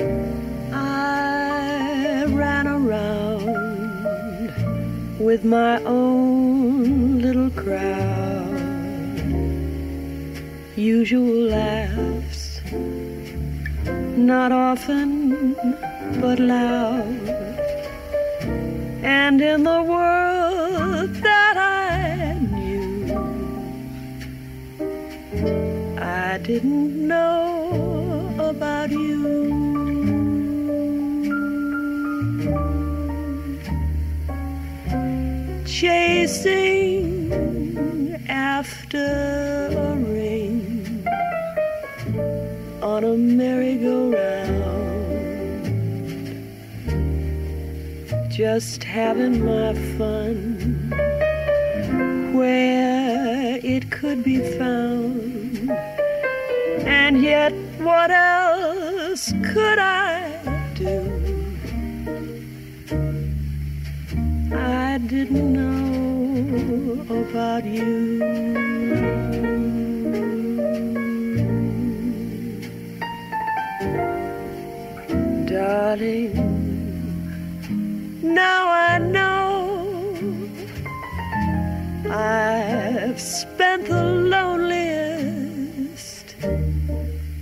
I 0.73 2.25
ran 2.25 2.67
around 2.67 3.45
with 5.19 5.43
my 5.43 5.77
own 5.85 7.21
little 7.21 7.49
crowd. 7.51 8.51
Usual 10.75 11.49
laughs, 11.49 12.61
not 14.17 14.51
often 14.51 15.55
but 16.19 16.39
loud. 16.39 17.29
And 19.03 19.41
in 19.41 19.63
the 19.63 19.81
world 19.83 21.13
that 21.15 21.55
I 21.57 22.33
knew, 22.53 23.15
I 25.99 26.37
didn't 26.37 27.07
know 27.07 28.35
about 28.37 28.91
you. 28.91 29.21
Chasing 35.65 37.11
after 38.27 39.69
a 39.75 39.95
ring 39.95 40.60
on 42.91 43.03
a 43.05 43.15
merry-go-round, 43.15 44.69
just 48.29 48.83
having 48.83 49.45
my 49.45 49.73
fun 49.97 50.35
where 52.33 53.59
it 53.63 53.89
could 53.91 54.25
be 54.25 54.39
found. 54.57 55.71
And 56.85 57.21
yet, 57.21 57.53
what 57.79 58.11
else 58.11 59.31
could 59.51 59.79
I 59.79 60.19
do? 60.75 60.97
I 64.53 64.97
didn't 64.97 65.53
know 65.53 67.05
about 67.21 67.63
you. 67.63 68.51
Darling, 75.51 76.31
now 78.23 78.69
I 78.69 78.99
know 78.99 80.23
I've 82.09 83.19
spent 83.19 83.87
the 83.87 84.01
loneliest 84.31 85.17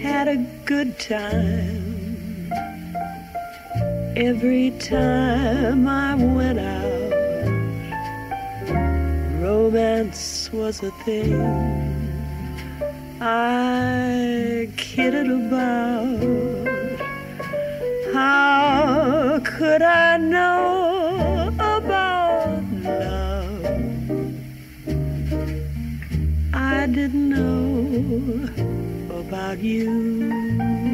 Had 0.00 0.28
a 0.28 0.36
good 0.64 0.96
time 1.00 2.52
every 4.16 4.70
time 4.78 5.88
I 5.88 6.14
went 6.14 6.60
out. 6.60 7.12
Romance 9.42 10.52
was 10.52 10.84
a 10.84 10.92
thing 11.04 11.34
I 13.20 14.68
kidded 14.76 15.28
about. 15.28 16.89
How 18.12 19.40
could 19.44 19.82
I 19.82 20.16
know 20.16 21.48
about 21.58 22.64
love? 22.82 23.64
I 26.52 26.86
didn't 26.86 27.28
know 27.28 28.48
about 29.20 29.58
you. 29.58 30.89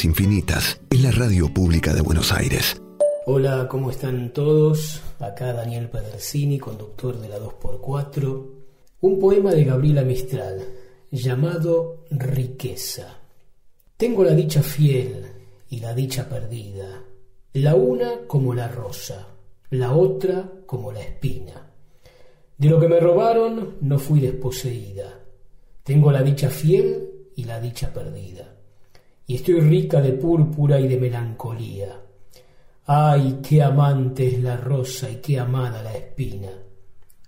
Infinitas 0.00 0.80
en 0.90 1.02
la 1.02 1.10
radio 1.10 1.52
pública 1.52 1.92
de 1.92 2.00
Buenos 2.00 2.32
Aires. 2.32 2.80
Hola, 3.26 3.68
¿cómo 3.68 3.90
están 3.90 4.32
todos? 4.32 5.00
Acá 5.20 5.52
Daniel 5.52 5.90
Pedersini, 5.90 6.58
conductor 6.58 7.20
de 7.20 7.28
la 7.28 7.38
2x4. 7.38 8.46
Un 9.02 9.20
poema 9.20 9.52
de 9.52 9.64
Gabriela 9.64 10.02
Mistral 10.02 10.60
llamado 11.10 12.04
Riqueza. 12.10 13.18
Tengo 13.96 14.24
la 14.24 14.34
dicha 14.34 14.62
fiel 14.62 15.26
y 15.68 15.80
la 15.80 15.94
dicha 15.94 16.28
perdida, 16.28 17.04
la 17.52 17.74
una 17.74 18.26
como 18.26 18.54
la 18.54 18.68
rosa, 18.68 19.28
la 19.70 19.92
otra 19.92 20.50
como 20.66 20.90
la 20.90 21.00
espina. 21.00 21.70
De 22.56 22.68
lo 22.68 22.80
que 22.80 22.88
me 22.88 22.98
robaron 22.98 23.76
no 23.82 23.98
fui 23.98 24.20
desposeída. 24.20 25.20
Tengo 25.82 26.10
la 26.10 26.22
dicha 26.22 26.48
fiel 26.48 27.10
y 27.36 27.44
la 27.44 27.60
dicha 27.60 27.92
perdida. 27.92 28.51
Y 29.26 29.36
estoy 29.36 29.60
rica 29.60 30.00
de 30.00 30.12
púrpura 30.12 30.78
y 30.80 30.88
de 30.88 30.98
melancolía. 30.98 32.00
Ay, 32.86 33.38
qué 33.42 33.62
amante 33.62 34.26
es 34.26 34.42
la 34.42 34.56
rosa 34.56 35.10
y 35.10 35.16
qué 35.16 35.38
amada 35.38 35.82
la 35.82 35.94
espina. 35.94 36.50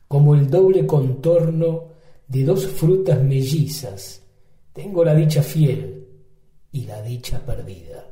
Como 0.08 0.34
el 0.34 0.50
doble 0.50 0.86
contorno 0.86 1.94
de 2.26 2.44
dos 2.44 2.66
frutas 2.66 3.22
mellizas. 3.22 4.22
Tengo 4.72 5.04
la 5.04 5.14
dicha 5.14 5.42
fiel 5.42 6.08
y 6.72 6.84
la 6.84 7.00
dicha 7.02 7.38
perdida. 7.44 8.08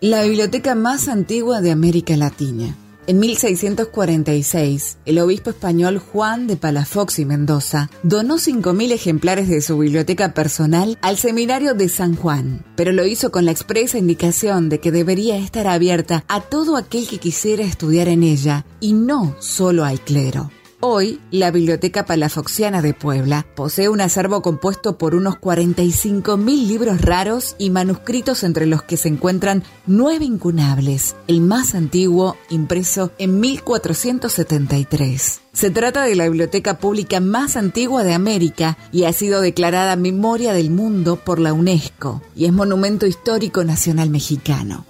La 0.00 0.24
biblioteca 0.24 0.74
más 0.74 1.08
antigua 1.08 1.60
de 1.60 1.70
América 1.70 2.16
Latina. 2.16 2.74
En 3.10 3.18
1646, 3.18 4.98
el 5.04 5.18
obispo 5.18 5.50
español 5.50 5.98
Juan 5.98 6.46
de 6.46 6.56
Palafox 6.56 7.18
y 7.18 7.24
Mendoza 7.24 7.90
donó 8.04 8.36
5.000 8.36 8.92
ejemplares 8.92 9.48
de 9.48 9.62
su 9.62 9.76
biblioteca 9.78 10.32
personal 10.32 10.96
al 11.02 11.16
seminario 11.16 11.74
de 11.74 11.88
San 11.88 12.14
Juan, 12.14 12.64
pero 12.76 12.92
lo 12.92 13.04
hizo 13.04 13.32
con 13.32 13.46
la 13.46 13.50
expresa 13.50 13.98
indicación 13.98 14.68
de 14.68 14.78
que 14.78 14.92
debería 14.92 15.36
estar 15.38 15.66
abierta 15.66 16.24
a 16.28 16.40
todo 16.40 16.76
aquel 16.76 17.08
que 17.08 17.18
quisiera 17.18 17.64
estudiar 17.64 18.06
en 18.06 18.22
ella 18.22 18.64
y 18.78 18.92
no 18.92 19.34
solo 19.40 19.84
al 19.84 20.00
clero. 20.00 20.52
Hoy, 20.82 21.20
la 21.30 21.50
Biblioteca 21.50 22.06
Palafoxiana 22.06 22.80
de 22.80 22.94
Puebla 22.94 23.44
posee 23.54 23.90
un 23.90 24.00
acervo 24.00 24.40
compuesto 24.40 24.96
por 24.96 25.14
unos 25.14 25.34
45.000 25.34 26.66
libros 26.66 27.02
raros 27.02 27.54
y 27.58 27.68
manuscritos 27.68 28.44
entre 28.44 28.64
los 28.64 28.82
que 28.82 28.96
se 28.96 29.08
encuentran 29.08 29.62
nueve 29.86 30.24
incunables, 30.24 31.16
el 31.26 31.42
más 31.42 31.74
antiguo 31.74 32.38
impreso 32.48 33.12
en 33.18 33.40
1473. 33.40 35.42
Se 35.52 35.70
trata 35.70 36.04
de 36.04 36.16
la 36.16 36.24
biblioteca 36.24 36.78
pública 36.78 37.20
más 37.20 37.58
antigua 37.58 38.02
de 38.02 38.14
América 38.14 38.78
y 38.90 39.04
ha 39.04 39.12
sido 39.12 39.42
declarada 39.42 39.96
Memoria 39.96 40.54
del 40.54 40.70
Mundo 40.70 41.16
por 41.16 41.40
la 41.40 41.52
UNESCO 41.52 42.22
y 42.34 42.46
es 42.46 42.54
Monumento 42.54 43.06
Histórico 43.06 43.64
Nacional 43.64 44.08
Mexicano. 44.08 44.86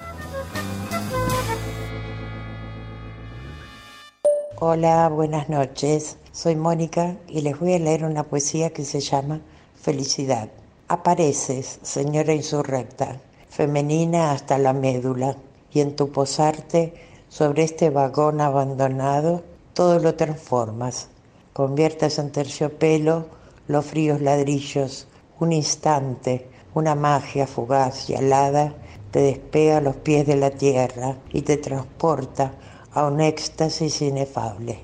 Hola, 4.62 5.08
buenas 5.08 5.48
noches. 5.48 6.18
Soy 6.32 6.54
Mónica 6.54 7.16
y 7.26 7.40
les 7.40 7.58
voy 7.58 7.72
a 7.72 7.78
leer 7.78 8.04
una 8.04 8.24
poesía 8.24 8.74
que 8.74 8.84
se 8.84 9.00
llama 9.00 9.40
Felicidad. 9.74 10.50
Apareces, 10.86 11.78
señora 11.80 12.34
insurrecta, 12.34 13.22
femenina 13.48 14.32
hasta 14.32 14.58
la 14.58 14.74
médula, 14.74 15.34
y 15.72 15.80
en 15.80 15.96
tu 15.96 16.12
posarte 16.12 16.92
sobre 17.30 17.62
este 17.62 17.88
vagón 17.88 18.42
abandonado, 18.42 19.42
todo 19.72 19.98
lo 19.98 20.14
transformas. 20.14 21.08
Conviertes 21.54 22.18
en 22.18 22.30
terciopelo 22.30 23.28
los 23.66 23.86
fríos 23.86 24.20
ladrillos. 24.20 25.06
Un 25.38 25.52
instante, 25.54 26.46
una 26.74 26.94
magia 26.94 27.46
fugaz 27.46 28.10
y 28.10 28.14
alada 28.14 28.74
te 29.10 29.20
despega 29.20 29.78
a 29.78 29.80
los 29.80 29.96
pies 29.96 30.26
de 30.26 30.36
la 30.36 30.50
tierra 30.50 31.16
y 31.32 31.40
te 31.40 31.56
transporta 31.56 32.52
a 32.92 33.06
un 33.06 33.20
éxtasis 33.20 34.02
inefable, 34.02 34.80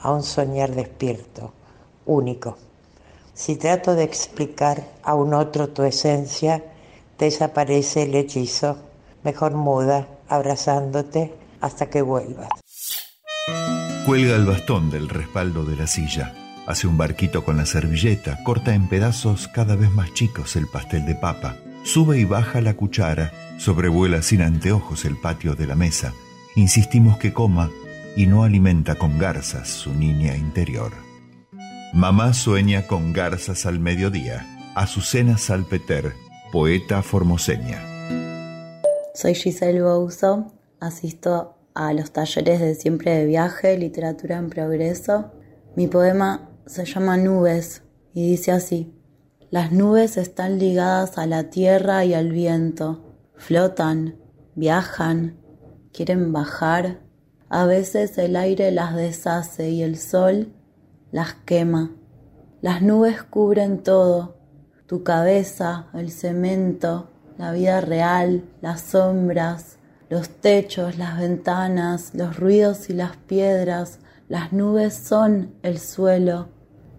a 0.00 0.12
un 0.12 0.22
soñar 0.22 0.74
despierto, 0.74 1.52
único. 2.06 2.56
Si 3.34 3.56
trato 3.56 3.94
de 3.94 4.04
explicar 4.04 4.84
a 5.02 5.14
un 5.14 5.34
otro 5.34 5.68
tu 5.68 5.82
esencia, 5.82 6.62
desaparece 7.18 8.04
el 8.04 8.14
hechizo, 8.14 8.78
mejor 9.22 9.54
muda, 9.54 10.06
abrazándote 10.28 11.34
hasta 11.60 11.90
que 11.90 12.02
vuelvas. 12.02 12.48
Cuelga 14.06 14.36
el 14.36 14.44
bastón 14.44 14.90
del 14.90 15.08
respaldo 15.08 15.64
de 15.64 15.76
la 15.76 15.86
silla, 15.86 16.34
hace 16.66 16.86
un 16.86 16.98
barquito 16.98 17.44
con 17.44 17.56
la 17.56 17.66
servilleta, 17.66 18.38
corta 18.44 18.74
en 18.74 18.88
pedazos 18.88 19.48
cada 19.48 19.76
vez 19.76 19.90
más 19.90 20.12
chicos 20.12 20.56
el 20.56 20.66
pastel 20.68 21.06
de 21.06 21.14
papa, 21.14 21.56
sube 21.84 22.18
y 22.18 22.24
baja 22.24 22.60
la 22.60 22.74
cuchara, 22.74 23.32
sobrevuela 23.58 24.22
sin 24.22 24.42
anteojos 24.42 25.04
el 25.04 25.16
patio 25.16 25.54
de 25.54 25.66
la 25.66 25.74
mesa, 25.74 26.12
insistimos 26.56 27.18
que 27.18 27.32
coma 27.32 27.70
y 28.16 28.26
no 28.26 28.44
alimenta 28.44 28.94
con 28.94 29.18
garzas 29.18 29.68
su 29.68 29.92
niña 29.92 30.36
interior. 30.36 30.92
Mamá 31.92 32.32
sueña 32.34 32.86
con 32.86 33.12
garzas 33.12 33.66
al 33.66 33.80
mediodía. 33.80 34.46
Azucena 34.74 35.38
Salpeter, 35.38 36.12
poeta 36.52 37.02
formoseña. 37.02 37.80
Soy 39.14 39.34
Giselle 39.34 39.82
Bouso, 39.82 40.52
asisto 40.80 41.56
a 41.74 41.92
los 41.92 42.12
talleres 42.12 42.60
de 42.60 42.74
Siempre 42.74 43.12
de 43.16 43.26
Viaje, 43.26 43.78
Literatura 43.78 44.38
en 44.38 44.50
Progreso. 44.50 45.32
Mi 45.76 45.86
poema 45.86 46.50
se 46.66 46.84
llama 46.84 47.16
Nubes 47.16 47.82
y 48.12 48.28
dice 48.30 48.52
así. 48.52 48.92
Las 49.50 49.70
nubes 49.70 50.16
están 50.16 50.58
ligadas 50.58 51.16
a 51.18 51.26
la 51.26 51.50
tierra 51.50 52.04
y 52.04 52.14
al 52.14 52.32
viento, 52.32 53.14
flotan, 53.36 54.16
viajan, 54.56 55.43
quieren 55.94 56.32
bajar. 56.32 56.98
A 57.48 57.64
veces 57.64 58.18
el 58.18 58.36
aire 58.36 58.70
las 58.72 58.94
deshace 58.94 59.70
y 59.70 59.82
el 59.82 59.96
sol 59.96 60.52
las 61.12 61.34
quema. 61.34 61.92
Las 62.60 62.82
nubes 62.82 63.22
cubren 63.22 63.82
todo, 63.82 64.36
tu 64.86 65.04
cabeza, 65.04 65.86
el 65.94 66.10
cemento, 66.10 67.08
la 67.38 67.52
vida 67.52 67.80
real, 67.80 68.42
las 68.60 68.80
sombras, 68.80 69.78
los 70.08 70.28
techos, 70.28 70.98
las 70.98 71.18
ventanas, 71.18 72.12
los 72.14 72.36
ruidos 72.38 72.90
y 72.90 72.94
las 72.94 73.16
piedras. 73.16 74.00
Las 74.28 74.52
nubes 74.52 74.94
son 74.94 75.54
el 75.62 75.78
suelo, 75.78 76.48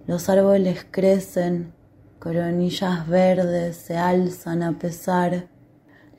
los 0.07 0.29
árboles 0.29 0.85
crecen, 0.89 1.73
coronillas 2.19 3.07
verdes 3.07 3.75
se 3.75 3.97
alzan 3.97 4.63
a 4.63 4.79
pesar. 4.79 5.49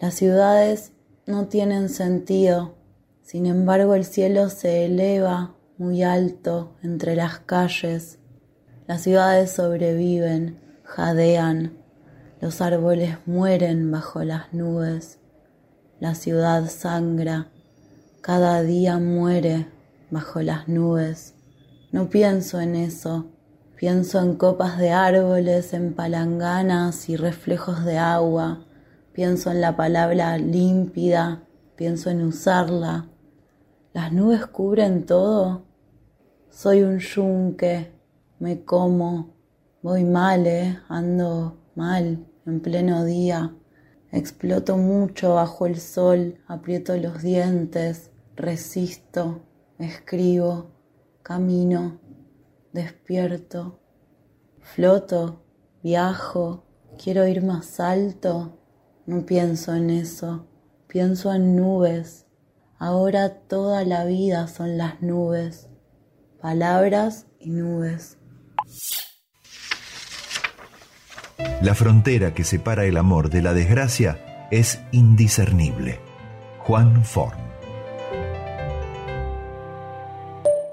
Las 0.00 0.14
ciudades 0.14 0.92
no 1.26 1.48
tienen 1.48 1.88
sentido. 1.88 2.76
Sin 3.22 3.46
embargo, 3.46 3.94
el 3.94 4.04
cielo 4.04 4.48
se 4.48 4.86
eleva 4.86 5.56
muy 5.76 6.04
alto 6.04 6.76
entre 6.82 7.16
las 7.16 7.40
calles. 7.40 8.20
Las 8.86 9.02
ciudades 9.02 9.50
sobreviven, 9.50 10.60
jadean. 10.84 11.78
Los 12.40 12.60
árboles 12.60 13.18
mueren 13.26 13.90
bajo 13.90 14.22
las 14.22 14.52
nubes. 14.52 15.18
La 15.98 16.14
ciudad 16.14 16.68
sangra. 16.70 17.48
Cada 18.20 18.62
día 18.62 18.98
muere 18.98 19.66
bajo 20.10 20.40
las 20.42 20.68
nubes. 20.68 21.34
No 21.90 22.08
pienso 22.08 22.60
en 22.60 22.76
eso. 22.76 23.26
Pienso 23.74 24.20
en 24.20 24.36
copas 24.36 24.78
de 24.78 24.90
árboles, 24.90 25.74
en 25.74 25.92
palanganas 25.94 27.08
y 27.08 27.16
reflejos 27.16 27.84
de 27.84 27.98
agua 27.98 28.65
pienso 29.16 29.50
en 29.50 29.62
la 29.62 29.74
palabra 29.76 30.36
límpida, 30.36 31.42
pienso 31.74 32.10
en 32.10 32.22
usarla. 32.22 33.08
¿Las 33.94 34.12
nubes 34.12 34.44
cubren 34.44 35.06
todo? 35.06 35.64
Soy 36.50 36.82
un 36.82 36.98
yunque, 36.98 37.94
me 38.38 38.62
como, 38.62 39.34
voy 39.80 40.04
mal, 40.04 40.46
¿eh? 40.46 40.80
ando 40.90 41.56
mal 41.74 42.26
en 42.44 42.60
pleno 42.60 43.06
día. 43.06 43.56
Exploto 44.12 44.76
mucho 44.76 45.32
bajo 45.32 45.64
el 45.64 45.80
sol, 45.80 46.38
aprieto 46.46 46.94
los 46.98 47.22
dientes, 47.22 48.10
resisto, 48.34 49.40
escribo. 49.78 50.72
camino, 51.22 52.00
despierto, 52.74 53.80
floto, 54.60 55.42
viajo, 55.82 56.66
quiero 57.02 57.26
ir 57.26 57.42
más 57.42 57.80
alto. 57.80 58.58
No 59.06 59.24
pienso 59.24 59.72
en 59.72 59.90
eso, 59.90 60.48
pienso 60.88 61.32
en 61.32 61.54
nubes. 61.54 62.26
Ahora 62.76 63.38
toda 63.46 63.84
la 63.84 64.04
vida 64.04 64.48
son 64.48 64.76
las 64.76 65.00
nubes, 65.00 65.68
palabras 66.42 67.28
y 67.38 67.50
nubes. 67.50 68.18
La 71.62 71.76
frontera 71.76 72.34
que 72.34 72.42
separa 72.42 72.84
el 72.84 72.96
amor 72.96 73.30
de 73.30 73.42
la 73.42 73.54
desgracia 73.54 74.48
es 74.50 74.80
indiscernible. 74.90 76.00
Juan 76.58 77.04
Forn. 77.04 77.38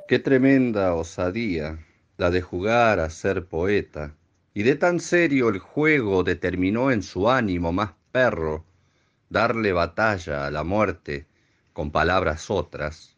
Qué 0.08 0.18
tremenda 0.18 0.96
osadía 0.96 1.78
la 2.18 2.32
de 2.32 2.42
jugar 2.42 3.00
a 3.00 3.12
ser 3.12 3.46
poeta, 3.46 4.16
y 4.56 4.64
de 4.64 4.76
tan 4.76 5.00
serio 5.00 5.50
el 5.50 5.60
juego 5.60 6.24
determinó 6.24 6.90
en 6.90 7.04
su 7.04 7.30
ánimo 7.30 7.72
más 7.72 7.92
perro 8.14 8.64
darle 9.30 9.74
batalla 9.74 10.45
a 10.45 10.51
la 10.51 10.64
muerte 10.64 11.26
con 11.74 11.91
palabras 11.91 12.51
otras, 12.51 13.18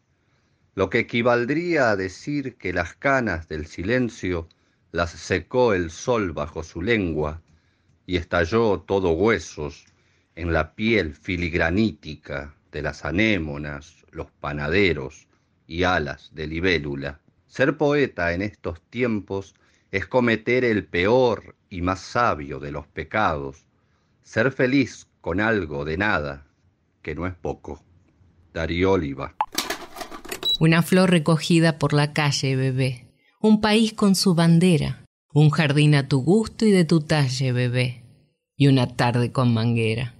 lo 0.74 0.88
que 0.88 1.00
equivaldría 1.00 1.90
a 1.90 1.96
decir 1.96 2.56
que 2.56 2.72
las 2.72 2.94
canas 2.94 3.46
del 3.46 3.66
silencio 3.66 4.48
las 4.92 5.10
secó 5.10 5.74
el 5.74 5.90
sol 5.90 6.32
bajo 6.32 6.62
su 6.62 6.80
lengua 6.80 7.42
y 8.06 8.16
estalló 8.16 8.80
todo 8.80 9.10
huesos 9.10 9.84
en 10.34 10.54
la 10.54 10.74
piel 10.74 11.14
filigranítica 11.14 12.54
de 12.72 12.80
las 12.80 13.04
anémonas, 13.04 14.06
los 14.12 14.30
panaderos 14.30 15.28
y 15.66 15.82
alas 15.82 16.30
de 16.32 16.46
libélula. 16.46 17.20
Ser 17.46 17.76
poeta 17.76 18.32
en 18.32 18.40
estos 18.40 18.80
tiempos 18.88 19.54
es 19.90 20.06
cometer 20.06 20.64
el 20.64 20.86
peor 20.86 21.54
y 21.68 21.82
más 21.82 22.00
sabio 22.00 22.60
de 22.60 22.72
los 22.72 22.86
pecados, 22.86 23.65
ser 24.26 24.50
feliz 24.50 25.06
con 25.20 25.40
algo 25.40 25.84
de 25.84 25.96
nada, 25.96 26.48
que 27.00 27.14
no 27.14 27.26
es 27.26 27.34
poco. 27.34 27.82
Darío 28.52 28.92
Oliva. 28.92 29.36
Una 30.58 30.82
flor 30.82 31.10
recogida 31.10 31.78
por 31.78 31.92
la 31.92 32.12
calle, 32.12 32.56
bebé. 32.56 33.14
Un 33.40 33.60
país 33.60 33.92
con 33.92 34.16
su 34.16 34.34
bandera. 34.34 35.04
Un 35.32 35.50
jardín 35.50 35.94
a 35.94 36.08
tu 36.08 36.22
gusto 36.22 36.66
y 36.66 36.72
de 36.72 36.84
tu 36.84 37.02
talle, 37.02 37.52
bebé. 37.52 38.04
Y 38.56 38.66
una 38.66 38.96
tarde 38.96 39.30
con 39.30 39.54
manguera. 39.54 40.16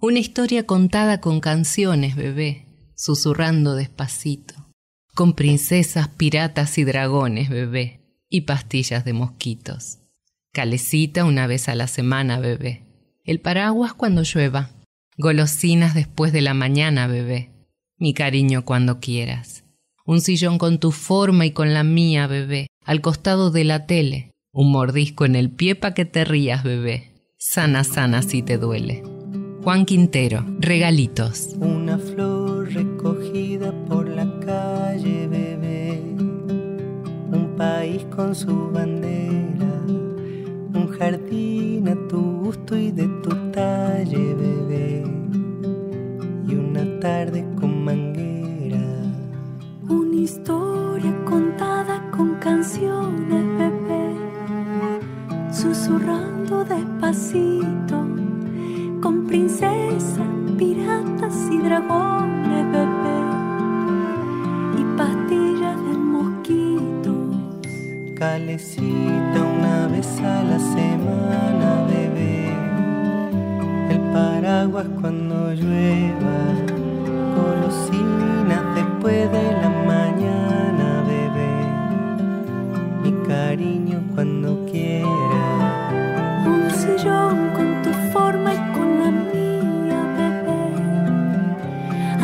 Una 0.00 0.20
historia 0.20 0.64
contada 0.64 1.20
con 1.20 1.40
canciones, 1.40 2.16
bebé, 2.16 2.66
susurrando 2.94 3.74
despacito. 3.74 4.54
Con 5.14 5.34
princesas, 5.34 6.08
piratas 6.08 6.78
y 6.78 6.84
dragones, 6.84 7.50
bebé. 7.50 8.00
Y 8.28 8.42
pastillas 8.42 9.04
de 9.04 9.12
mosquitos. 9.12 9.98
Calecita 10.52 11.24
una 11.24 11.46
vez 11.46 11.68
a 11.68 11.74
la 11.74 11.88
semana, 11.88 12.38
bebé. 12.38 12.89
El 13.24 13.40
paraguas 13.40 13.92
cuando 13.92 14.22
llueva. 14.22 14.70
Golosinas 15.18 15.94
después 15.94 16.32
de 16.32 16.40
la 16.40 16.54
mañana, 16.54 17.06
bebé. 17.06 17.50
Mi 17.98 18.14
cariño 18.14 18.64
cuando 18.64 18.98
quieras. 18.98 19.64
Un 20.06 20.22
sillón 20.22 20.56
con 20.56 20.78
tu 20.78 20.90
forma 20.90 21.44
y 21.44 21.50
con 21.50 21.74
la 21.74 21.84
mía, 21.84 22.26
bebé. 22.26 22.68
Al 22.84 23.02
costado 23.02 23.50
de 23.50 23.64
la 23.64 23.86
tele. 23.86 24.30
Un 24.52 24.72
mordisco 24.72 25.26
en 25.26 25.36
el 25.36 25.50
pie 25.50 25.74
pa' 25.74 25.92
que 25.92 26.06
te 26.06 26.24
rías, 26.24 26.64
bebé. 26.64 27.12
Sana, 27.36 27.84
sana 27.84 28.22
si 28.22 28.42
te 28.42 28.56
duele. 28.56 29.02
Juan 29.62 29.84
Quintero, 29.84 30.44
regalitos. 30.58 31.50
Una 31.60 31.98
flor 31.98 32.72
recogida 32.72 33.72
por 33.84 34.08
la 34.08 34.26
calle, 34.40 35.26
bebé. 35.26 36.00
Un 37.32 37.54
país 37.58 38.02
con 38.06 38.34
su 38.34 38.70
bandera. 38.70 39.82
Un 39.86 40.88
jardín 40.98 41.88
a 41.88 42.08
tu 42.08 42.40
gusto 42.44 42.76
y 42.76 42.90
de 42.90 43.06
bebé. 44.08 45.04
Y 46.48 46.54
una 46.54 47.00
tarde 47.00 47.44
con 47.58 47.84
manguera. 47.84 48.78
Una 49.88 50.16
historia 50.16 51.14
contada 51.24 52.10
con 52.10 52.36
canciones, 52.36 53.44
bebé. 53.58 54.14
Susurrando 55.52 56.64
despacito 56.64 58.06
con 59.00 59.26
princesas, 59.26 60.28
piratas 60.58 61.34
y 61.50 61.58
dragones, 61.58 62.64
bebé, 62.70 63.20
y 64.78 64.82
pastillas 64.96 65.76
de 65.86 65.98
mosquitos. 65.98 67.36
Calecita 68.14 69.42
una 69.58 69.86
vez 69.88 70.20
a 70.20 70.42
la 70.44 70.58
semana, 70.58 71.86
bebé, 71.88 72.09
paraguas 74.12 74.86
cuando 75.00 75.52
llueva, 75.52 76.38
golosinas 77.36 78.74
después 78.74 79.30
de 79.30 79.52
la 79.62 79.70
mañana, 79.86 81.02
bebé, 81.06 81.54
mi 83.02 83.12
cariño 83.26 84.02
cuando 84.14 84.66
quiera. 84.66 85.10
Un 86.46 86.70
sillón 86.70 87.50
con 87.54 87.82
tu 87.82 87.90
forma 88.12 88.54
y 88.54 88.72
con 88.74 88.88
la 89.00 89.10
mía, 89.10 90.00
bebé. 90.18 90.64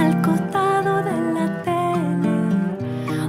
Al 0.03 0.22
costado 0.22 1.03
de 1.05 1.16
la 1.34 1.62
tele, 1.62 2.37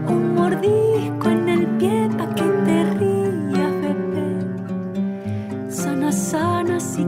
un 0.08 0.36
mordisco 0.36 1.30
en 1.30 1.50
el 1.50 1.68
pie 1.78 2.10
pa' 2.18 2.30
que 2.34 2.44
te 2.66 2.84
rías, 2.98 3.74
bebé. 3.84 4.30
Sana, 5.70 6.12
sana 6.12 6.80
si 6.80 7.06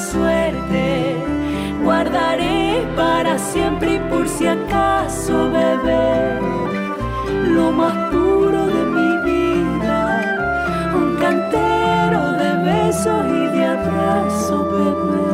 suerte. 0.00 1.16
Guardaré 1.84 2.86
para 2.96 3.38
siempre 3.38 3.94
y 3.94 3.98
por 4.10 4.28
si 4.28 4.46
acaso, 4.46 5.50
bebé, 5.50 6.38
lo 7.48 7.72
más 7.72 8.10
puro 8.10 8.66
de 8.66 8.84
mi 8.96 9.16
vida. 9.30 9.98
Un 10.94 11.16
cantero 11.16 12.32
de 12.32 12.50
besos 12.70 13.24
y 13.26 13.46
de 13.56 13.64
abrazos, 13.64 14.64
bebé, 14.72 15.32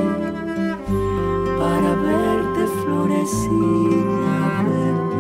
para 1.59 1.91
verte 2.11 2.63
florecida, 2.83 4.37
bebé. 4.67 5.17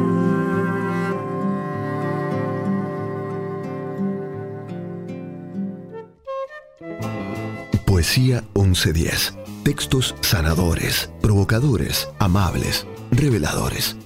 Poesía 7.85 8.39
1110. 8.77 9.32
Textos 9.65 10.15
sanadores, 10.20 11.11
provocadores, 11.23 12.09
amables, 12.19 12.86
reveladores. 13.11 13.97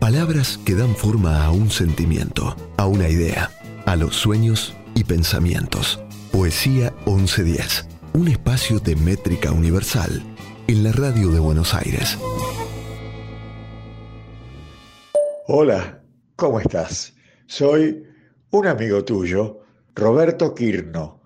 Palabras 0.00 0.58
que 0.64 0.74
dan 0.74 0.96
forma 0.96 1.44
a 1.44 1.52
un 1.52 1.70
sentimiento, 1.70 2.56
a 2.76 2.86
una 2.86 3.08
idea, 3.08 3.50
a 3.86 3.94
los 3.94 4.16
sueños 4.16 4.74
y 4.96 5.04
pensamientos. 5.04 6.02
Poesía 6.32 6.92
1110. 7.06 7.86
Un 8.14 8.26
espacio 8.26 8.80
de 8.80 8.96
métrica 8.96 9.52
universal 9.52 10.22
en 10.66 10.82
la 10.82 10.90
radio 10.90 11.30
de 11.30 11.38
Buenos 11.38 11.72
Aires. 11.74 12.18
Hola, 15.46 16.02
¿cómo 16.34 16.58
estás? 16.58 17.14
Soy 17.46 18.02
un 18.50 18.66
amigo 18.66 19.04
tuyo, 19.04 19.60
Roberto 19.94 20.54
Quirno, 20.54 21.17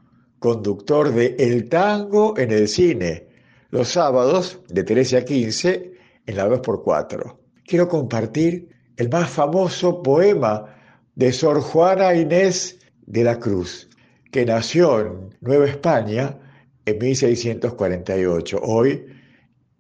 conductor 0.43 1.15
de 1.15 1.37
El 1.39 1.71
Tango 1.71 2.37
en 2.37 2.51
el 2.51 2.69
Cine, 2.69 3.29
los 3.71 3.89
sábados 3.89 4.61
de 4.69 4.83
13 4.83 5.19
a 5.19 5.25
15 5.25 5.93
en 6.27 6.37
la 6.37 6.49
2x4. 6.49 7.37
Quiero 7.65 7.89
compartir 7.89 8.69
el 8.97 9.09
más 9.09 9.31
famoso 9.31 10.03
poema 10.03 10.67
de 11.15 11.33
Sor 11.33 11.61
Juana 11.61 12.15
Inés 12.15 12.81
de 13.07 13.25
la 13.25 13.39
Cruz, 13.39 13.89
que 14.31 14.45
nació 14.45 15.01
en 15.01 15.31
Nueva 15.41 15.67
España 15.67 16.39
en 16.85 16.99
1648. 16.99 18.61
Hoy 18.63 19.07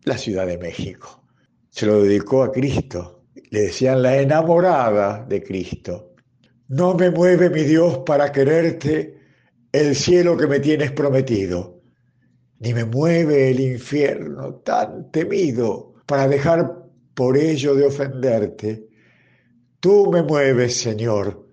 la 0.05 0.17
Ciudad 0.17 0.47
de 0.47 0.59
México. 0.59 1.25
Se 1.71 1.87
lo 1.87 2.03
dedicó 2.03 2.45
a 2.45 2.53
Cristo. 2.53 3.25
Le 3.51 3.63
decían 3.63 4.01
la 4.01 4.17
enamorada 4.17 5.25
de 5.29 5.43
Cristo. 5.43 6.15
No 6.69 6.95
me 6.95 7.11
mueve 7.11 7.51
mi 7.51 7.65
Dios 7.65 7.99
para 8.07 8.31
quererte 8.31 9.22
el 9.73 9.97
cielo 9.97 10.37
que 10.37 10.47
me 10.47 10.61
tienes 10.61 10.93
prometido, 10.93 11.81
ni 12.59 12.75
me 12.75 12.85
mueve 12.85 13.51
el 13.51 13.61
infierno 13.61 14.57
tan 14.57 15.11
temido 15.11 15.95
para 16.07 16.29
dejar 16.29 16.85
por 17.15 17.37
ello 17.37 17.75
de 17.75 17.87
ofenderte. 17.87 18.87
Tú 19.81 20.11
me 20.13 20.23
mueves, 20.23 20.77
Señor. 20.77 21.49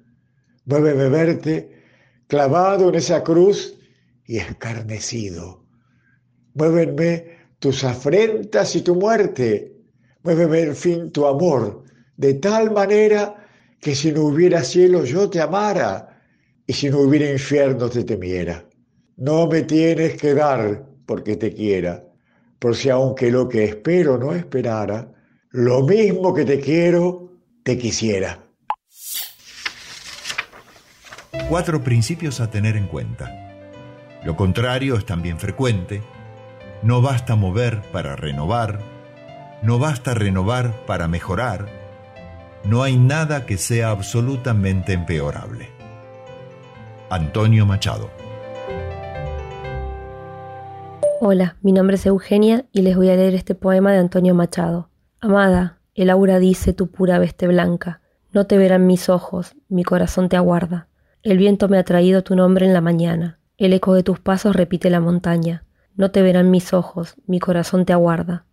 Muéveme 0.65 1.09
verte 1.09 1.79
clavado 2.27 2.89
en 2.89 2.95
esa 2.95 3.23
cruz 3.23 3.75
y 4.25 4.37
escarnecido. 4.37 5.65
Muévenme 6.53 7.39
tus 7.57 7.83
afrentas 7.83 8.75
y 8.75 8.81
tu 8.81 8.95
muerte. 8.95 9.75
Muéveme, 10.23 10.61
en 10.61 10.75
fin, 10.75 11.11
tu 11.11 11.25
amor, 11.25 11.85
de 12.17 12.35
tal 12.35 12.71
manera 12.71 13.47
que 13.79 13.95
si 13.95 14.11
no 14.11 14.25
hubiera 14.25 14.63
cielo 14.63 15.05
yo 15.05 15.29
te 15.29 15.39
amara 15.39 16.08
y 16.69 16.73
si 16.73 16.87
no 16.91 16.99
hubiera 16.99 17.31
infierno 17.31 17.89
te 17.89 18.03
temiera. 18.03 18.63
No 19.17 19.47
me 19.47 19.63
tienes 19.63 20.21
que 20.21 20.35
dar 20.35 20.85
porque 21.07 21.35
te 21.35 21.51
quiera, 21.51 22.03
por 22.59 22.75
si 22.75 22.91
aunque 22.91 23.31
lo 23.31 23.49
que 23.49 23.63
espero 23.63 24.19
no 24.19 24.35
esperara, 24.35 25.11
lo 25.49 25.81
mismo 25.81 26.31
que 26.31 26.45
te 26.45 26.59
quiero, 26.59 27.31
te 27.63 27.75
quisiera. 27.75 28.43
Cuatro 31.49 31.83
principios 31.83 32.39
a 32.39 32.51
tener 32.51 32.77
en 32.77 32.85
cuenta. 32.85 33.33
Lo 34.23 34.35
contrario 34.35 34.95
es 34.95 35.07
también 35.07 35.39
frecuente. 35.39 36.03
No 36.83 37.01
basta 37.01 37.35
mover 37.35 37.81
para 37.91 38.15
renovar. 38.15 38.79
No 39.63 39.79
basta 39.79 40.13
renovar 40.13 40.85
para 40.85 41.07
mejorar. 41.07 41.67
No 42.63 42.83
hay 42.83 42.95
nada 42.95 43.47
que 43.47 43.57
sea 43.57 43.89
absolutamente 43.89 44.93
empeorable. 44.93 45.78
Antonio 47.11 47.65
Machado. 47.65 48.11
Hola, 51.19 51.57
mi 51.63 51.71
nombre 51.71 51.95
es 51.95 52.05
Eugenia 52.05 52.65
y 52.71 52.83
les 52.83 52.95
voy 52.95 53.09
a 53.09 53.15
leer 53.15 53.33
este 53.33 53.55
poema 53.55 53.91
de 53.91 53.97
Antonio 53.97 54.35
Machado. 54.35 54.91
Amada, 55.19 55.79
el 55.95 56.11
aura 56.11 56.37
dice 56.37 56.71
tu 56.71 56.91
pura 56.91 57.17
veste 57.17 57.47
blanca. 57.47 58.01
No 58.31 58.45
te 58.45 58.59
verán 58.59 58.85
mis 58.85 59.09
ojos, 59.09 59.55
mi 59.69 59.83
corazón 59.83 60.29
te 60.29 60.37
aguarda. 60.37 60.87
El 61.23 61.39
viento 61.39 61.67
me 61.67 61.79
ha 61.79 61.83
traído 61.83 62.21
tu 62.21 62.35
nombre 62.35 62.67
en 62.67 62.73
la 62.73 62.81
mañana. 62.81 63.39
El 63.57 63.73
eco 63.73 63.95
de 63.95 64.03
tus 64.03 64.19
pasos 64.19 64.55
repite 64.55 64.91
la 64.91 64.99
montaña. 64.99 65.65
No 65.95 66.11
te 66.11 66.21
verán 66.21 66.51
mis 66.51 66.73
ojos, 66.73 67.15
mi 67.25 67.39
corazón 67.39 67.85
te 67.85 67.93
aguarda. 67.93 68.45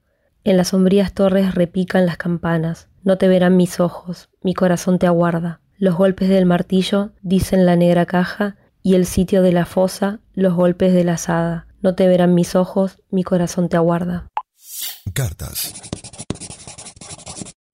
En 0.44 0.56
las 0.56 0.68
sombrías 0.68 1.12
torres 1.12 1.54
repican 1.54 2.06
las 2.06 2.16
campanas. 2.16 2.88
No 3.04 3.18
te 3.18 3.28
verán 3.28 3.58
mis 3.58 3.80
ojos, 3.80 4.30
mi 4.42 4.54
corazón 4.54 4.98
te 4.98 5.06
aguarda. 5.06 5.60
Los 5.78 5.96
golpes 5.96 6.28
del 6.28 6.46
martillo 6.46 7.12
dicen 7.22 7.66
la 7.66 7.76
negra 7.76 8.06
caja 8.06 8.56
y 8.82 8.94
el 8.94 9.04
sitio 9.04 9.42
de 9.42 9.52
la 9.52 9.66
fosa 9.66 10.20
los 10.34 10.54
golpes 10.54 10.94
de 10.94 11.04
la 11.04 11.14
asada. 11.14 11.66
No 11.82 11.94
te 11.94 12.08
verán 12.08 12.34
mis 12.34 12.54
ojos, 12.54 13.02
mi 13.10 13.24
corazón 13.24 13.68
te 13.68 13.76
aguarda. 13.76 14.28
Cartas. 15.12 15.74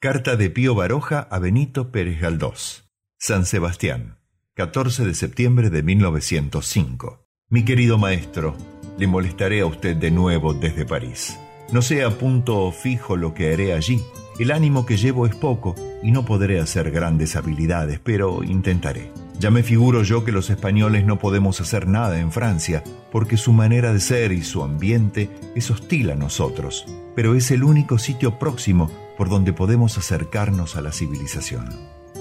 Carta 0.01 0.35
de 0.37 0.51
Pío 0.51 0.75
Baroja 0.75 1.21
a 1.31 1.39
Benito 1.39 1.93
Pérez 1.93 2.21
Galdós. 2.21 2.91
San 3.19 3.47
Sebastián. 3.47 4.19
14 4.55 5.05
de 5.05 5.15
septiembre 5.15 5.71
de 5.71 5.83
1905. 5.85 7.25
Mi 7.49 7.65
querido 7.65 7.99
maestro, 7.99 8.57
le 8.99 9.07
molestaré 9.07 9.61
a 9.61 9.67
usted 9.67 9.97
de 9.97 10.11
nuevo 10.11 10.55
desde 10.55 10.85
París. 10.85 11.39
No 11.71 11.83
sé 11.83 12.03
a 12.03 12.11
punto 12.11 12.71
fijo 12.73 13.17
lo 13.17 13.33
que 13.33 13.53
haré 13.53 13.73
allí. 13.73 14.03
El 14.39 14.51
ánimo 14.51 14.87
que 14.87 14.97
llevo 14.97 15.27
es 15.27 15.35
poco 15.35 15.75
y 16.03 16.11
no 16.11 16.25
podré 16.25 16.59
hacer 16.59 16.91
grandes 16.91 17.37
habilidades, 17.37 18.01
pero 18.03 18.43
intentaré. 18.43 19.11
Ya 19.39 19.51
me 19.51 19.63
figuro 19.63 20.03
yo 20.03 20.25
que 20.25 20.33
los 20.33 20.51
españoles 20.51 21.05
no 21.05 21.19
podemos 21.19 21.61
hacer 21.61 21.87
nada 21.87 22.19
en 22.21 22.33
Francia, 22.33 22.83
porque 23.11 23.37
su 23.37 23.53
manera 23.53 23.93
de 23.93 24.01
ser 24.01 24.33
y 24.33 24.43
su 24.43 24.63
ambiente 24.63 25.29
es 25.55 25.71
hostil 25.71 26.11
a 26.11 26.15
nosotros, 26.15 26.87
pero 27.15 27.35
es 27.35 27.51
el 27.51 27.63
único 27.63 27.99
sitio 27.99 28.39
próximo 28.39 28.91
por 29.19 29.29
donde 29.29 29.53
podemos 29.53 29.99
acercarnos 29.99 30.77
a 30.77 30.81
la 30.81 30.93
civilización. 30.93 31.69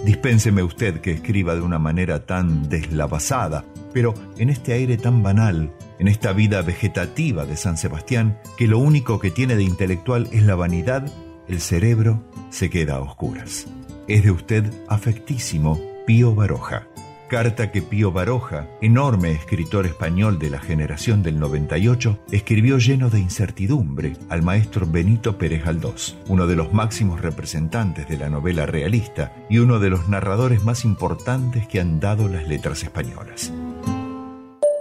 Dispénseme 0.03 0.63
usted 0.63 0.99
que 0.99 1.11
escriba 1.11 1.53
de 1.53 1.61
una 1.61 1.77
manera 1.77 2.25
tan 2.25 2.67
deslavazada, 2.67 3.65
pero 3.93 4.15
en 4.37 4.49
este 4.49 4.73
aire 4.73 4.97
tan 4.97 5.21
banal, 5.21 5.71
en 5.99 6.07
esta 6.07 6.33
vida 6.33 6.63
vegetativa 6.63 7.45
de 7.45 7.55
San 7.55 7.77
Sebastián, 7.77 8.39
que 8.57 8.67
lo 8.67 8.79
único 8.79 9.19
que 9.19 9.29
tiene 9.29 9.55
de 9.55 9.63
intelectual 9.63 10.27
es 10.31 10.43
la 10.43 10.55
vanidad, 10.55 11.05
el 11.51 11.59
cerebro 11.59 12.23
se 12.49 12.69
queda 12.69 12.95
a 12.95 13.01
oscuras. 13.01 13.67
Es 14.07 14.23
de 14.23 14.31
usted 14.31 14.65
afectísimo 14.87 15.79
Pío 16.05 16.33
Baroja. 16.33 16.87
Carta 17.27 17.71
que 17.71 17.81
Pío 17.81 18.11
Baroja, 18.11 18.67
enorme 18.81 19.31
escritor 19.31 19.85
español 19.85 20.37
de 20.37 20.49
la 20.49 20.59
generación 20.59 21.23
del 21.23 21.39
98, 21.39 22.19
escribió 22.31 22.77
lleno 22.77 23.09
de 23.09 23.19
incertidumbre 23.19 24.17
al 24.27 24.41
maestro 24.41 24.85
Benito 24.85 25.37
Pérez 25.37 25.63
Galdós, 25.63 26.17
uno 26.27 26.47
de 26.47 26.57
los 26.57 26.73
máximos 26.73 27.21
representantes 27.21 28.07
de 28.09 28.17
la 28.17 28.29
novela 28.29 28.65
realista 28.65 29.33
y 29.49 29.59
uno 29.59 29.79
de 29.79 29.89
los 29.89 30.09
narradores 30.09 30.63
más 30.63 30.83
importantes 30.83 31.67
que 31.67 31.79
han 31.79 32.01
dado 32.01 32.27
las 32.27 32.47
letras 32.47 32.83
españolas. 32.83 33.53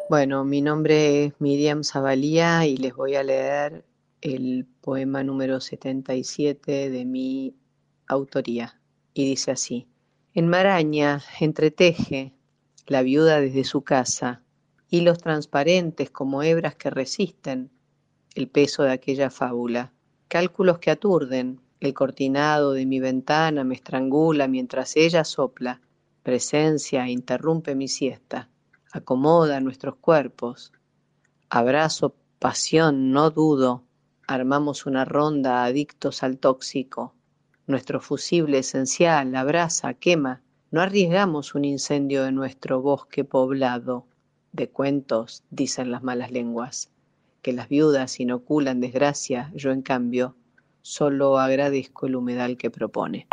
Bueno, 0.09 0.45
mi 0.45 0.61
nombre 0.61 1.27
es 1.27 1.33
Miriam 1.39 1.85
Zabalía 1.85 2.67
y 2.67 2.77
les 2.77 2.97
voy 2.97 3.15
a 3.15 3.23
leer 3.23 3.85
el 4.21 4.67
poema 4.81 5.25
número 5.25 5.61
77 5.61 6.91
de 6.91 7.05
mi 7.05 7.55
autoría. 8.07 8.81
Y 9.15 9.27
dice 9.27 9.51
así, 9.51 9.89
en 10.35 10.49
maraña 10.49 11.23
entreteje 11.41 12.35
la 12.87 13.03
viuda 13.03 13.41
desde 13.41 13.65
su 13.65 13.83
casa, 13.83 14.43
hilos 14.89 15.19
transparentes 15.19 16.11
como 16.11 16.43
hebras 16.43 16.75
que 16.75 16.91
resisten 16.91 17.71
el 18.35 18.49
peso 18.49 18.83
de 18.83 18.93
aquella 18.93 19.31
fábula, 19.31 19.93
cálculos 20.29 20.79
que 20.79 20.91
aturden, 20.91 21.61
el 21.81 21.95
cortinado 21.95 22.73
de 22.73 22.87
mi 22.87 23.01
ventana 23.01 23.65
me 23.65 23.75
estrangula 23.75 24.49
mientras 24.49 24.97
ella 24.97 25.25
sopla, 25.25 25.81
presencia 26.23 27.09
interrumpe 27.09 27.75
mi 27.75 27.89
siesta, 27.89 28.51
acomoda 28.93 29.61
nuestros 29.61 29.97
cuerpos, 29.97 30.73
abrazo, 31.49 32.15
pasión, 32.39 33.11
no 33.13 33.31
dudo, 33.31 33.85
armamos 34.31 34.87
una 34.87 35.05
ronda 35.05 35.65
adictos 35.65 36.23
al 36.23 36.39
tóxico, 36.39 37.17
nuestro 37.67 38.01
fusible 38.01 38.59
esencial 38.59 39.35
abraza, 39.35 39.95
quema, 39.95 40.41
no 40.71 40.81
arriesgamos 40.81 41.57
un 41.57 41.65
incendio 41.65 42.25
en 42.27 42.37
nuestro 42.37 42.81
bosque 42.81 43.25
poblado. 43.25 44.07
De 44.53 44.69
cuentos, 44.69 45.43
dicen 45.51 45.91
las 45.91 46.05
malas 46.05 46.31
lenguas, 46.31 46.91
que 47.43 47.53
las 47.53 47.69
viudas 47.69 48.21
inoculan 48.21 48.81
desgracia, 48.81 49.51
yo 49.55 49.73
en 49.73 49.83
cambio 49.83 50.37
solo 50.81 51.39
agradezco 51.39 52.07
el 52.07 52.15
humedal 52.15 52.57
que 52.57 52.71
propone. 52.71 53.27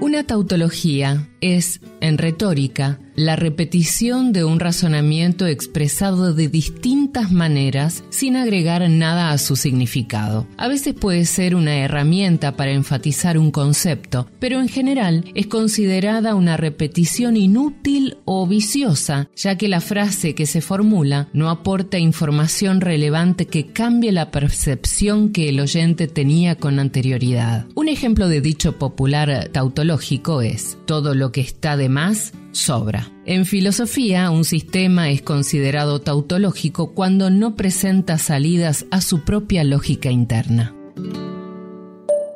Una 0.00 0.24
tautología 0.26 1.26
es, 1.40 1.80
en 2.00 2.18
retórica, 2.18 3.00
la 3.14 3.36
repetición 3.36 4.32
de 4.32 4.44
un 4.44 4.60
razonamiento 4.60 5.46
expresado 5.46 6.32
de 6.34 6.48
distintas 6.48 7.30
maneras 7.30 8.04
sin 8.10 8.36
agregar 8.36 8.88
nada 8.88 9.32
a 9.32 9.38
su 9.38 9.56
significado. 9.56 10.46
A 10.56 10.68
veces 10.68 10.94
puede 10.94 11.24
ser 11.24 11.54
una 11.54 11.76
herramienta 11.76 12.56
para 12.56 12.72
enfatizar 12.72 13.38
un 13.38 13.50
concepto, 13.50 14.28
pero 14.38 14.60
en 14.60 14.68
general 14.68 15.24
es 15.34 15.46
considerada 15.46 16.34
una 16.34 16.56
repetición 16.56 17.36
inútil 17.36 18.16
o 18.24 18.46
viciosa, 18.46 19.28
ya 19.36 19.56
que 19.56 19.68
la 19.68 19.80
frase 19.80 20.34
que 20.34 20.46
se 20.46 20.60
formula 20.60 21.28
no 21.32 21.50
aporta 21.50 21.98
información 21.98 22.80
relevante 22.80 23.46
que 23.46 23.66
cambie 23.66 24.12
la 24.12 24.30
percepción 24.30 25.30
que 25.32 25.48
el 25.48 25.60
oyente 25.60 26.08
tenía 26.08 26.56
con 26.56 26.78
anterioridad. 26.78 27.66
Un 27.74 27.88
ejemplo 27.88 28.28
de 28.28 28.40
dicho 28.40 28.78
popular 28.78 29.48
tautológico 29.52 30.42
es, 30.42 30.78
todo 30.86 31.14
lo 31.14 31.32
que 31.32 31.40
está 31.40 31.76
de 31.76 31.88
más 31.88 32.32
sobra. 32.52 33.08
En 33.24 33.44
filosofía, 33.44 34.30
un 34.30 34.44
sistema 34.44 35.10
es 35.10 35.22
considerado 35.22 36.00
tautológico 36.00 36.94
cuando 36.94 37.30
no 37.30 37.56
presenta 37.56 38.18
salidas 38.18 38.86
a 38.90 39.00
su 39.00 39.24
propia 39.24 39.64
lógica 39.64 40.10
interna. 40.10 40.74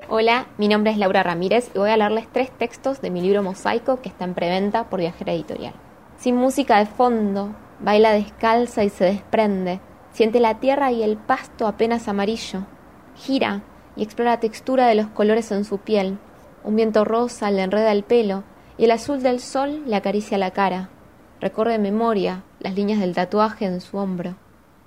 Hola, 0.08 0.46
mi 0.56 0.68
nombre 0.68 0.92
es 0.92 0.98
Laura 0.98 1.22
Ramírez 1.22 1.70
y 1.74 1.78
voy 1.78 1.90
a 1.90 1.96
leerles 1.96 2.26
tres 2.32 2.50
textos 2.56 3.00
de 3.00 3.10
mi 3.10 3.20
libro 3.20 3.42
Mosaico 3.42 4.00
que 4.00 4.08
está 4.08 4.24
en 4.24 4.34
preventa 4.34 4.88
por 4.88 5.00
Viajera 5.00 5.32
Editorial. 5.32 5.74
Sin 6.18 6.36
música 6.36 6.78
de 6.78 6.86
fondo, 6.86 7.54
baila 7.80 8.12
descalza 8.12 8.84
y 8.84 8.88
se 8.88 9.04
desprende, 9.04 9.80
siente 10.12 10.40
la 10.40 10.60
tierra 10.60 10.92
y 10.92 11.02
el 11.02 11.16
pasto 11.16 11.66
apenas 11.66 12.08
amarillo, 12.08 12.66
gira 13.16 13.62
y 13.96 14.02
explora 14.02 14.32
la 14.32 14.40
textura 14.40 14.86
de 14.86 14.94
los 14.94 15.08
colores 15.08 15.50
en 15.50 15.64
su 15.64 15.78
piel. 15.78 16.18
Un 16.64 16.76
viento 16.76 17.04
rosa 17.04 17.50
le 17.50 17.62
enreda 17.62 17.92
el 17.92 18.04
pelo 18.04 18.44
y 18.78 18.84
el 18.84 18.90
azul 18.90 19.22
del 19.22 19.40
sol 19.40 19.82
le 19.86 19.96
acaricia 19.96 20.38
la 20.38 20.50
cara. 20.50 20.90
Recorre 21.40 21.72
de 21.72 21.78
memoria 21.78 22.44
las 22.60 22.74
líneas 22.74 23.00
del 23.00 23.14
tatuaje 23.14 23.64
en 23.64 23.80
su 23.80 23.96
hombro. 23.96 24.36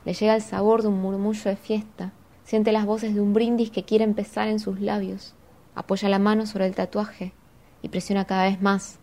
Le 0.05 0.13
llega 0.13 0.35
el 0.35 0.41
sabor 0.41 0.81
de 0.81 0.87
un 0.87 1.01
murmullo 1.01 1.49
de 1.49 1.55
fiesta. 1.55 2.11
Siente 2.43 2.71
las 2.71 2.85
voces 2.85 3.13
de 3.13 3.21
un 3.21 3.33
brindis 3.33 3.69
que 3.69 3.83
quiere 3.83 4.03
empezar 4.03 4.47
en 4.47 4.59
sus 4.59 4.79
labios. 4.79 5.35
Apoya 5.75 6.09
la 6.09 6.19
mano 6.19 6.45
sobre 6.45 6.65
el 6.65 6.75
tatuaje 6.75 7.33
y 7.81 7.89
presiona 7.89 8.25
cada 8.25 8.43
vez 8.43 8.61
más. 8.61 8.99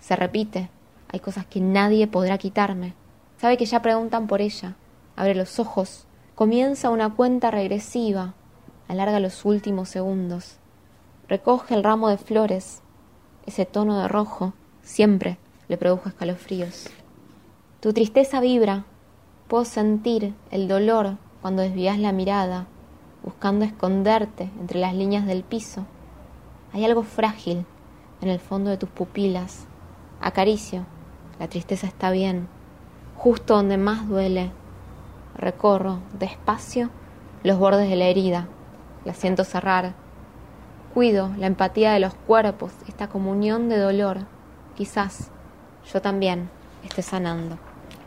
Se 0.00 0.16
repite. 0.16 0.70
Hay 1.12 1.20
cosas 1.20 1.46
que 1.46 1.60
nadie 1.60 2.06
podrá 2.06 2.38
quitarme. 2.38 2.94
Sabe 3.38 3.56
que 3.56 3.66
ya 3.66 3.82
preguntan 3.82 4.26
por 4.26 4.40
ella. 4.40 4.76
Abre 5.16 5.34
los 5.34 5.58
ojos. 5.58 6.06
Comienza 6.34 6.90
una 6.90 7.14
cuenta 7.14 7.50
regresiva. 7.50 8.34
Alarga 8.86 9.20
los 9.20 9.44
últimos 9.44 9.88
segundos. 9.88 10.58
Recoge 11.28 11.74
el 11.74 11.84
ramo 11.84 12.08
de 12.08 12.18
flores. 12.18 12.82
Ese 13.46 13.66
tono 13.66 14.00
de 14.00 14.08
rojo 14.08 14.52
siempre 14.82 15.38
le 15.68 15.76
produjo 15.76 16.08
escalofríos. 16.08 16.88
Tu 17.80 17.92
tristeza 17.92 18.40
vibra. 18.40 18.84
Puedo 19.48 19.64
sentir 19.64 20.34
el 20.50 20.68
dolor 20.68 21.16
cuando 21.40 21.62
desvías 21.62 21.98
la 21.98 22.12
mirada, 22.12 22.66
buscando 23.22 23.64
esconderte 23.64 24.50
entre 24.60 24.78
las 24.78 24.94
líneas 24.94 25.26
del 25.26 25.42
piso. 25.42 25.86
Hay 26.72 26.84
algo 26.84 27.02
frágil 27.02 27.64
en 28.20 28.28
el 28.28 28.38
fondo 28.38 28.70
de 28.70 28.76
tus 28.76 28.88
pupilas. 28.88 29.66
Acaricio. 30.20 30.84
La 31.38 31.48
tristeza 31.48 31.86
está 31.86 32.10
bien. 32.10 32.48
Justo 33.16 33.56
donde 33.56 33.76
más 33.76 34.08
duele. 34.08 34.52
Recorro 35.34 36.00
despacio 36.18 36.90
los 37.42 37.58
bordes 37.58 37.88
de 37.88 37.96
la 37.96 38.06
herida. 38.06 38.48
La 39.04 39.14
siento 39.14 39.44
cerrar. 39.44 39.94
Cuido 40.94 41.30
la 41.38 41.46
empatía 41.46 41.92
de 41.92 42.00
los 42.00 42.14
cuerpos, 42.14 42.72
esta 42.88 43.08
comunión 43.08 43.68
de 43.68 43.78
dolor. 43.78 44.26
Quizás 44.74 45.30
yo 45.92 46.02
también 46.02 46.50
esté 46.82 47.02
sanando. 47.02 47.58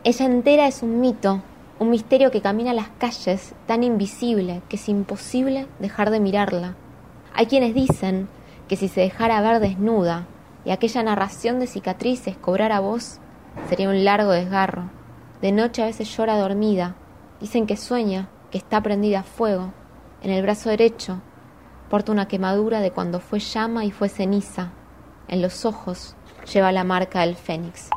Ella 0.04 0.26
entera 0.26 0.66
es 0.66 0.82
un 0.82 1.00
mito, 1.00 1.40
un 1.78 1.88
misterio 1.88 2.30
que 2.30 2.42
camina 2.42 2.74
las 2.74 2.90
calles 2.98 3.54
tan 3.66 3.84
invisible 3.84 4.60
que 4.68 4.76
es 4.76 4.86
imposible 4.90 5.66
dejar 5.78 6.10
de 6.10 6.20
mirarla. 6.20 6.74
Hay 7.32 7.46
quienes 7.46 7.74
dicen 7.74 8.28
que 8.68 8.76
si 8.76 8.88
se 8.88 9.00
dejara 9.00 9.40
ver 9.40 9.60
desnuda 9.60 10.26
y 10.66 10.70
aquella 10.70 11.02
narración 11.02 11.60
de 11.60 11.66
cicatrices 11.66 12.36
cobrara 12.36 12.80
voz, 12.80 13.18
sería 13.70 13.88
un 13.88 14.04
largo 14.04 14.30
desgarro. 14.30 14.90
De 15.40 15.52
noche 15.52 15.82
a 15.82 15.86
veces 15.86 16.14
llora 16.14 16.36
dormida. 16.36 16.96
Dicen 17.40 17.66
que 17.66 17.78
sueña, 17.78 18.28
que 18.50 18.58
está 18.58 18.82
prendida 18.82 19.20
a 19.20 19.24
fuego. 19.24 19.72
En 20.22 20.30
el 20.30 20.42
brazo 20.42 20.68
derecho 20.68 21.22
porta 21.94 22.10
una 22.10 22.26
quemadura 22.26 22.80
de 22.80 22.90
cuando 22.90 23.20
fue 23.20 23.38
llama 23.38 23.84
y 23.84 23.92
fue 23.92 24.08
ceniza. 24.08 24.72
En 25.28 25.40
los 25.40 25.64
ojos 25.64 26.16
lleva 26.52 26.72
la 26.72 26.82
marca 26.82 27.20
del 27.20 27.36
fénix. 27.36 27.88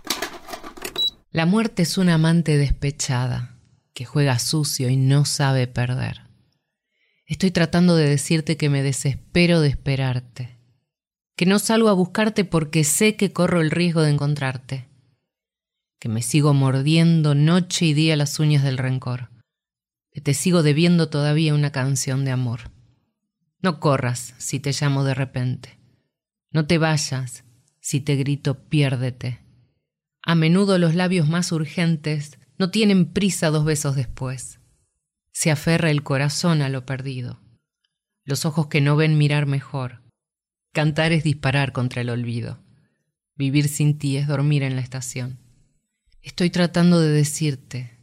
La 1.32 1.48
muerte 1.48 1.82
es 1.82 1.98
una 1.98 2.14
amante 2.14 2.58
despechada, 2.58 3.58
que 3.96 4.06
juega 4.06 4.38
sucio 4.38 4.88
y 4.88 4.98
no 4.98 5.26
sabe 5.26 5.66
perder. 5.66 6.22
Estoy 7.26 7.50
tratando 7.50 7.96
de 7.96 8.08
decirte 8.08 8.56
que 8.56 8.70
me 8.70 8.84
desespero 8.84 9.62
de 9.62 9.70
esperarte, 9.70 10.60
que 11.36 11.48
no 11.48 11.58
salgo 11.58 11.90
a 11.90 11.94
buscarte 11.94 12.46
porque 12.46 12.84
sé 12.84 13.16
que 13.16 13.34
corro 13.34 13.62
el 13.62 13.72
riesgo 13.72 14.04
de 14.04 14.12
encontrarte, 14.12 14.90
que 16.00 16.08
me 16.08 16.22
sigo 16.22 16.54
mordiendo 16.54 17.34
noche 17.34 17.86
y 17.86 17.96
día 17.96 18.16
las 18.16 18.40
uñas 18.40 18.64
del 18.64 18.78
rencor, 18.78 19.32
que 20.12 20.22
te 20.22 20.36
sigo 20.36 20.62
debiendo 20.62 21.10
todavía 21.10 21.56
una 21.56 21.72
canción 21.72 22.26
de 22.26 22.30
amor. 22.30 22.77
No 23.68 23.82
corras 23.82 24.34
si 24.38 24.62
te 24.62 24.72
llamo 24.72 25.04
de 25.04 25.14
repente, 25.14 25.78
no 26.52 26.68
te 26.68 26.78
vayas 26.78 27.44
si 27.82 28.00
te 28.00 28.16
grito 28.16 28.70
piérdete. 28.70 29.42
A 30.24 30.36
menudo 30.36 30.78
los 30.78 30.96
labios 30.96 31.28
más 31.28 31.52
urgentes 31.52 32.40
no 32.58 32.72
tienen 32.72 33.12
prisa 33.12 33.50
dos 33.50 33.66
besos 33.66 33.98
después. 33.98 34.62
Se 35.34 35.52
aferra 35.52 35.92
el 35.92 36.02
corazón 36.02 36.62
a 36.62 36.70
lo 36.70 36.86
perdido. 36.86 37.42
Los 38.24 38.46
ojos 38.46 38.68
que 38.68 38.80
no 38.80 38.96
ven 38.96 39.18
mirar 39.18 39.48
mejor. 39.48 40.02
Cantar 40.72 41.12
es 41.12 41.26
disparar 41.26 41.74
contra 41.74 42.04
el 42.04 42.10
olvido. 42.10 42.64
Vivir 43.36 43.68
sin 43.68 43.98
ti 43.98 44.16
es 44.16 44.28
dormir 44.28 44.64
en 44.64 44.78
la 44.78 44.82
estación. 44.82 45.40
Estoy 46.22 46.52
tratando 46.52 47.02
de 47.02 47.10
decirte 47.10 48.00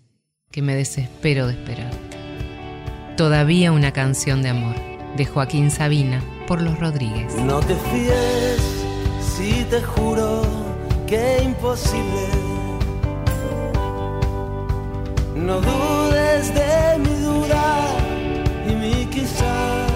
que 0.50 0.60
me 0.60 0.74
desespero 0.74 1.46
de 1.46 1.54
esperarte. 1.54 2.18
Todavía 3.16 3.72
una 3.72 3.92
canción 3.92 4.42
de 4.42 4.50
amor 4.50 4.93
de 5.16 5.26
Joaquín 5.26 5.70
Sabina 5.70 6.22
por 6.46 6.60
los 6.60 6.78
Rodríguez. 6.78 7.34
No 7.36 7.60
te 7.60 7.74
fíes 7.74 8.60
si 9.20 9.64
te 9.64 9.80
juro 9.82 10.42
que 11.06 11.42
imposible. 11.42 12.28
No 15.34 15.60
dudes 15.60 16.54
de 16.54 16.98
mi 16.98 17.14
duda 17.20 17.64
y 18.68 18.74
mi 18.74 19.06
quizás. 19.06 19.90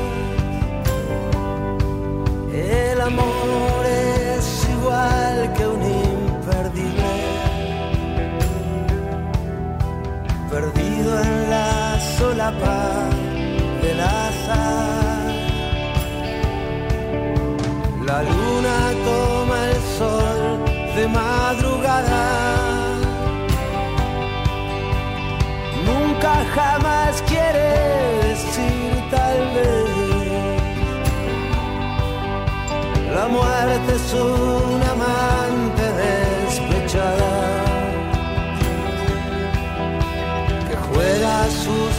El 2.52 3.00
amor 3.00 3.86
es 3.86 4.68
igual 4.70 5.52
que 5.54 5.66
un 5.66 5.82
imperdible. 5.82 7.02
Perdido 10.50 11.20
en 11.22 11.50
la 11.50 12.00
solapa 12.18 13.17
La 18.08 18.22
luna 18.22 18.78
toma 19.04 19.58
el 19.68 19.80
sol 19.98 20.64
de 20.96 21.04
madrugada. 21.08 22.24
Nunca 25.88 26.32
jamás 26.54 27.22
quiere 27.28 27.66
decir 28.28 28.90
tal 29.10 29.38
vez. 29.56 29.88
La 33.14 33.28
muerte 33.28 33.90
es 34.00 34.14
un 34.14 34.80
amante 34.94 35.84
despechada 36.06 37.34
que 40.66 40.76
juega 40.88 41.32
sucio 41.50 41.97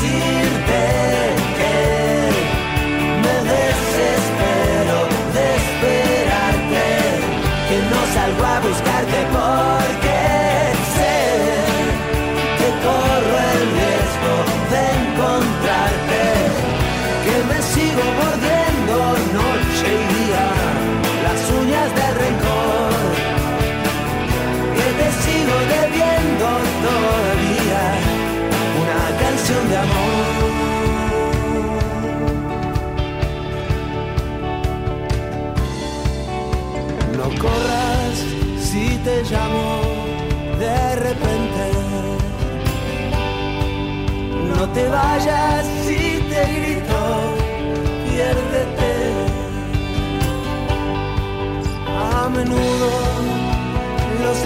de 0.00 0.37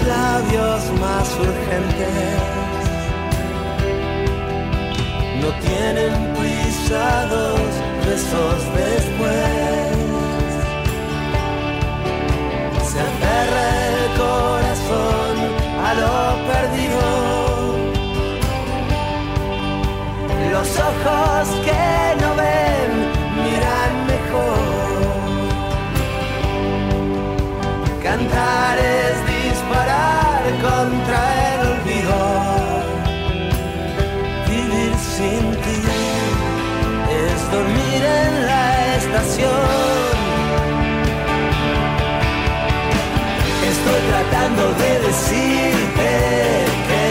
labios 0.07 0.81
más 0.99 1.29
urgentes 1.39 2.63
no 5.43 5.49
tienen 5.59 6.13
prisa 6.35 7.25
dos 7.25 7.59
besos 8.05 8.57
después. 8.75 10.03
Se 12.89 12.99
aferra 13.09 13.65
el 13.89 14.03
corazón 14.23 15.35
a 15.87 15.89
lo 16.01 16.15
perdido. 16.49 17.03
Los 20.51 20.69
ojos 20.89 21.45
que 21.67 21.85
no 22.21 22.29
ven 22.41 22.91
miran 23.43 23.93
mejor. 24.13 24.63
Cantar 28.01 28.75
es 28.77 29.12
en 38.01 38.45
la 38.45 38.95
estación. 38.95 40.03
Estoy 43.73 44.01
tratando 44.11 44.63
de 44.81 44.91
decirte 45.07 46.09
que 46.89 47.05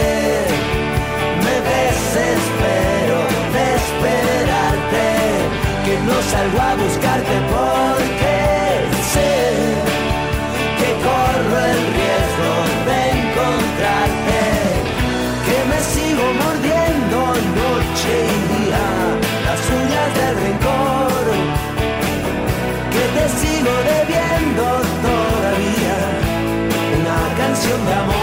me 1.44 1.56
desespero 1.72 3.18
de 3.54 3.64
esperarte, 3.80 5.06
que 5.84 5.94
no 6.06 6.16
salgo 6.32 6.60
a 6.60 6.74
buscarte 6.74 7.36
por 7.52 7.61
canción 27.82 27.86
de 27.86 27.94
amor, 27.94 28.21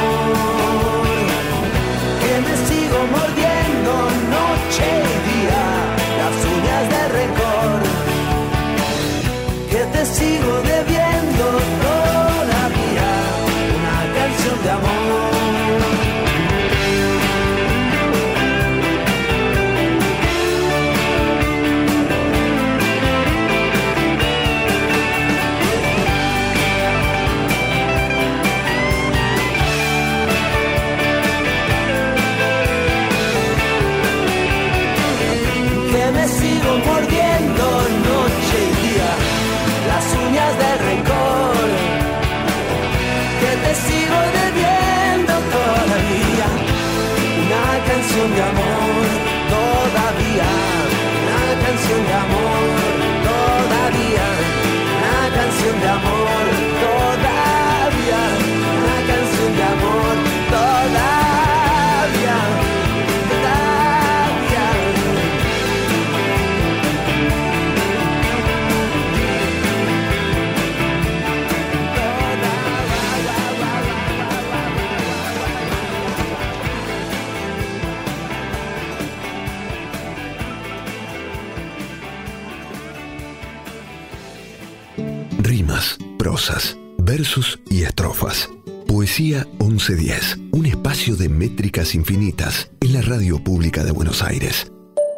versos 86.98 87.60
y 87.70 87.84
estrofas. 87.84 88.50
Poesía 88.88 89.48
1110, 89.60 90.38
un 90.52 90.66
espacio 90.66 91.16
de 91.16 91.30
métricas 91.30 91.94
infinitas 91.94 92.72
en 92.82 92.94
la 92.94 93.02
radio 93.02 93.44
pública 93.44 93.84
de 93.84 93.92
Buenos 93.92 94.24
Aires. 94.24 94.72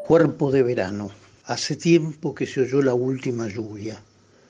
Cuerpo 0.07 0.51
de 0.51 0.63
verano. 0.63 1.09
Hace 1.45 1.77
tiempo 1.77 2.35
que 2.35 2.45
se 2.45 2.61
oyó 2.61 2.81
la 2.81 2.93
última 2.93 3.47
lluvia 3.47 4.01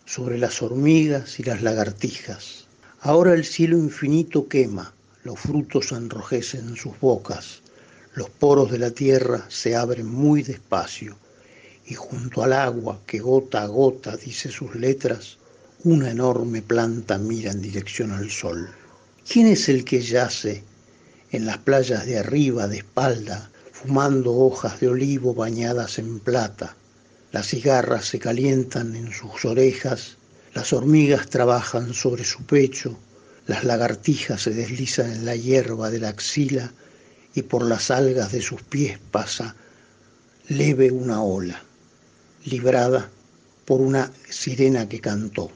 sobre 0.05 0.39
las 0.39 0.63
hormigas 0.63 1.39
y 1.39 1.43
las 1.43 1.61
lagartijas. 1.61 2.65
Ahora 3.01 3.33
el 3.33 3.45
cielo 3.45 3.77
infinito 3.77 4.47
quema, 4.47 4.91
los 5.23 5.39
frutos 5.39 5.91
enrojecen 5.91 6.75
sus 6.75 6.99
bocas, 6.99 7.61
los 8.15 8.29
poros 8.31 8.71
de 8.71 8.79
la 8.79 8.89
tierra 8.89 9.45
se 9.49 9.75
abren 9.75 10.07
muy 10.07 10.41
despacio 10.41 11.15
y 11.85 11.93
junto 11.93 12.43
al 12.43 12.53
agua 12.53 12.99
que 13.05 13.19
gota 13.19 13.61
a 13.61 13.67
gota 13.67 14.17
dice 14.17 14.49
sus 14.49 14.75
letras, 14.75 15.37
una 15.83 16.11
enorme 16.11 16.61
planta 16.61 17.17
mira 17.17 17.51
en 17.51 17.61
dirección 17.61 18.11
al 18.11 18.29
sol. 18.29 18.69
¿Quién 19.27 19.47
es 19.47 19.67
el 19.67 19.83
que 19.83 19.99
yace 19.99 20.63
en 21.31 21.47
las 21.47 21.57
playas 21.57 22.05
de 22.05 22.19
arriba 22.19 22.67
de 22.67 22.77
espalda, 22.77 23.49
fumando 23.71 24.31
hojas 24.31 24.79
de 24.79 24.89
olivo 24.89 25.33
bañadas 25.33 25.97
en 25.97 26.19
plata? 26.19 26.75
Las 27.31 27.47
cigarras 27.47 28.05
se 28.05 28.19
calientan 28.19 28.95
en 28.95 29.11
sus 29.11 29.43
orejas, 29.43 30.17
las 30.53 30.71
hormigas 30.71 31.29
trabajan 31.29 31.95
sobre 31.95 32.25
su 32.25 32.43
pecho, 32.43 32.99
las 33.47 33.63
lagartijas 33.63 34.43
se 34.43 34.51
deslizan 34.51 35.11
en 35.11 35.25
la 35.25 35.35
hierba 35.35 35.89
de 35.89 35.99
la 35.99 36.09
axila 36.09 36.71
y 37.33 37.41
por 37.41 37.65
las 37.65 37.89
algas 37.89 38.31
de 38.31 38.41
sus 38.43 38.61
pies 38.61 38.99
pasa 39.09 39.55
leve 40.47 40.91
una 40.91 41.23
ola, 41.23 41.63
librada 42.45 43.09
por 43.65 43.81
una 43.81 44.11
sirena 44.29 44.87
que 44.87 44.99
cantó. 44.99 45.51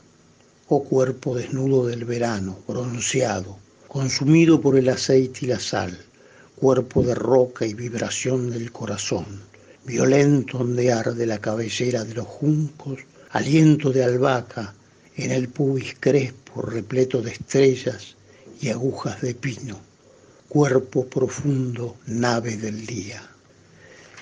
Oh 0.67 0.83
cuerpo 0.83 1.35
desnudo 1.35 1.85
del 1.85 2.05
verano, 2.05 2.57
bronceado, 2.67 3.59
consumido 3.87 4.59
por 4.59 4.75
el 4.75 4.89
aceite 4.89 5.41
y 5.43 5.47
la 5.47 5.59
sal, 5.59 5.95
cuerpo 6.55 7.03
de 7.03 7.13
roca 7.13 7.67
y 7.67 7.75
vibración 7.75 8.49
del 8.49 8.71
corazón, 8.71 9.25
violento 9.85 10.57
ondear 10.57 11.13
de 11.13 11.27
la 11.27 11.37
cabellera 11.37 12.03
de 12.03 12.15
los 12.15 12.25
juncos, 12.25 13.01
aliento 13.29 13.91
de 13.91 14.05
albahaca 14.05 14.73
en 15.15 15.29
el 15.29 15.49
pubis 15.49 15.97
crespo 15.99 16.63
repleto 16.63 17.21
de 17.21 17.33
estrellas 17.33 18.15
y 18.59 18.69
agujas 18.69 19.21
de 19.21 19.35
pino, 19.35 19.79
cuerpo 20.49 21.05
profundo, 21.05 21.97
nave 22.07 22.57
del 22.57 22.87
día. 22.87 23.21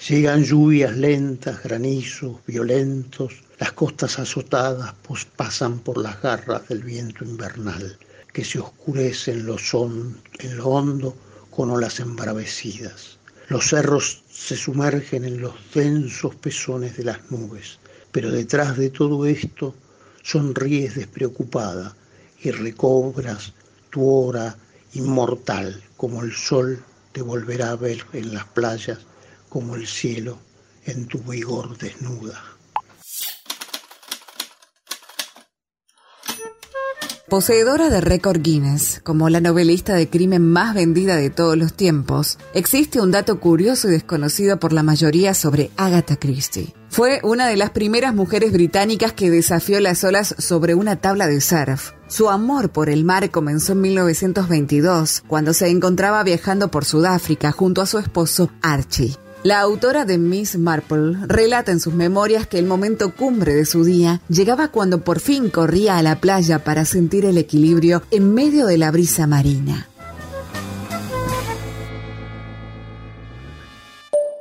Llegan 0.09 0.43
lluvias 0.43 0.97
lentas, 0.97 1.63
granizos 1.63 2.45
violentos, 2.45 3.43
las 3.59 3.73
costas 3.73 4.19
azotadas 4.19 4.93
pues 5.07 5.25
pasan 5.25 5.79
por 5.79 5.97
las 5.97 6.21
garras 6.21 6.67
del 6.67 6.83
viento 6.83 7.23
invernal, 7.23 7.97
que 8.31 8.43
se 8.43 8.59
oscurece 8.59 9.31
en 9.31 9.45
lo, 9.45 9.57
en 10.39 10.57
lo 10.57 10.67
hondo 10.67 11.15
con 11.51 11.69
olas 11.69 11.99
embravecidas. 11.99 13.19
Los 13.49 13.67
cerros 13.67 14.23
se 14.31 14.55
sumergen 14.55 15.25
en 15.25 15.41
los 15.41 15.53
densos 15.73 16.33
pezones 16.35 16.97
de 16.97 17.03
las 17.03 17.29
nubes, 17.29 17.77
pero 18.11 18.31
detrás 18.31 18.77
de 18.77 18.89
todo 18.89 19.25
esto 19.25 19.75
sonríes 20.23 20.95
despreocupada 20.95 21.95
y 22.41 22.51
recobras 22.51 23.53
tu 23.91 24.09
hora 24.09 24.57
inmortal, 24.93 25.83
como 25.97 26.23
el 26.23 26.33
sol 26.33 26.83
te 27.11 27.21
volverá 27.21 27.71
a 27.71 27.75
ver 27.75 28.03
en 28.13 28.33
las 28.33 28.45
playas, 28.45 28.99
como 29.49 29.75
el 29.75 29.87
cielo 29.87 30.39
en 30.85 31.05
tu 31.07 31.19
vigor 31.19 31.77
desnuda. 31.77 32.52
Poseedora 37.29 37.89
de 37.89 38.01
récord 38.01 38.41
Guinness, 38.41 38.99
como 39.01 39.29
la 39.29 39.39
novelista 39.39 39.93
de 39.95 40.09
crimen 40.09 40.45
más 40.45 40.75
vendida 40.75 41.15
de 41.15 41.29
todos 41.29 41.57
los 41.57 41.73
tiempos, 41.73 42.37
existe 42.53 42.99
un 42.99 43.11
dato 43.11 43.39
curioso 43.39 43.87
y 43.87 43.91
desconocido 43.91 44.59
por 44.59 44.73
la 44.73 44.83
mayoría 44.83 45.33
sobre 45.33 45.71
Agatha 45.77 46.17
Christie. 46.17 46.73
Fue 46.89 47.21
una 47.23 47.47
de 47.47 47.55
las 47.55 47.69
primeras 47.69 48.13
mujeres 48.13 48.51
británicas 48.51 49.13
que 49.13 49.31
desafió 49.31 49.79
las 49.79 50.03
olas 50.03 50.35
sobre 50.37 50.75
una 50.75 50.97
tabla 50.97 51.27
de 51.27 51.39
surf. 51.39 51.91
Su 52.07 52.29
amor 52.29 52.71
por 52.71 52.89
el 52.89 53.05
mar 53.05 53.31
comenzó 53.31 53.71
en 53.71 53.81
1922, 53.81 55.23
cuando 55.25 55.53
se 55.53 55.69
encontraba 55.69 56.23
viajando 56.23 56.69
por 56.69 56.83
Sudáfrica 56.83 57.53
junto 57.53 57.81
a 57.81 57.85
su 57.87 57.99
esposo 57.99 58.51
Archie. 58.61 59.15
La 59.43 59.59
autora 59.59 60.05
de 60.05 60.17
Miss 60.17 60.57
Marple 60.57 61.17
relata 61.27 61.73
en 61.73 61.81
sus 61.81 61.93
memorias 61.93 62.47
que 62.47 62.57
el 62.57 62.65
momento 62.65 63.13
cumbre 63.13 63.53
de 63.53 63.65
su 63.65 63.83
día 63.83 64.21
llegaba 64.29 64.69
cuando 64.69 65.03
por 65.03 65.19
fin 65.19 65.49
corría 65.49 65.97
a 65.97 66.01
la 66.01 66.21
playa 66.21 66.63
para 66.63 66.85
sentir 66.85 67.25
el 67.25 67.37
equilibrio 67.37 68.03
en 68.09 68.33
medio 68.33 68.67
de 68.67 68.77
la 68.77 68.89
brisa 68.89 69.27
marina. 69.27 69.89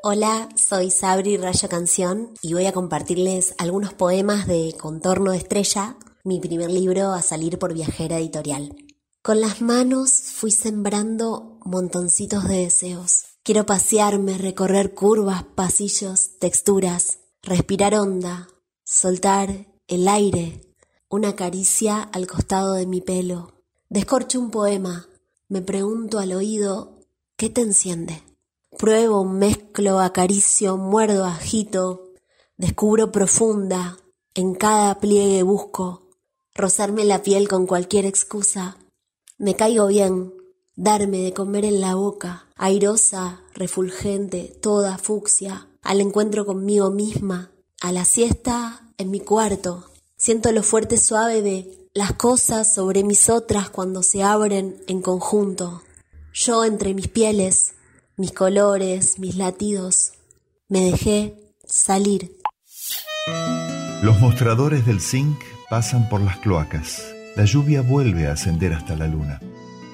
Hola, 0.05 0.49
soy 0.55 0.93
Sabri 0.93 1.37
Rayo 1.37 1.69
Canción 1.69 2.31
y 2.41 2.55
voy 2.55 2.66
a 2.66 2.73
compartirles 2.73 3.55
algunos 3.59 3.95
poemas 3.95 4.47
de 4.47 4.73
Contorno 4.79 5.33
de 5.33 5.39
Estrella, 5.39 5.97
mi 6.23 6.39
primer 6.39 6.70
libro 6.70 7.11
a 7.11 7.23
salir 7.23 7.59
por 7.59 7.74
Viajera 7.74 8.19
Editorial. 8.19 8.77
Con 9.20 9.41
las 9.41 9.62
manos 9.62 10.12
fui 10.12 10.53
sembrando 10.53 11.59
montoncitos 11.65 12.47
de 12.47 12.59
deseos. 12.59 13.32
Quiero 13.44 13.66
pasearme, 13.66 14.39
recorrer 14.39 14.94
curvas, 14.94 15.43
pasillos, 15.43 16.39
texturas, 16.39 17.19
respirar 17.43 17.97
honda, 17.97 18.48
soltar 18.85 19.66
el 19.89 20.06
aire, 20.06 20.60
una 21.09 21.35
caricia 21.35 22.02
al 22.02 22.28
costado 22.28 22.74
de 22.74 22.86
mi 22.86 23.01
pelo. 23.01 23.52
Descorcho 23.89 24.39
un 24.39 24.52
poema, 24.52 25.09
Me 25.48 25.60
pregunto 25.60 26.20
al 26.20 26.32
oído, 26.35 27.01
¿qué 27.36 27.51
te 27.51 27.62
enciende? 27.62 28.23
Pruebo, 28.78 29.24
mezclo, 29.24 29.98
acaricio, 29.98 30.77
muerdo, 30.77 31.24
agito, 31.24 32.12
descubro 32.56 33.10
profunda, 33.10 33.98
en 34.35 34.55
cada 34.55 35.01
pliegue 35.01 35.43
busco, 35.43 36.10
rozarme 36.55 37.05
la 37.05 37.24
piel 37.24 37.48
con 37.48 37.66
cualquier 37.66 38.06
excusa. 38.06 38.77
Me 39.36 39.56
caigo 39.56 39.89
bien, 39.89 40.32
darme 40.77 41.19
de 41.19 41.35
comer 41.35 41.64
en 41.64 41.81
la 41.81 41.97
boca, 41.97 42.47
airosa, 42.63 43.41
refulgente, 43.55 44.57
toda 44.63 44.97
fucsia, 44.97 45.67
al 45.83 46.01
encuentro 46.01 46.47
conmigo 46.47 46.93
misma, 46.93 47.51
a 47.81 47.91
la 47.91 48.05
siesta 48.05 48.89
en 48.99 49.11
mi 49.11 49.19
cuarto. 49.19 49.91
Siento 50.17 50.53
lo 50.53 50.63
fuerte 50.63 50.97
suave 50.97 51.43
de 51.43 51.89
las 51.93 52.13
cosas 52.13 52.73
sobre 52.73 53.03
mis 53.03 53.29
otras 53.29 53.69
cuando 53.69 54.05
se 54.05 54.23
abren 54.23 54.81
en 54.87 55.03
conjunto. 55.03 55.83
Yo 56.33 56.65
entre 56.65 56.95
mis 56.95 57.09
pieles, 57.09 57.75
mis 58.17 58.31
colores, 58.31 59.19
mis 59.19 59.35
latidos, 59.35 60.13
me 60.69 60.85
dejé 60.85 61.57
salir. 61.67 62.39
Los 64.05 64.21
mostradores 64.21 64.87
del 64.87 65.01
zinc 65.01 65.37
pasan 65.69 66.09
por 66.09 66.21
las 66.21 66.37
cloacas. 66.39 67.03
La 67.35 67.45
lluvia 67.45 67.83
vuelve 67.83 68.29
a 68.29 68.35
ascender 68.35 68.73
hasta 68.73 68.95
la 68.95 69.09
luna. 69.09 69.41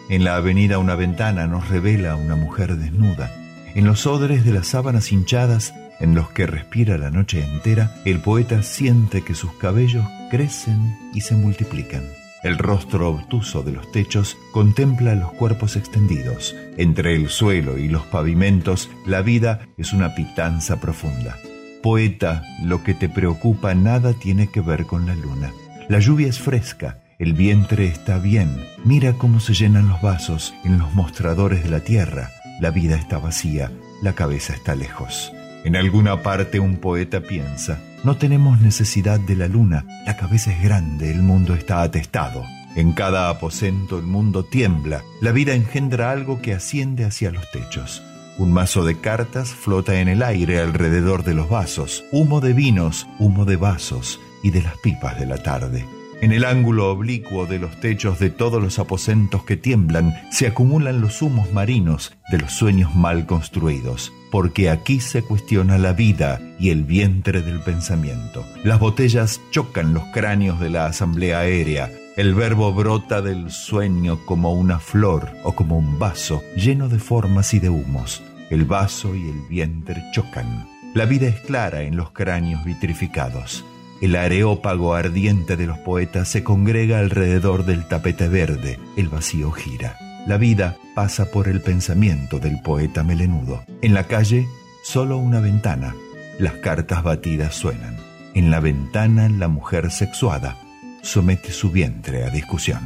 En 0.09 0.25
la 0.25 0.37
avenida 0.37 0.79
una 0.79 0.95
ventana 0.95 1.47
nos 1.47 1.69
revela 1.69 2.17
una 2.17 2.35
mujer 2.35 2.77
desnuda. 2.77 3.31
En 3.75 3.85
los 3.85 4.07
odres 4.07 4.45
de 4.45 4.53
las 4.53 4.69
sábanas 4.69 5.13
hinchadas 5.13 5.75
en 6.01 6.15
los 6.15 6.31
que 6.31 6.47
respira 6.47 6.97
la 6.97 7.11
noche 7.11 7.45
entera, 7.45 7.95
el 8.05 8.21
poeta 8.21 8.63
siente 8.63 9.23
que 9.23 9.35
sus 9.35 9.53
cabellos 9.55 10.07
crecen 10.31 10.97
y 11.13 11.21
se 11.21 11.35
multiplican. 11.35 12.05
El 12.43 12.57
rostro 12.57 13.11
obtuso 13.11 13.63
de 13.63 13.73
los 13.73 13.91
techos 13.91 14.37
contempla 14.53 15.15
los 15.15 15.33
cuerpos 15.33 15.77
extendidos. 15.77 16.55
Entre 16.77 17.15
el 17.15 17.29
suelo 17.29 17.79
y 17.79 17.89
los 17.89 18.07
pavimentos, 18.07 18.89
la 19.07 19.23
vida 19.23 19.61
es 19.77 19.93
una 19.93 20.15
pitanza 20.15 20.81
profunda. 20.81 21.37
Poeta, 21.83 22.45
lo 22.63 22.83
que 22.85 22.95
te 22.95 23.09
preocupa 23.09 23.75
nada 23.75 24.15
tiene 24.15 24.47
que 24.51 24.61
ver 24.61 24.87
con 24.87 25.07
la 25.07 25.17
luna. 25.17 25.53
La 25.89 25.99
lluvia 25.99 26.29
es 26.29 26.39
fresca, 26.39 27.01
el 27.19 27.33
vientre 27.33 27.89
está 27.89 28.19
bien. 28.19 28.65
Mira 28.85 29.15
cómo 29.15 29.41
se 29.41 29.53
llenan 29.53 29.89
los 29.89 30.01
vasos 30.01 30.55
en 30.65 30.79
los 30.79 30.95
mostradores 30.95 31.65
de 31.65 31.71
la 31.71 31.81
tierra. 31.81 32.31
La 32.61 32.71
vida 32.71 32.95
está 32.95 33.19
vacía, 33.19 33.73
la 34.03 34.13
cabeza 34.13 34.55
está 34.55 34.77
lejos. 34.77 35.33
En 35.65 35.75
alguna 35.75 36.23
parte 36.23 36.61
un 36.61 36.77
poeta 36.77 37.21
piensa, 37.21 37.81
no 38.05 38.17
tenemos 38.17 38.61
necesidad 38.61 39.19
de 39.19 39.35
la 39.35 39.49
luna, 39.49 39.85
la 40.07 40.17
cabeza 40.17 40.53
es 40.53 40.63
grande, 40.63 41.11
el 41.11 41.23
mundo 41.23 41.55
está 41.55 41.83
atestado. 41.83 42.45
En 42.77 42.93
cada 42.93 43.29
aposento 43.29 43.99
el 43.99 44.05
mundo 44.05 44.45
tiembla, 44.45 45.03
la 45.21 45.33
vida 45.33 45.55
engendra 45.55 46.13
algo 46.13 46.41
que 46.41 46.55
asciende 46.55 47.05
hacia 47.05 47.33
los 47.33 47.51
techos. 47.51 48.01
Un 48.39 48.53
mazo 48.53 48.85
de 48.85 49.01
cartas 49.01 49.49
flota 49.49 50.01
en 50.01 50.07
el 50.07 50.23
aire 50.23 50.61
alrededor 50.61 51.25
de 51.25 51.35
los 51.35 51.49
vasos, 51.49 52.05
humo 52.13 52.41
de 52.41 52.53
vinos, 52.53 53.09
humo 53.19 53.45
de 53.45 53.57
vasos 53.57 54.21
y 54.45 54.53
de 54.53 54.63
las 54.63 54.77
pipas 54.79 55.19
de 55.19 55.27
la 55.27 55.43
tarde. 55.43 55.85
En 56.21 56.33
el 56.33 56.45
ángulo 56.45 56.91
oblicuo 56.91 57.47
de 57.47 57.61
los 57.61 57.79
techos 57.79 58.19
de 58.19 58.29
todos 58.29 58.61
los 58.61 58.81
aposentos 58.81 59.45
que 59.45 59.57
tiemblan 59.57 60.17
se 60.33 60.49
acumulan 60.49 61.01
los 61.01 61.23
humos 61.23 61.53
marinos 61.53 62.13
de 62.33 62.39
los 62.39 62.53
sueños 62.53 62.97
mal 62.97 63.25
construidos, 63.25 64.13
porque 64.33 64.69
aquí 64.69 64.99
se 64.99 65.23
cuestiona 65.23 65.79
la 65.79 65.93
vida 65.93 66.41
y 66.59 66.71
el 66.71 66.83
vientre 66.83 67.41
del 67.43 67.61
pensamiento. 67.61 68.45
Las 68.65 68.81
botellas 68.81 69.41
chocan 69.53 69.95
los 69.95 70.03
cráneos 70.13 70.59
de 70.59 70.71
la 70.71 70.87
asamblea 70.87 71.39
aérea, 71.39 71.89
el 72.17 72.35
verbo 72.35 72.73
brota 72.73 73.23
del 73.23 73.53
sueño 73.53 74.19
como 74.27 74.53
una 74.53 74.81
flor 74.81 75.31
o 75.45 75.53
como 75.55 75.79
un 75.79 76.01
vaso 76.01 76.43
lleno 76.57 76.89
de 76.89 76.99
formas 76.99 77.55
y 77.55 77.61
de 77.61 77.69
humos. 77.69 78.25
El 78.51 78.65
vaso 78.65 79.15
y 79.15 79.29
el 79.29 79.41
vientre 79.49 80.03
chocan. 80.13 80.67
La 80.95 81.05
vida 81.05 81.29
es 81.29 81.39
clara 81.43 81.83
en 81.83 81.97
los 81.97 82.11
cráneos 82.11 82.65
vitrificados. 82.65 83.65
El 84.01 84.15
areópago 84.15 84.95
ardiente 84.95 85.57
de 85.57 85.67
los 85.67 85.79
poetas 85.79 86.29
se 86.29 86.45
congrega 86.45 87.01
alrededor 87.01 87.65
del 87.65 87.89
tapete 87.89 88.29
verde. 88.29 88.79
El 88.97 89.09
vacío 89.09 89.51
gira. 89.51 89.97
La 90.25 90.37
vida 90.37 90.77
pasa 90.95 91.33
por 91.33 91.49
el 91.49 91.61
pensamiento 91.61 92.39
del 92.39 92.61
poeta 92.63 93.03
melenudo. 93.03 93.65
En 93.83 93.95
la 93.95 94.05
calle, 94.05 94.47
solo 94.85 95.19
una 95.19 95.41
ventana. 95.41 95.97
Las 96.39 96.55
cartas 96.55 97.03
batidas 97.03 97.57
suenan. 97.57 97.97
En 98.35 98.53
la 98.53 98.61
ventana, 98.61 99.29
la 99.29 99.49
mujer 99.49 99.91
sexuada 99.91 100.57
somete 101.03 101.51
su 101.51 101.71
vientre 101.73 102.25
a 102.25 102.31
discusión. 102.31 102.81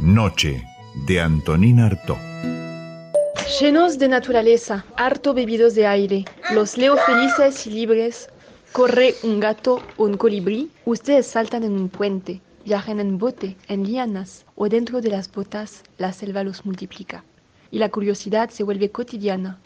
Noche 0.00 0.64
de 1.06 1.20
Antonina 1.20 1.86
Artaud. 1.86 2.18
Llenos 3.60 3.98
de 4.00 4.08
naturaleza, 4.08 4.84
harto 4.96 5.32
bebidos 5.32 5.76
de 5.76 5.86
aire, 5.86 6.24
los 6.52 6.76
leo 6.76 6.96
felices 6.96 7.66
y 7.66 7.70
libres 7.70 8.31
Corre 8.72 9.16
un 9.22 9.38
gato 9.38 9.82
o 9.98 10.04
un 10.04 10.16
colibrí, 10.16 10.70
ustedes 10.86 11.26
saltan 11.26 11.62
en 11.62 11.72
un 11.72 11.90
puente, 11.90 12.40
viajan 12.64 13.00
en 13.00 13.18
bote, 13.18 13.54
en 13.68 13.84
lianas 13.84 14.46
o 14.54 14.70
dentro 14.70 15.02
de 15.02 15.10
las 15.10 15.30
botas, 15.30 15.82
la 15.98 16.14
selva 16.14 16.42
los 16.42 16.64
multiplica. 16.64 17.22
Y 17.70 17.78
la 17.78 17.90
curiosidad 17.90 18.48
se 18.48 18.62
vuelve 18.62 18.90
cotidiana. 18.90 19.58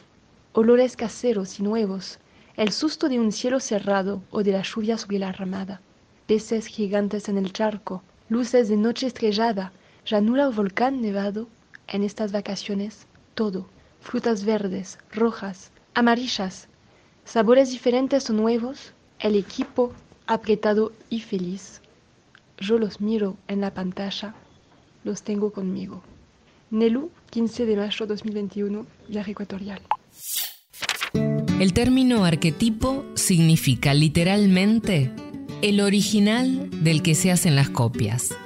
Olores 0.55 0.97
caseros 0.97 1.61
y 1.61 1.63
nuevos, 1.63 2.19
el 2.57 2.73
susto 2.73 3.09
de 3.09 3.21
un 3.21 3.31
cielo 3.31 3.61
cerrado 3.61 4.25
o 4.33 4.43
de 4.43 4.51
la 4.51 4.63
lluvia 4.63 4.99
sobre 4.99 5.21
la 5.21 5.31
ramada, 5.31 5.81
peces 6.27 6.67
gigantes 6.67 7.29
en 7.29 7.39
el 7.39 7.53
charco, 7.53 8.03
luces 8.29 8.69
de 8.69 8.77
noche 8.77 9.07
estrellada, 9.07 9.71
llanura 10.05 10.49
o 10.49 10.53
volcán 10.53 11.01
nevado, 11.01 11.47
en 11.87 12.03
estas 12.03 12.33
vacaciones, 12.33 13.07
todo, 13.37 13.69
frutas 14.01 14.45
verdes, 14.45 14.99
rojas, 15.13 15.71
amarillas, 15.95 16.67
sabores 17.25 17.71
diferentes 17.71 18.29
o 18.31 18.33
nuevos, 18.33 18.95
el 19.21 19.37
equipo 19.37 19.93
apretado 20.27 20.93
y 21.11 21.21
feliz. 21.21 21.81
Yo 22.59 22.79
los 22.79 23.01
miro 23.01 23.37
en 23.49 23.61
la 23.61 23.73
pantalla, 23.73 24.35
los 25.05 25.23
tengo 25.23 25.53
conmigo. 25.53 26.03
Nelu, 26.71 27.11
15 27.31 27.67
de 27.67 27.77
mayo 27.77 28.07
2021, 28.07 28.87
viaje 29.09 29.33
ecuatorial. 29.33 29.81
El 31.61 31.73
término 31.73 32.25
arquetipo 32.25 33.05
significa 33.15 33.95
literalmente 33.95 35.11
el 35.63 35.81
original 35.81 36.69
del 36.83 37.03
que 37.03 37.15
se 37.15 37.31
hacen 37.31 37.57
las 37.57 37.71
copias. 37.71 38.37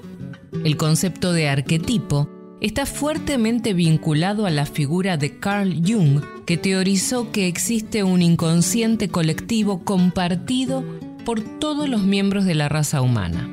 El 0.64 0.76
concepto 0.76 1.32
de 1.32 1.48
arquetipo 1.48 2.28
está 2.60 2.86
fuertemente 2.86 3.74
vinculado 3.74 4.46
a 4.46 4.50
la 4.50 4.66
figura 4.66 5.16
de 5.16 5.38
Carl 5.38 5.82
Jung, 5.84 6.22
que 6.50 6.56
teorizó 6.56 7.30
que 7.30 7.46
existe 7.46 8.02
un 8.02 8.22
inconsciente 8.22 9.08
colectivo 9.08 9.84
compartido 9.84 10.84
por 11.24 11.40
todos 11.60 11.88
los 11.88 12.02
miembros 12.02 12.44
de 12.44 12.56
la 12.56 12.68
raza 12.68 13.02
humana. 13.02 13.48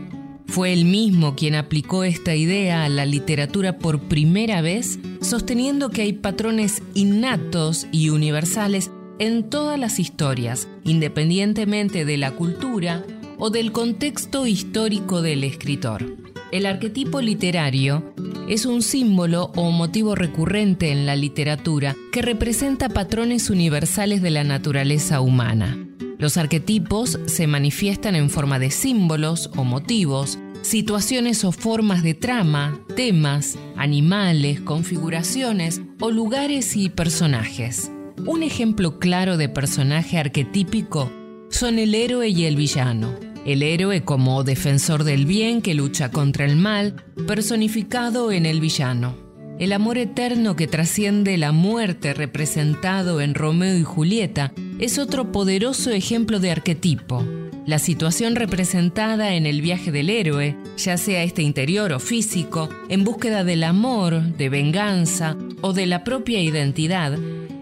Fue 0.48 0.74
él 0.74 0.86
mismo 0.86 1.36
quien 1.36 1.54
aplicó 1.54 2.04
esta 2.04 2.34
idea 2.34 2.86
a 2.86 2.90
la 2.90 3.06
literatura 3.06 3.78
por 3.78 4.00
primera 4.00 4.62
vez, 4.62 4.98
sosteniendo 5.22 5.92
que 5.92 6.02
hay 6.02 6.14
patrones 6.14 6.82
innatos 6.96 7.86
y 7.92 8.10
universales 8.10 8.90
en 9.20 9.48
todas 9.48 9.78
las 9.80 10.00
historias, 10.00 10.68
independientemente 10.84 12.04
de 12.04 12.18
la 12.18 12.32
cultura 12.32 13.06
o 13.38 13.52
del 13.52 13.72
contexto 13.72 14.48
histórico 14.48 15.22
del 15.22 15.44
escritor. 15.44 16.27
El 16.52 16.66
arquetipo 16.66 17.20
literario 17.20 18.14
es 18.48 18.66
un 18.66 18.82
símbolo 18.82 19.52
o 19.56 19.70
motivo 19.72 20.16
recurrente 20.16 20.92
en 20.92 21.06
la 21.06 21.18
literatura 21.18 21.94
que 22.14 22.22
representa 22.22 22.88
patrones 22.88 23.50
universales 23.50 24.22
de 24.22 24.30
la 24.30 24.46
naturaleza 24.46 25.20
humana. 25.20 25.78
Los 26.18 26.38
arquetipos 26.38 27.20
se 27.26 27.48
manifiestan 27.48 28.16
en 28.16 28.30
forma 28.30 28.60
de 28.60 28.72
símbolos 28.72 29.52
o 29.58 29.66
motivos, 29.66 30.40
situaciones 30.62 31.44
o 31.44 31.52
formas 31.52 32.02
de 32.02 32.14
trama, 32.14 32.80
temas, 32.96 33.58
animales, 33.76 34.62
configuraciones 34.62 35.82
o 36.00 36.12
lugares 36.12 36.78
y 36.78 36.90
personajes. 36.90 37.92
Un 38.26 38.42
ejemplo 38.42 39.00
claro 39.00 39.36
de 39.36 39.50
personaje 39.50 40.18
arquetípico 40.18 41.12
son 41.50 41.78
el 41.78 41.94
héroe 41.94 42.30
y 42.30 42.46
el 42.46 42.56
villano. 42.56 43.27
El 43.48 43.64
héroe 43.64 44.04
como 44.04 44.44
defensor 44.44 45.06
del 45.06 45.26
bien 45.26 45.62
que 45.62 45.74
lucha 45.74 46.12
contra 46.12 46.44
el 46.44 46.58
mal, 46.58 47.02
personificado 47.28 48.34
en 48.34 48.46
el 48.46 48.60
villano. 48.60 49.16
El 49.58 49.72
amor 49.72 49.98
eterno 49.98 50.58
que 50.58 50.68
trasciende 50.68 51.38
la 51.38 51.54
muerte 51.54 52.14
representado 52.14 53.22
en 53.22 53.36
Romeo 53.36 53.78
y 53.78 53.84
Julieta 53.84 54.52
es 54.80 55.00
otro 55.00 55.32
poderoso 55.32 55.92
ejemplo 55.92 56.42
de 56.42 56.52
arquetipo. 56.52 57.24
La 57.66 57.80
situación 57.80 58.36
representada 58.36 59.34
en 59.34 59.46
el 59.46 59.62
viaje 59.62 59.94
del 59.94 60.10
héroe, 60.10 60.58
ya 60.76 60.98
sea 60.98 61.24
este 61.24 61.42
interior 61.42 61.94
o 61.94 62.02
físico, 62.02 62.68
en 62.90 63.06
búsqueda 63.06 63.46
del 63.46 63.64
amor, 63.64 64.24
de 64.24 64.50
venganza 64.50 65.38
o 65.62 65.72
de 65.72 65.86
la 65.86 66.04
propia 66.04 66.42
identidad, 66.42 67.18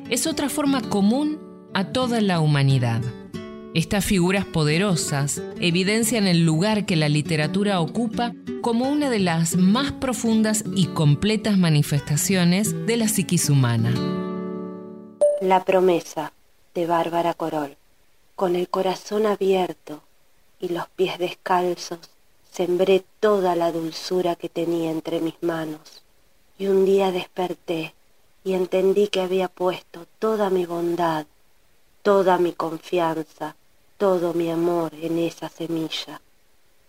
es 0.10 0.26
otra 0.26 0.50
forma 0.50 0.82
común 0.82 1.38
a 1.76 1.92
toda 1.92 2.22
la 2.22 2.40
humanidad. 2.40 3.04
Estas 3.76 4.06
figuras 4.06 4.46
poderosas 4.46 5.42
evidencian 5.60 6.28
el 6.28 6.46
lugar 6.46 6.86
que 6.86 6.96
la 6.96 7.10
literatura 7.10 7.82
ocupa 7.82 8.32
como 8.62 8.88
una 8.88 9.10
de 9.10 9.20
las 9.20 9.58
más 9.58 9.92
profundas 9.92 10.64
y 10.78 10.88
completas 10.88 11.58
manifestaciones 11.58 12.86
de 12.86 12.96
la 12.96 13.10
psiquis 13.10 13.50
humana. 13.50 13.94
La 15.42 15.66
promesa 15.66 16.32
de 16.74 16.86
Bárbara 16.88 17.34
Corol. 17.34 17.76
Con 18.38 18.56
el 18.56 18.70
corazón 18.70 19.26
abierto 19.26 20.04
y 20.62 20.70
los 20.70 20.88
pies 20.88 21.20
descalzos, 21.20 22.00
sembré 22.50 23.04
toda 23.20 23.58
la 23.58 23.74
dulzura 23.74 24.38
que 24.38 24.48
tenía 24.48 24.90
entre 24.90 25.20
mis 25.20 25.36
manos. 25.44 26.02
Y 26.58 26.68
un 26.68 26.86
día 26.86 27.12
desperté 27.12 27.94
y 28.46 28.54
entendí 28.54 29.10
que 29.10 29.20
había 29.20 29.50
puesto 29.50 30.08
toda 30.18 30.50
mi 30.50 30.66
bondad, 30.66 31.26
toda 32.04 32.38
mi 32.38 32.54
confianza, 32.54 33.58
todo 33.98 34.34
mi 34.34 34.52
amor 34.52 34.94
en 34.96 35.20
esa 35.20 35.50
semilla. 35.50 36.22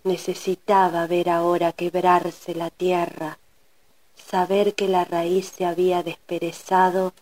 Necesitaba 0.05 1.07
ver 1.07 1.29
ahora 1.31 1.73
quebrarse 1.73 2.55
la 2.55 2.71
tierra, 2.71 3.39
saber 4.15 4.75
que 4.75 4.89
la 4.89 5.05
raíz 5.05 5.53
se 5.57 5.65
había 5.65 6.03
desperezado 6.03 7.13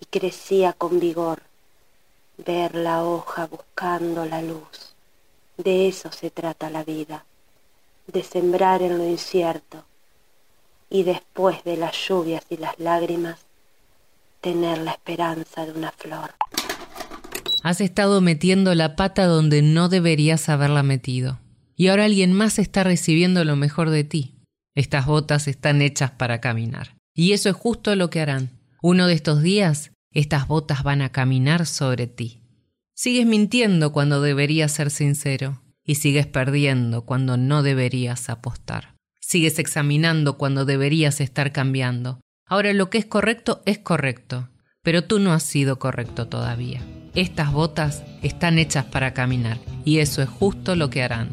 y 0.00 0.06
crecía 0.06 0.72
con 0.72 1.00
vigor, 1.00 1.42
ver 2.38 2.74
la 2.74 3.04
hoja 3.04 3.46
buscando 3.46 4.24
la 4.26 4.42
luz. 4.42 4.94
De 5.56 5.88
eso 5.88 6.10
se 6.12 6.30
trata 6.30 6.70
la 6.70 6.82
vida, 6.84 7.24
de 8.06 8.22
sembrar 8.22 8.82
en 8.82 8.98
lo 8.98 9.06
incierto 9.06 9.84
y 10.88 11.04
después 11.04 11.64
de 11.64 11.76
las 11.76 11.96
lluvias 11.96 12.44
y 12.50 12.58
las 12.58 12.78
lágrimas, 12.78 13.38
tener 14.40 14.78
la 14.78 14.90
esperanza 14.92 15.64
de 15.64 15.72
una 15.72 15.90
flor. 15.92 16.34
Has 17.62 17.80
estado 17.80 18.20
metiendo 18.20 18.74
la 18.74 18.96
pata 18.96 19.26
donde 19.26 19.62
no 19.62 19.88
deberías 19.88 20.48
haberla 20.48 20.82
metido. 20.82 21.40
Y 21.76 21.88
ahora 21.88 22.06
alguien 22.06 22.32
más 22.32 22.58
está 22.58 22.82
recibiendo 22.82 23.44
lo 23.44 23.54
mejor 23.54 23.90
de 23.90 24.02
ti. 24.02 24.34
Estas 24.74 25.06
botas 25.06 25.46
están 25.46 25.80
hechas 25.80 26.10
para 26.10 26.40
caminar. 26.40 26.96
Y 27.14 27.32
eso 27.32 27.48
es 27.48 27.54
justo 27.54 27.94
lo 27.94 28.10
que 28.10 28.20
harán. 28.20 28.50
Uno 28.82 29.06
de 29.06 29.14
estos 29.14 29.42
días, 29.42 29.92
estas 30.10 30.48
botas 30.48 30.82
van 30.82 31.02
a 31.02 31.12
caminar 31.12 31.66
sobre 31.66 32.08
ti. 32.08 32.40
Sigues 32.94 33.26
mintiendo 33.26 33.92
cuando 33.92 34.20
deberías 34.20 34.72
ser 34.72 34.90
sincero. 34.90 35.62
Y 35.84 35.96
sigues 35.96 36.26
perdiendo 36.26 37.04
cuando 37.04 37.36
no 37.36 37.62
deberías 37.62 38.28
apostar. 38.28 38.96
Sigues 39.20 39.58
examinando 39.58 40.36
cuando 40.36 40.64
deberías 40.64 41.20
estar 41.20 41.52
cambiando. 41.52 42.20
Ahora 42.46 42.72
lo 42.72 42.90
que 42.90 42.98
es 42.98 43.06
correcto 43.06 43.62
es 43.66 43.78
correcto. 43.78 44.48
Pero 44.84 45.04
tú 45.04 45.20
no 45.20 45.32
has 45.32 45.44
sido 45.44 45.78
correcto 45.78 46.26
todavía. 46.26 46.80
Estas 47.14 47.52
botas 47.52 48.02
están 48.22 48.58
hechas 48.58 48.84
para 48.84 49.14
caminar 49.14 49.58
y 49.84 49.98
eso 49.98 50.22
es 50.22 50.28
justo 50.28 50.74
lo 50.74 50.90
que 50.90 51.04
harán. 51.04 51.28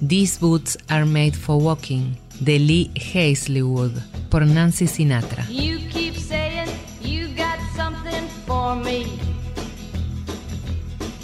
These 0.00 0.38
boots 0.40 0.78
are 0.88 1.04
made 1.04 1.32
for 1.32 1.62
walking 1.62 2.16
de 2.40 2.58
Lee 2.58 2.90
Hazlewood 2.96 3.92
por 4.30 4.46
Nancy 4.46 4.86
Sinatra. 4.86 5.44
You 5.50 5.78
keep 5.90 6.14
saying 6.16 6.70
you 7.02 7.28
got 7.36 7.58
something 7.76 8.26
for 8.46 8.74
me. 8.74 9.18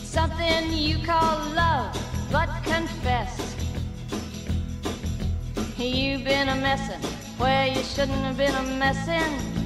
Something 0.05 0.77
you 0.77 0.99
call 1.07 1.39
love, 1.55 1.91
but 2.31 2.51
confess. 2.65 3.57
You've 5.79 6.23
been 6.23 6.51
a 6.51 6.57
messin' 6.57 7.01
where 7.39 7.67
you 7.67 7.83
shouldn't 7.83 8.23
have 8.25 8.37
been 8.37 8.55
a 8.55 8.79
messin'. 8.79 9.66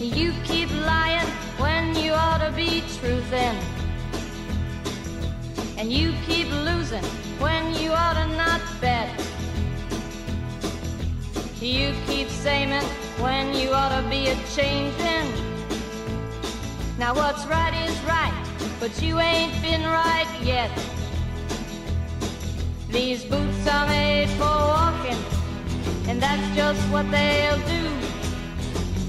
You 0.00 0.32
keep 0.44 0.70
lying 0.70 1.28
when 1.58 1.94
you 1.94 2.12
ought 2.12 2.38
to 2.38 2.50
be 2.56 2.80
truthing. 2.80 3.54
And 5.76 5.92
you 5.92 6.14
keep 6.24 6.48
losing 6.50 7.04
when 7.38 7.74
you 7.74 7.90
ought 7.90 8.14
to 8.14 8.26
not 8.34 8.62
bet. 8.80 9.10
You 11.60 11.92
keep 12.06 12.30
saying 12.30 12.82
when 13.18 13.54
you 13.54 13.72
ought 13.72 14.00
to 14.00 14.08
be 14.08 14.28
a 14.28 14.36
changing. 14.56 15.28
Now 16.98 17.14
what's 17.14 17.44
right 17.44 17.74
is 17.86 18.00
right, 18.04 18.32
but 18.80 19.02
you 19.02 19.18
ain't 19.18 19.52
been 19.60 19.82
right 19.82 20.30
yet. 20.42 20.70
These 22.88 23.26
boots 23.26 23.68
are 23.68 23.86
made 23.86 24.30
for 24.30 24.44
walking, 24.46 25.22
and 26.08 26.22
that's 26.22 26.56
just 26.56 26.80
what 26.90 27.10
they'll 27.10 27.58
do. 27.68 28.19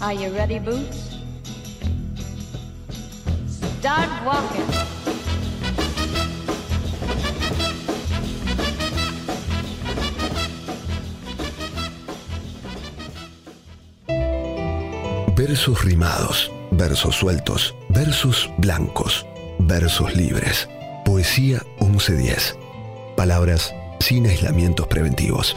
Are 0.00 0.14
you 0.14 0.32
ready, 0.32 0.60
Boots? 0.60 1.18
Start 3.80 4.08
walking. 4.24 4.64
Versos 15.34 15.84
rimados, 15.84 16.52
versos 16.70 17.16
sueltos, 17.16 17.74
versos 17.88 18.48
blancos, 18.58 19.26
versos 19.58 20.14
libres. 20.14 20.68
Poesía 21.04 21.60
1110. 21.80 22.56
Palabras 23.16 23.74
sin 23.98 24.26
aislamientos 24.26 24.86
preventivos. 24.86 25.56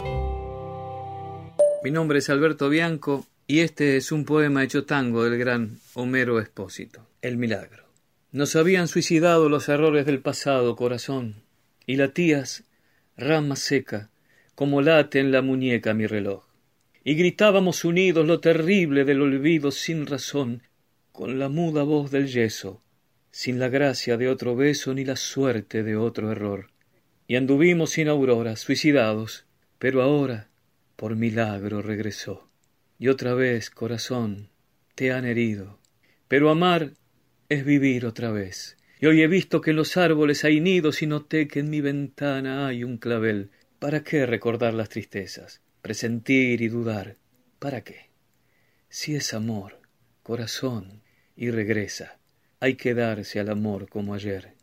Mi 1.84 1.92
nombre 1.92 2.18
es 2.20 2.30
Alberto 2.32 2.70
Bianco 2.70 3.26
y 3.52 3.60
este 3.60 3.98
es 3.98 4.14
un 4.14 4.24
poema 4.24 4.64
hecho 4.64 4.86
tango 4.86 5.26
del 5.26 5.38
gran 5.38 5.78
Homero 5.94 6.40
Espósito, 6.40 7.06
El 7.22 7.36
Milagro. 7.36 7.84
Nos 8.32 8.56
habían 8.56 8.88
suicidado 8.88 9.50
los 9.50 9.68
errores 9.68 10.06
del 10.06 10.22
pasado, 10.22 10.78
corazón, 10.78 11.44
y 11.86 11.98
latías, 11.98 12.64
rama 13.18 13.58
seca, 13.58 14.10
como 14.56 14.82
late 14.82 15.20
en 15.20 15.34
la 15.34 15.42
muñeca 15.42 15.94
mi 15.94 16.08
reloj. 16.08 16.46
Y 17.04 17.16
gritábamos 17.16 17.84
unidos 17.84 18.26
lo 18.26 18.40
terrible 18.40 19.04
del 19.04 19.22
olvido 19.22 19.72
sin 19.72 20.06
razón, 20.06 20.64
con 21.12 21.38
la 21.38 21.50
muda 21.50 21.84
voz 21.84 22.10
del 22.10 22.28
yeso, 22.28 22.82
sin 23.32 23.60
la 23.60 23.68
gracia 23.68 24.16
de 24.16 24.30
otro 24.30 24.56
beso 24.56 24.94
ni 24.94 25.04
la 25.04 25.18
suerte 25.18 25.84
de 25.84 25.98
otro 25.98 26.32
error. 26.32 26.70
Y 27.28 27.36
anduvimos 27.36 27.90
sin 27.90 28.08
aurora, 28.08 28.56
suicidados, 28.56 29.44
pero 29.78 30.02
ahora, 30.02 30.48
por 30.96 31.18
milagro, 31.18 31.82
regresó. 31.82 32.50
Y 33.02 33.08
otra 33.08 33.34
vez, 33.34 33.72
corazón, 33.72 34.52
te 34.94 35.12
han 35.12 35.26
herido. 35.26 35.80
Pero 36.28 36.52
amar 36.52 36.94
es 37.50 37.66
vivir 37.66 38.06
otra 38.06 38.30
vez. 38.30 38.78
Y 39.00 39.08
hoy 39.08 39.24
he 39.24 39.28
visto 39.28 39.60
que 39.60 39.72
en 39.72 39.78
los 39.78 39.98
árboles 39.98 40.46
hay 40.46 40.62
nidos 40.62 41.02
y 41.02 41.08
noté 41.08 41.48
que 41.48 41.62
en 41.62 41.72
mi 41.72 41.82
ventana 41.82 42.68
hay 42.68 42.84
un 42.84 42.98
clavel. 42.98 43.50
¿Para 43.80 44.04
qué 44.04 44.28
recordar 44.28 44.76
las 44.76 44.90
tristezas? 44.90 45.62
Presentir 45.82 46.62
y 46.62 46.68
dudar. 46.68 47.18
¿Para 47.58 47.82
qué? 47.84 48.12
Si 48.88 49.16
es 49.16 49.34
amor, 49.34 49.80
corazón, 50.22 51.02
y 51.36 51.50
regresa, 51.50 52.20
hay 52.60 52.76
que 52.76 52.94
darse 52.94 53.40
al 53.40 53.50
amor 53.50 53.90
como 53.90 54.14
ayer. 54.14 54.54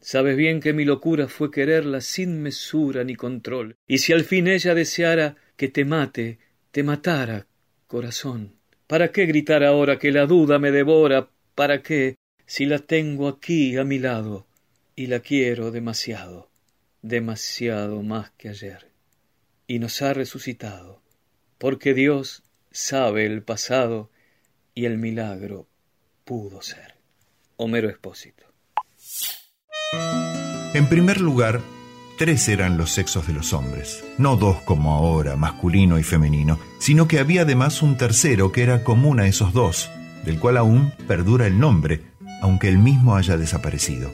Sabes 0.00 0.36
bien 0.36 0.60
que 0.60 0.72
mi 0.72 0.84
locura 0.84 1.26
fue 1.26 1.50
quererla 1.50 2.00
sin 2.00 2.42
mesura 2.42 3.02
ni 3.02 3.16
control, 3.16 3.74
y 3.88 3.98
si 3.98 4.12
al 4.12 4.22
fin 4.22 4.46
ella 4.46 4.76
deseara 4.76 5.34
que 5.56 5.66
te 5.66 5.84
mate, 5.84 6.38
te 6.70 6.84
matara, 6.84 7.47
corazón. 7.88 8.54
¿Para 8.86 9.10
qué 9.10 9.26
gritar 9.26 9.64
ahora 9.64 9.98
que 9.98 10.12
la 10.12 10.26
duda 10.26 10.60
me 10.60 10.70
devora? 10.70 11.28
¿Para 11.56 11.82
qué, 11.82 12.14
si 12.46 12.66
la 12.66 12.78
tengo 12.78 13.26
aquí 13.26 13.76
a 13.76 13.84
mi 13.84 13.98
lado 13.98 14.46
y 14.94 15.06
la 15.06 15.20
quiero 15.20 15.72
demasiado, 15.72 16.48
demasiado 17.02 18.02
más 18.02 18.30
que 18.38 18.50
ayer? 18.50 18.92
Y 19.66 19.80
nos 19.80 20.00
ha 20.02 20.14
resucitado, 20.14 21.02
porque 21.58 21.92
Dios 21.92 22.44
sabe 22.70 23.26
el 23.26 23.42
pasado 23.42 24.10
y 24.74 24.84
el 24.84 24.98
milagro 24.98 25.66
pudo 26.24 26.62
ser. 26.62 26.94
Homero 27.56 27.88
Expósito. 27.88 28.44
En 30.74 30.88
primer 30.88 31.20
lugar, 31.20 31.60
tres 32.18 32.48
eran 32.48 32.76
los 32.76 32.90
sexos 32.90 33.28
de 33.28 33.32
los 33.32 33.52
hombres, 33.52 34.04
no 34.18 34.36
dos 34.36 34.60
como 34.62 34.92
ahora, 34.92 35.36
masculino 35.36 36.00
y 36.00 36.02
femenino, 36.02 36.58
sino 36.80 37.06
que 37.06 37.20
había 37.20 37.42
además 37.42 37.80
un 37.80 37.96
tercero 37.96 38.50
que 38.50 38.64
era 38.64 38.82
común 38.82 39.20
a 39.20 39.28
esos 39.28 39.52
dos, 39.52 39.88
del 40.24 40.40
cual 40.40 40.56
aún 40.56 40.92
perdura 41.06 41.46
el 41.46 41.60
nombre, 41.60 42.02
aunque 42.42 42.68
el 42.68 42.78
mismo 42.78 43.14
haya 43.14 43.36
desaparecido. 43.36 44.10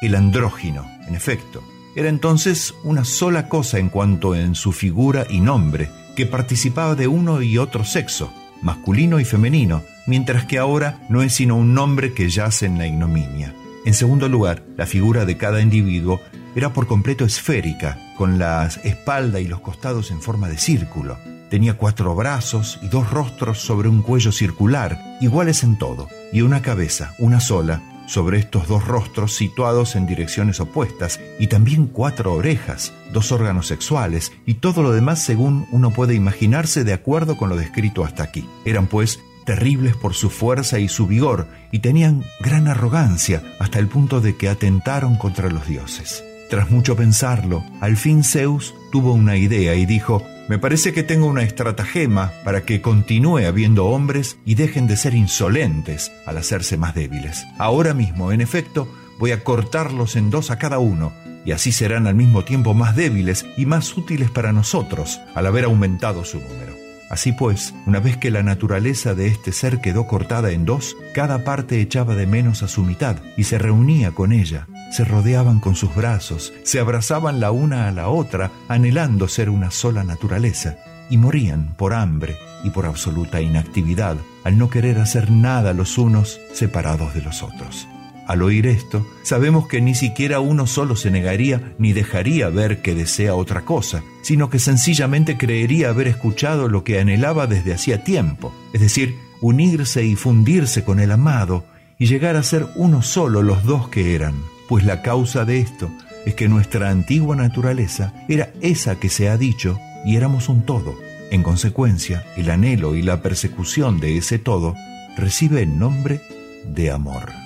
El 0.00 0.14
andrógino, 0.14 0.86
en 1.06 1.14
efecto, 1.14 1.62
era 1.94 2.08
entonces 2.08 2.74
una 2.84 3.04
sola 3.04 3.50
cosa 3.50 3.78
en 3.78 3.90
cuanto 3.90 4.34
en 4.34 4.54
su 4.54 4.72
figura 4.72 5.26
y 5.28 5.40
nombre, 5.40 5.90
que 6.16 6.24
participaba 6.24 6.94
de 6.94 7.06
uno 7.06 7.42
y 7.42 7.58
otro 7.58 7.84
sexo, 7.84 8.32
masculino 8.62 9.20
y 9.20 9.26
femenino, 9.26 9.82
mientras 10.06 10.46
que 10.46 10.58
ahora 10.58 11.06
no 11.10 11.22
es 11.22 11.34
sino 11.34 11.56
un 11.56 11.74
nombre 11.74 12.14
que 12.14 12.30
yace 12.30 12.64
en 12.64 12.78
la 12.78 12.86
ignominia. 12.86 13.54
En 13.84 13.94
segundo 13.94 14.28
lugar, 14.28 14.62
la 14.76 14.86
figura 14.86 15.24
de 15.24 15.36
cada 15.36 15.60
individuo 15.60 16.20
era 16.54 16.72
por 16.72 16.86
completo 16.86 17.24
esférica, 17.24 17.98
con 18.16 18.38
la 18.38 18.66
espalda 18.84 19.40
y 19.40 19.46
los 19.46 19.60
costados 19.60 20.10
en 20.10 20.20
forma 20.20 20.48
de 20.48 20.58
círculo. 20.58 21.18
Tenía 21.50 21.74
cuatro 21.74 22.14
brazos 22.14 22.78
y 22.82 22.88
dos 22.88 23.10
rostros 23.10 23.58
sobre 23.58 23.88
un 23.88 24.02
cuello 24.02 24.32
circular, 24.32 24.98
iguales 25.20 25.62
en 25.62 25.76
todo, 25.76 26.08
y 26.32 26.42
una 26.42 26.62
cabeza, 26.62 27.14
una 27.18 27.40
sola, 27.40 27.82
sobre 28.06 28.38
estos 28.38 28.68
dos 28.68 28.86
rostros 28.86 29.34
situados 29.34 29.96
en 29.96 30.06
direcciones 30.06 30.60
opuestas, 30.60 31.20
y 31.38 31.48
también 31.48 31.86
cuatro 31.86 32.34
orejas, 32.34 32.92
dos 33.12 33.32
órganos 33.32 33.66
sexuales, 33.66 34.32
y 34.46 34.54
todo 34.54 34.82
lo 34.82 34.92
demás 34.92 35.22
según 35.22 35.66
uno 35.72 35.90
puede 35.90 36.14
imaginarse 36.14 36.84
de 36.84 36.92
acuerdo 36.92 37.36
con 37.36 37.48
lo 37.48 37.56
descrito 37.56 38.04
hasta 38.04 38.22
aquí. 38.22 38.46
Eran 38.64 38.86
pues 38.86 39.20
terribles 39.44 39.96
por 39.96 40.14
su 40.14 40.30
fuerza 40.30 40.78
y 40.78 40.88
su 40.88 41.06
vigor, 41.06 41.48
y 41.70 41.80
tenían 41.80 42.24
gran 42.40 42.68
arrogancia 42.68 43.42
hasta 43.58 43.78
el 43.78 43.88
punto 43.88 44.20
de 44.20 44.36
que 44.36 44.48
atentaron 44.48 45.16
contra 45.16 45.50
los 45.50 45.66
dioses. 45.66 46.24
Tras 46.52 46.70
mucho 46.70 46.96
pensarlo, 46.96 47.64
al 47.80 47.96
fin 47.96 48.22
Zeus 48.22 48.74
tuvo 48.90 49.14
una 49.14 49.38
idea 49.38 49.74
y 49.74 49.86
dijo, 49.86 50.22
me 50.50 50.58
parece 50.58 50.92
que 50.92 51.02
tengo 51.02 51.24
una 51.24 51.44
estratagema 51.44 52.30
para 52.44 52.66
que 52.66 52.82
continúe 52.82 53.46
habiendo 53.46 53.86
hombres 53.86 54.36
y 54.44 54.54
dejen 54.54 54.86
de 54.86 54.98
ser 54.98 55.14
insolentes 55.14 56.12
al 56.26 56.36
hacerse 56.36 56.76
más 56.76 56.94
débiles. 56.94 57.46
Ahora 57.56 57.94
mismo, 57.94 58.32
en 58.32 58.42
efecto, 58.42 58.86
voy 59.18 59.30
a 59.30 59.42
cortarlos 59.42 60.14
en 60.14 60.28
dos 60.28 60.50
a 60.50 60.58
cada 60.58 60.78
uno, 60.78 61.14
y 61.46 61.52
así 61.52 61.72
serán 61.72 62.06
al 62.06 62.16
mismo 62.16 62.44
tiempo 62.44 62.74
más 62.74 62.96
débiles 62.96 63.46
y 63.56 63.64
más 63.64 63.96
útiles 63.96 64.30
para 64.30 64.52
nosotros 64.52 65.22
al 65.34 65.46
haber 65.46 65.64
aumentado 65.64 66.22
su 66.22 66.38
número. 66.38 66.81
Así 67.12 67.32
pues, 67.32 67.74
una 67.84 68.00
vez 68.00 68.16
que 68.16 68.30
la 68.30 68.42
naturaleza 68.42 69.14
de 69.14 69.26
este 69.26 69.52
ser 69.52 69.82
quedó 69.82 70.06
cortada 70.06 70.50
en 70.50 70.64
dos, 70.64 70.96
cada 71.12 71.44
parte 71.44 71.78
echaba 71.82 72.14
de 72.14 72.26
menos 72.26 72.62
a 72.62 72.68
su 72.68 72.84
mitad 72.84 73.16
y 73.36 73.44
se 73.44 73.58
reunía 73.58 74.12
con 74.12 74.32
ella, 74.32 74.66
se 74.90 75.04
rodeaban 75.04 75.60
con 75.60 75.76
sus 75.76 75.94
brazos, 75.94 76.54
se 76.62 76.80
abrazaban 76.80 77.38
la 77.38 77.50
una 77.50 77.86
a 77.86 77.92
la 77.92 78.08
otra, 78.08 78.50
anhelando 78.66 79.28
ser 79.28 79.50
una 79.50 79.70
sola 79.70 80.04
naturaleza, 80.04 80.78
y 81.10 81.18
morían 81.18 81.74
por 81.76 81.92
hambre 81.92 82.34
y 82.64 82.70
por 82.70 82.86
absoluta 82.86 83.42
inactividad, 83.42 84.16
al 84.42 84.56
no 84.56 84.70
querer 84.70 84.98
hacer 84.98 85.30
nada 85.30 85.74
los 85.74 85.98
unos 85.98 86.40
separados 86.54 87.12
de 87.12 87.20
los 87.20 87.42
otros. 87.42 87.88
Al 88.32 88.40
oír 88.40 88.66
esto, 88.66 89.06
sabemos 89.22 89.68
que 89.68 89.82
ni 89.82 89.94
siquiera 89.94 90.40
uno 90.40 90.66
solo 90.66 90.96
se 90.96 91.10
negaría 91.10 91.74
ni 91.76 91.92
dejaría 91.92 92.48
ver 92.48 92.80
que 92.80 92.94
desea 92.94 93.34
otra 93.34 93.66
cosa, 93.66 94.02
sino 94.22 94.48
que 94.48 94.58
sencillamente 94.58 95.36
creería 95.36 95.90
haber 95.90 96.08
escuchado 96.08 96.66
lo 96.66 96.82
que 96.82 96.98
anhelaba 96.98 97.46
desde 97.46 97.74
hacía 97.74 98.04
tiempo, 98.04 98.50
es 98.72 98.80
decir, 98.80 99.18
unirse 99.42 100.06
y 100.06 100.16
fundirse 100.16 100.82
con 100.82 100.98
el 100.98 101.12
amado 101.12 101.66
y 101.98 102.06
llegar 102.06 102.36
a 102.36 102.42
ser 102.42 102.68
uno 102.74 103.02
solo 103.02 103.42
los 103.42 103.64
dos 103.64 103.90
que 103.90 104.14
eran, 104.14 104.32
pues 104.66 104.86
la 104.86 105.02
causa 105.02 105.44
de 105.44 105.58
esto 105.58 105.90
es 106.24 106.34
que 106.34 106.48
nuestra 106.48 106.88
antigua 106.88 107.36
naturaleza 107.36 108.14
era 108.30 108.50
esa 108.62 108.98
que 108.98 109.10
se 109.10 109.28
ha 109.28 109.36
dicho 109.36 109.78
y 110.06 110.16
éramos 110.16 110.48
un 110.48 110.64
todo. 110.64 110.98
En 111.30 111.42
consecuencia, 111.42 112.24
el 112.38 112.48
anhelo 112.48 112.94
y 112.94 113.02
la 113.02 113.20
persecución 113.20 114.00
de 114.00 114.16
ese 114.16 114.38
todo 114.38 114.74
recibe 115.18 115.60
el 115.60 115.78
nombre 115.78 116.22
de 116.64 116.90
amor. 116.90 117.41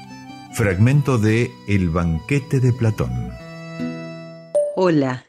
Fragmento 0.56 1.18
de 1.18 1.50
El 1.68 1.90
banquete 1.90 2.60
de 2.60 2.72
Platón. 2.72 3.10
Hola, 4.74 5.26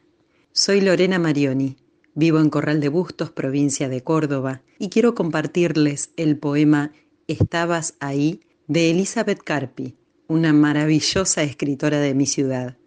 soy 0.53 0.79
Lorena 0.79 1.19
Marioni. 1.19 1.75
Vivo 2.15 2.39
en 2.39 2.49
Corral 2.49 2.79
de 2.79 2.87
Bustos, 2.87 3.29
provincia 3.29 3.89
de 3.89 4.01
Córdoba, 4.01 4.61
y 4.79 4.87
quiero 4.87 5.15
compartirles 5.15 6.11
el 6.15 6.37
poema 6.37 6.93
Estabas 7.27 7.95
ahí 7.99 8.39
de 8.67 8.89
Elizabeth 8.89 9.43
Carpi, 9.43 9.97
una 10.29 10.53
maravillosa 10.53 11.43
escritora 11.43 11.99
de 11.99 12.13
mi 12.13 12.25
ciudad, 12.25 12.77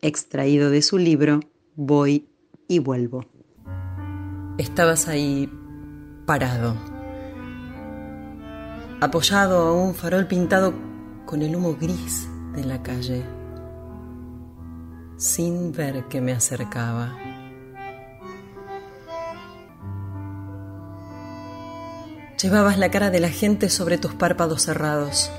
extraído 0.00 0.70
de 0.70 0.82
su 0.82 0.96
libro 0.96 1.40
Voy 1.74 2.28
y 2.68 2.78
vuelvo. 2.78 3.26
Estabas 4.58 5.08
ahí 5.08 5.50
parado, 6.24 6.76
apoyado 9.00 9.58
a 9.58 9.72
un 9.72 9.96
farol 9.96 10.28
pintado 10.28 10.88
con 11.30 11.42
el 11.42 11.54
humo 11.54 11.76
gris 11.80 12.28
de 12.56 12.64
la 12.64 12.82
calle, 12.82 13.24
sin 15.16 15.70
ver 15.70 16.08
que 16.08 16.20
me 16.20 16.32
acercaba. 16.32 17.16
Llevabas 22.42 22.78
la 22.78 22.90
cara 22.90 23.10
de 23.10 23.20
la 23.20 23.28
gente 23.28 23.68
sobre 23.68 23.96
tus 23.96 24.12
párpados 24.12 24.62
cerrados. 24.62 25.30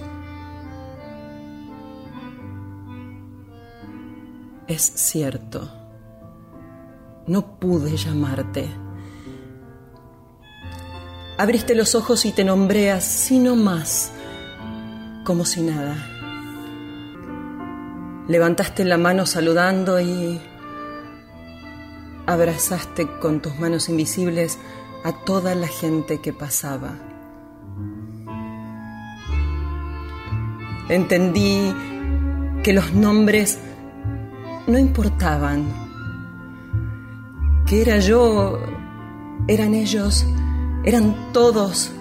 Es 4.67 4.93
cierto, 4.95 5.69
no 7.27 7.59
pude 7.59 7.97
llamarte. 7.97 8.69
Abriste 11.37 11.75
los 11.75 11.95
ojos 11.95 12.23
y 12.23 12.31
te 12.31 12.45
nombré 12.45 12.91
así 12.91 13.39
no 13.39 13.57
más 13.57 14.13
como 15.23 15.45
si 15.45 15.61
nada. 15.61 15.95
Levantaste 18.27 18.85
la 18.85 18.97
mano 18.97 19.25
saludando 19.25 19.99
y 19.99 20.39
abrazaste 22.25 23.07
con 23.19 23.41
tus 23.41 23.59
manos 23.59 23.89
invisibles 23.89 24.57
a 25.03 25.11
toda 25.11 25.55
la 25.55 25.67
gente 25.67 26.21
que 26.21 26.33
pasaba. 26.33 26.95
Entendí 30.89 31.73
que 32.63 32.73
los 32.73 32.93
nombres 32.93 33.59
no 34.67 34.77
importaban, 34.77 35.65
que 37.65 37.81
era 37.81 37.97
yo, 37.99 38.59
eran 39.47 39.73
ellos, 39.73 40.25
eran 40.83 41.31
todos, 41.31 41.91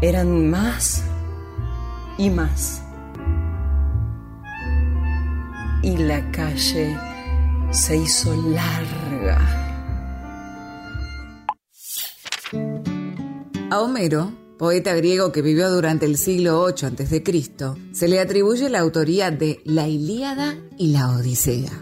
eran 0.00 0.50
más 0.50 1.04
y 2.22 2.30
más. 2.30 2.82
Y 5.82 5.96
la 5.96 6.30
calle 6.30 6.96
se 7.72 7.96
hizo 7.96 8.32
larga. 8.48 9.40
A 13.70 13.80
Homero, 13.80 14.32
poeta 14.56 14.94
griego 14.94 15.32
que 15.32 15.42
vivió 15.42 15.68
durante 15.70 16.06
el 16.06 16.16
siglo 16.16 16.64
VIII 16.64 17.04
a.C., 17.04 17.74
se 17.92 18.06
le 18.06 18.20
atribuye 18.20 18.70
la 18.70 18.78
autoría 18.78 19.32
de 19.32 19.60
la 19.64 19.88
Ilíada 19.88 20.56
y 20.78 20.92
la 20.92 21.10
Odisea. 21.10 21.72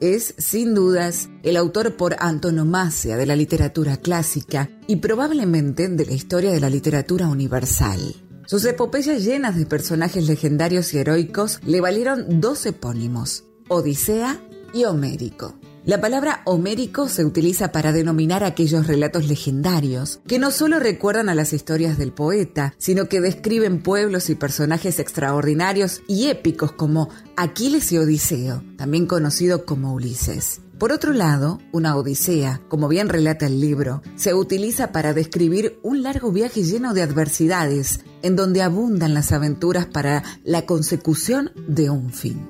Es, 0.00 0.34
sin 0.38 0.74
dudas, 0.74 1.28
el 1.42 1.58
autor 1.58 1.98
por 1.98 2.16
antonomasia 2.20 3.18
de 3.18 3.26
la 3.26 3.36
literatura 3.36 3.98
clásica 3.98 4.70
y 4.86 4.96
probablemente 4.96 5.88
de 5.88 6.06
la 6.06 6.12
historia 6.12 6.52
de 6.52 6.60
la 6.60 6.70
literatura 6.70 7.28
universal. 7.28 8.29
Sus 8.50 8.64
epopeyas 8.64 9.24
llenas 9.24 9.56
de 9.56 9.64
personajes 9.64 10.26
legendarios 10.26 10.92
y 10.92 10.98
heroicos 10.98 11.60
le 11.64 11.80
valieron 11.80 12.40
dos 12.40 12.66
epónimos, 12.66 13.44
Odisea 13.68 14.40
y 14.74 14.86
Homérico. 14.86 15.54
La 15.84 16.00
palabra 16.00 16.42
homérico 16.46 17.08
se 17.08 17.24
utiliza 17.24 17.70
para 17.70 17.92
denominar 17.92 18.42
aquellos 18.42 18.88
relatos 18.88 19.28
legendarios 19.28 20.20
que 20.26 20.40
no 20.40 20.50
solo 20.50 20.80
recuerdan 20.80 21.28
a 21.28 21.36
las 21.36 21.52
historias 21.52 21.96
del 21.96 22.12
poeta, 22.12 22.74
sino 22.76 23.08
que 23.08 23.20
describen 23.20 23.84
pueblos 23.84 24.28
y 24.30 24.34
personajes 24.34 24.98
extraordinarios 24.98 26.02
y 26.08 26.26
épicos 26.26 26.72
como 26.72 27.08
Aquiles 27.36 27.92
y 27.92 27.98
Odiseo, 27.98 28.64
también 28.76 29.06
conocido 29.06 29.64
como 29.64 29.94
Ulises. 29.94 30.60
Por 30.80 30.92
otro 30.92 31.12
lado, 31.12 31.58
una 31.72 31.94
odisea, 31.94 32.62
como 32.68 32.88
bien 32.88 33.10
relata 33.10 33.44
el 33.44 33.60
libro, 33.60 34.00
se 34.16 34.32
utiliza 34.32 34.92
para 34.92 35.12
describir 35.12 35.78
un 35.82 36.02
largo 36.02 36.32
viaje 36.32 36.62
lleno 36.62 36.94
de 36.94 37.02
adversidades, 37.02 38.02
en 38.22 38.34
donde 38.34 38.62
abundan 38.62 39.12
las 39.12 39.30
aventuras 39.30 39.84
para 39.84 40.22
la 40.42 40.64
consecución 40.64 41.52
de 41.68 41.90
un 41.90 42.10
fin. 42.14 42.48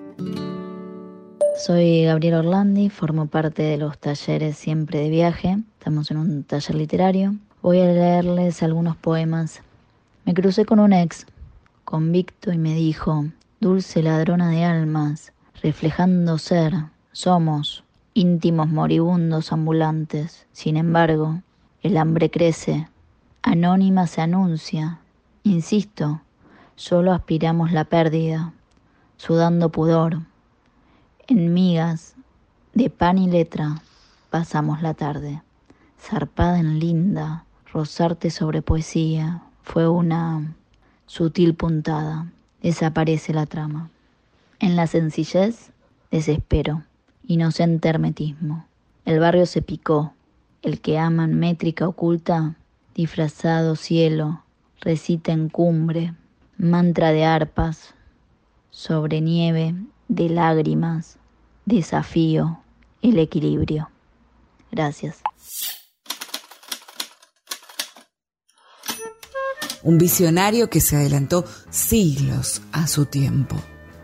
Soy 1.66 2.04
Gabriel 2.04 2.34
Orlandi, 2.34 2.88
formo 2.88 3.26
parte 3.26 3.64
de 3.64 3.78
los 3.78 3.98
talleres 3.98 4.56
Siempre 4.56 5.00
de 5.00 5.10
Viaje. 5.10 5.58
Estamos 5.80 6.12
en 6.12 6.18
un 6.18 6.44
taller 6.44 6.76
literario. 6.76 7.34
Voy 7.62 7.80
a 7.80 7.86
leerles 7.86 8.62
algunos 8.62 8.96
poemas. 8.96 9.60
Me 10.24 10.34
crucé 10.34 10.64
con 10.64 10.78
un 10.78 10.92
ex, 10.92 11.26
convicto, 11.84 12.52
y 12.52 12.58
me 12.58 12.76
dijo, 12.76 13.24
dulce 13.58 14.04
ladrona 14.04 14.50
de 14.50 14.62
almas, 14.62 15.32
reflejando 15.60 16.38
ser, 16.38 16.74
somos 17.10 17.82
íntimos 18.20 18.68
moribundos 18.68 19.50
ambulantes. 19.50 20.46
Sin 20.52 20.76
embargo, 20.76 21.40
el 21.82 21.96
hambre 21.96 22.30
crece, 22.30 22.88
anónima 23.42 24.06
se 24.06 24.20
anuncia. 24.20 25.00
Insisto, 25.42 26.20
solo 26.76 27.12
aspiramos 27.12 27.72
la 27.72 27.84
pérdida, 27.84 28.52
sudando 29.16 29.70
pudor 29.70 30.20
en 31.28 31.54
migas 31.54 32.16
de 32.74 32.90
pan 32.90 33.16
y 33.16 33.30
letra 33.30 33.82
pasamos 34.28 34.82
la 34.82 34.94
tarde. 34.94 35.42
Zarpada 35.98 36.58
en 36.58 36.78
linda, 36.78 37.44
rozarte 37.72 38.30
sobre 38.30 38.62
poesía, 38.62 39.42
fue 39.62 39.88
una 39.88 40.54
sutil 41.06 41.54
puntada. 41.54 42.26
Desaparece 42.62 43.32
la 43.32 43.46
trama. 43.46 43.90
En 44.58 44.76
la 44.76 44.86
sencillez, 44.86 45.70
desespero, 46.10 46.82
inocente 47.30 47.88
hermetismo. 47.88 48.66
El 49.04 49.20
barrio 49.20 49.46
se 49.46 49.62
picó. 49.62 50.14
El 50.62 50.80
que 50.80 50.98
aman 50.98 51.34
métrica 51.34 51.88
oculta, 51.88 52.56
disfrazado 52.94 53.76
cielo, 53.76 54.42
recita 54.80 55.32
en 55.32 55.48
cumbre, 55.48 56.14
mantra 56.58 57.12
de 57.12 57.24
arpas, 57.24 57.94
sobre 58.70 59.20
nieve 59.20 59.74
de 60.08 60.28
lágrimas, 60.28 61.18
desafío 61.64 62.60
el 63.00 63.18
equilibrio. 63.18 63.88
Gracias. 64.70 65.22
Un 69.82 69.96
visionario 69.96 70.68
que 70.68 70.80
se 70.80 70.96
adelantó 70.96 71.44
siglos 71.70 72.60
a 72.72 72.86
su 72.86 73.06
tiempo. 73.06 73.56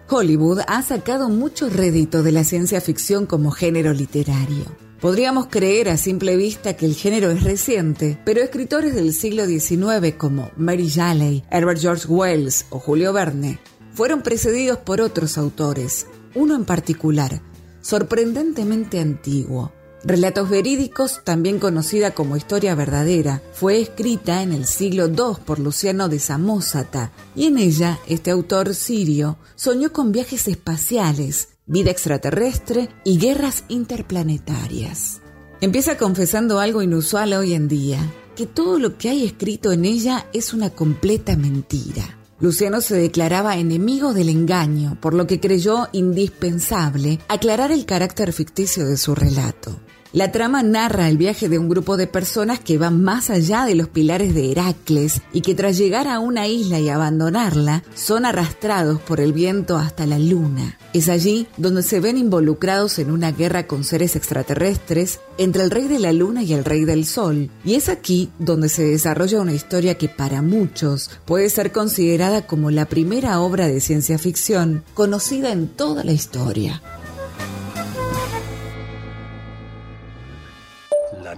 Hollywood 0.08 0.60
ha 0.68 0.82
sacado 0.82 1.28
mucho 1.28 1.68
rédito 1.68 2.22
de 2.22 2.30
la 2.30 2.44
ciencia 2.44 2.80
ficción 2.80 3.26
como 3.26 3.50
género 3.50 3.92
literario. 3.92 4.64
Podríamos 5.00 5.48
creer 5.48 5.88
a 5.88 5.96
simple 5.96 6.36
vista 6.36 6.76
que 6.76 6.86
el 6.86 6.94
género 6.94 7.30
es 7.30 7.42
reciente, 7.42 8.18
pero 8.24 8.40
escritores 8.40 8.94
del 8.94 9.12
siglo 9.12 9.46
XIX 9.46 10.14
como 10.16 10.50
Mary 10.56 10.86
Shelley, 10.86 11.44
Herbert 11.50 11.80
George 11.80 12.06
Wells 12.06 12.66
o 12.70 12.78
Julio 12.78 13.12
Verne 13.12 13.58
fueron 13.92 14.22
precedidos 14.22 14.78
por 14.78 15.00
otros 15.00 15.36
autores, 15.38 16.06
uno 16.34 16.54
en 16.54 16.64
particular, 16.64 17.42
sorprendentemente 17.80 19.00
antiguo. 19.00 19.72
Relatos 20.06 20.48
verídicos, 20.48 21.22
también 21.24 21.58
conocida 21.58 22.12
como 22.12 22.36
historia 22.36 22.76
verdadera, 22.76 23.42
fue 23.52 23.80
escrita 23.80 24.44
en 24.44 24.52
el 24.52 24.64
siglo 24.64 25.08
II 25.08 25.42
por 25.44 25.58
Luciano 25.58 26.08
de 26.08 26.20
Samosata, 26.20 27.10
y 27.34 27.46
en 27.46 27.58
ella 27.58 27.98
este 28.06 28.30
autor 28.30 28.76
sirio 28.76 29.36
soñó 29.56 29.92
con 29.92 30.12
viajes 30.12 30.46
espaciales, 30.46 31.48
vida 31.66 31.90
extraterrestre 31.90 32.88
y 33.02 33.18
guerras 33.18 33.64
interplanetarias. 33.66 35.22
Empieza 35.60 35.98
confesando 35.98 36.60
algo 36.60 36.82
inusual 36.82 37.32
hoy 37.32 37.54
en 37.54 37.66
día, 37.66 37.98
que 38.36 38.46
todo 38.46 38.78
lo 38.78 38.98
que 38.98 39.08
hay 39.08 39.24
escrito 39.24 39.72
en 39.72 39.84
ella 39.84 40.28
es 40.32 40.54
una 40.54 40.70
completa 40.70 41.36
mentira. 41.36 42.16
Luciano 42.38 42.80
se 42.80 42.94
declaraba 42.94 43.56
enemigo 43.56 44.14
del 44.14 44.28
engaño, 44.28 44.98
por 45.00 45.14
lo 45.14 45.26
que 45.26 45.40
creyó 45.40 45.88
indispensable 45.90 47.18
aclarar 47.26 47.72
el 47.72 47.86
carácter 47.86 48.32
ficticio 48.32 48.86
de 48.86 48.98
su 48.98 49.16
relato. 49.16 49.80
La 50.12 50.32
trama 50.32 50.62
narra 50.62 51.08
el 51.08 51.18
viaje 51.18 51.48
de 51.48 51.58
un 51.58 51.68
grupo 51.68 51.96
de 51.96 52.06
personas 52.06 52.60
que 52.60 52.78
van 52.78 53.02
más 53.02 53.28
allá 53.28 53.64
de 53.64 53.74
los 53.74 53.88
pilares 53.88 54.34
de 54.34 54.52
Heracles 54.52 55.20
y 55.32 55.40
que 55.40 55.54
tras 55.54 55.76
llegar 55.76 56.08
a 56.08 56.20
una 56.20 56.46
isla 56.46 56.78
y 56.80 56.88
abandonarla 56.88 57.82
son 57.94 58.24
arrastrados 58.24 59.00
por 59.00 59.20
el 59.20 59.32
viento 59.32 59.76
hasta 59.76 60.06
la 60.06 60.18
luna. 60.18 60.78
Es 60.92 61.08
allí 61.08 61.46
donde 61.56 61.82
se 61.82 62.00
ven 62.00 62.16
involucrados 62.16 62.98
en 62.98 63.10
una 63.10 63.32
guerra 63.32 63.66
con 63.66 63.84
seres 63.84 64.16
extraterrestres 64.16 65.20
entre 65.38 65.64
el 65.64 65.70
rey 65.70 65.88
de 65.88 65.98
la 65.98 66.12
luna 66.12 66.42
y 66.42 66.54
el 66.54 66.64
rey 66.64 66.84
del 66.84 67.04
sol. 67.04 67.50
Y 67.64 67.74
es 67.74 67.88
aquí 67.88 68.30
donde 68.38 68.68
se 68.68 68.84
desarrolla 68.84 69.40
una 69.40 69.52
historia 69.52 69.98
que 69.98 70.08
para 70.08 70.40
muchos 70.40 71.10
puede 71.24 71.50
ser 71.50 71.72
considerada 71.72 72.46
como 72.46 72.70
la 72.70 72.86
primera 72.86 73.40
obra 73.40 73.66
de 73.66 73.80
ciencia 73.80 74.18
ficción 74.18 74.84
conocida 74.94 75.52
en 75.52 75.68
toda 75.68 76.04
la 76.04 76.12
historia. 76.12 76.80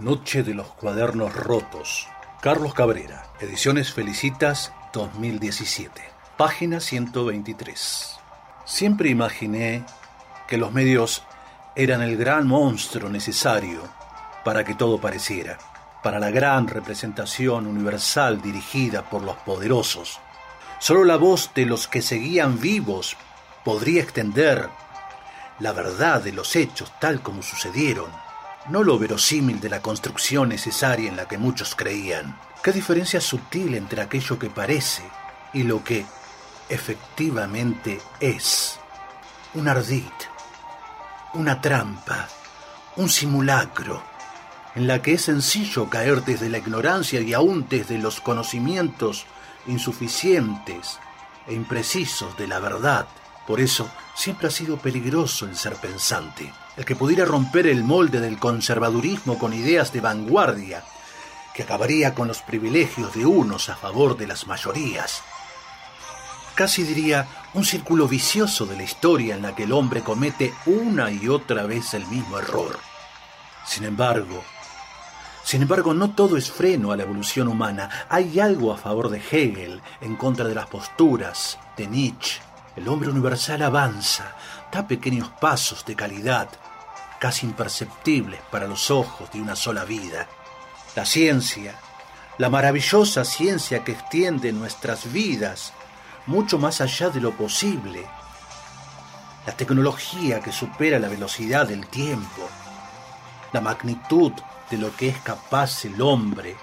Noche 0.00 0.42
de 0.42 0.54
los 0.54 0.68
cuadernos 0.68 1.34
rotos. 1.34 2.08
Carlos 2.40 2.74
Cabrera, 2.74 3.26
Ediciones 3.40 3.92
Felicitas 3.92 4.72
2017. 4.92 6.00
Página 6.36 6.80
123. 6.80 8.16
Siempre 8.64 9.08
imaginé 9.08 9.84
que 10.46 10.56
los 10.56 10.72
medios 10.72 11.24
eran 11.74 12.02
el 12.02 12.16
gran 12.16 12.46
monstruo 12.46 13.10
necesario 13.10 13.82
para 14.44 14.64
que 14.64 14.74
todo 14.74 15.00
pareciera, 15.00 15.58
para 16.02 16.18
la 16.18 16.30
gran 16.30 16.68
representación 16.68 17.66
universal 17.66 18.40
dirigida 18.40 19.08
por 19.08 19.22
los 19.22 19.36
poderosos. 19.38 20.20
Solo 20.78 21.04
la 21.04 21.16
voz 21.16 21.52
de 21.54 21.66
los 21.66 21.88
que 21.88 22.02
seguían 22.02 22.60
vivos 22.60 23.16
podría 23.64 24.02
extender 24.02 24.68
la 25.58 25.72
verdad 25.72 26.22
de 26.22 26.32
los 26.32 26.54
hechos 26.54 26.92
tal 27.00 27.20
como 27.20 27.42
sucedieron 27.42 28.27
no 28.70 28.82
lo 28.82 28.98
verosímil 28.98 29.60
de 29.60 29.70
la 29.70 29.80
construcción 29.80 30.50
necesaria 30.50 31.08
en 31.08 31.16
la 31.16 31.26
que 31.26 31.38
muchos 31.38 31.74
creían. 31.74 32.38
Qué 32.62 32.72
diferencia 32.72 33.20
sutil 33.20 33.74
entre 33.74 34.02
aquello 34.02 34.38
que 34.38 34.50
parece 34.50 35.02
y 35.54 35.62
lo 35.62 35.82
que 35.82 36.04
efectivamente 36.68 38.00
es. 38.20 38.78
Un 39.54 39.68
ardid, 39.68 40.02
una 41.32 41.60
trampa, 41.60 42.28
un 42.96 43.08
simulacro, 43.08 44.02
en 44.74 44.86
la 44.86 45.00
que 45.00 45.14
es 45.14 45.22
sencillo 45.22 45.88
caer 45.88 46.22
desde 46.24 46.50
la 46.50 46.58
ignorancia 46.58 47.20
y 47.20 47.32
aún 47.32 47.66
desde 47.68 47.96
los 47.96 48.20
conocimientos 48.20 49.24
insuficientes 49.66 50.98
e 51.46 51.54
imprecisos 51.54 52.36
de 52.36 52.46
la 52.46 52.58
verdad. 52.58 53.08
Por 53.46 53.60
eso 53.60 53.90
siempre 54.14 54.48
ha 54.48 54.50
sido 54.50 54.76
peligroso 54.76 55.46
el 55.46 55.56
ser 55.56 55.74
pensante 55.76 56.52
el 56.78 56.84
que 56.84 56.94
pudiera 56.94 57.24
romper 57.24 57.66
el 57.66 57.82
molde 57.82 58.20
del 58.20 58.38
conservadurismo 58.38 59.36
con 59.36 59.52
ideas 59.52 59.92
de 59.92 60.00
vanguardia, 60.00 60.84
que 61.52 61.64
acabaría 61.64 62.14
con 62.14 62.28
los 62.28 62.40
privilegios 62.40 63.12
de 63.14 63.26
unos 63.26 63.68
a 63.68 63.74
favor 63.74 64.16
de 64.16 64.28
las 64.28 64.46
mayorías. 64.46 65.24
Casi 66.54 66.84
diría 66.84 67.26
un 67.54 67.64
círculo 67.64 68.06
vicioso 68.06 68.64
de 68.64 68.76
la 68.76 68.84
historia 68.84 69.34
en 69.34 69.42
la 69.42 69.56
que 69.56 69.64
el 69.64 69.72
hombre 69.72 70.02
comete 70.02 70.54
una 70.66 71.10
y 71.10 71.28
otra 71.28 71.64
vez 71.66 71.94
el 71.94 72.06
mismo 72.06 72.38
error. 72.38 72.78
Sin 73.66 73.82
embargo, 73.82 74.44
sin 75.42 75.62
embargo, 75.62 75.94
no 75.94 76.10
todo 76.10 76.36
es 76.36 76.48
freno 76.48 76.92
a 76.92 76.96
la 76.96 77.02
evolución 77.02 77.48
humana. 77.48 77.88
Hay 78.08 78.38
algo 78.38 78.72
a 78.72 78.76
favor 78.76 79.08
de 79.08 79.18
Hegel, 79.18 79.80
en 80.00 80.14
contra 80.14 80.46
de 80.46 80.54
las 80.54 80.66
posturas 80.66 81.58
de 81.76 81.88
Nietzsche. 81.88 82.40
El 82.76 82.86
hombre 82.86 83.08
universal 83.08 83.62
avanza, 83.62 84.36
da 84.70 84.86
pequeños 84.86 85.30
pasos 85.40 85.84
de 85.84 85.96
calidad, 85.96 86.48
casi 87.18 87.46
imperceptibles 87.46 88.40
para 88.50 88.66
los 88.66 88.90
ojos 88.90 89.30
de 89.32 89.40
una 89.40 89.56
sola 89.56 89.84
vida. 89.84 90.26
La 90.94 91.04
ciencia, 91.04 91.74
la 92.38 92.48
maravillosa 92.48 93.24
ciencia 93.24 93.84
que 93.84 93.92
extiende 93.92 94.52
nuestras 94.52 95.12
vidas 95.12 95.72
mucho 96.26 96.58
más 96.58 96.80
allá 96.80 97.10
de 97.10 97.20
lo 97.20 97.32
posible. 97.32 98.06
La 99.46 99.52
tecnología 99.54 100.40
que 100.40 100.52
supera 100.52 100.98
la 100.98 101.08
velocidad 101.08 101.66
del 101.66 101.86
tiempo. 101.88 102.48
La 103.52 103.60
magnitud 103.60 104.32
de 104.70 104.76
lo 104.76 104.94
que 104.94 105.08
es 105.08 105.18
capaz 105.18 105.84
el 105.84 106.00
hombre 106.02 106.56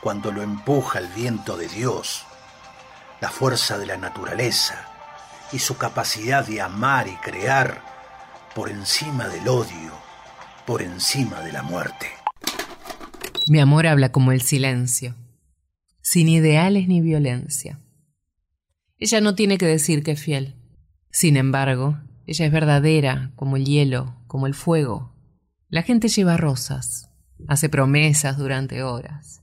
cuando 0.00 0.30
lo 0.30 0.42
empuja 0.42 0.98
el 0.98 1.08
viento 1.08 1.56
de 1.56 1.66
Dios. 1.68 2.24
La 3.20 3.30
fuerza 3.30 3.78
de 3.78 3.86
la 3.86 3.96
naturaleza 3.96 4.86
y 5.50 5.58
su 5.58 5.76
capacidad 5.76 6.44
de 6.44 6.60
amar 6.60 7.08
y 7.08 7.16
crear 7.16 7.95
por 8.56 8.70
encima 8.70 9.28
del 9.28 9.46
odio 9.48 9.92
por 10.66 10.80
encima 10.80 11.42
de 11.42 11.52
la 11.52 11.62
muerte. 11.62 12.06
Mi 13.50 13.60
amor 13.60 13.86
habla 13.86 14.12
como 14.12 14.32
el 14.32 14.40
silencio, 14.40 15.14
sin 16.00 16.30
ideales 16.30 16.88
ni 16.88 17.02
violencia. 17.02 17.78
Ella 18.96 19.20
no 19.20 19.34
tiene 19.34 19.58
que 19.58 19.66
decir 19.66 20.02
que 20.02 20.12
es 20.12 20.22
fiel. 20.22 20.56
Sin 21.10 21.36
embargo, 21.36 21.98
ella 22.26 22.46
es 22.46 22.50
verdadera 22.50 23.30
como 23.36 23.56
el 23.56 23.66
hielo, 23.66 24.16
como 24.26 24.46
el 24.46 24.54
fuego. 24.54 25.14
La 25.68 25.82
gente 25.82 26.08
lleva 26.08 26.38
rosas, 26.38 27.10
hace 27.48 27.68
promesas 27.68 28.38
durante 28.38 28.82
horas. 28.82 29.42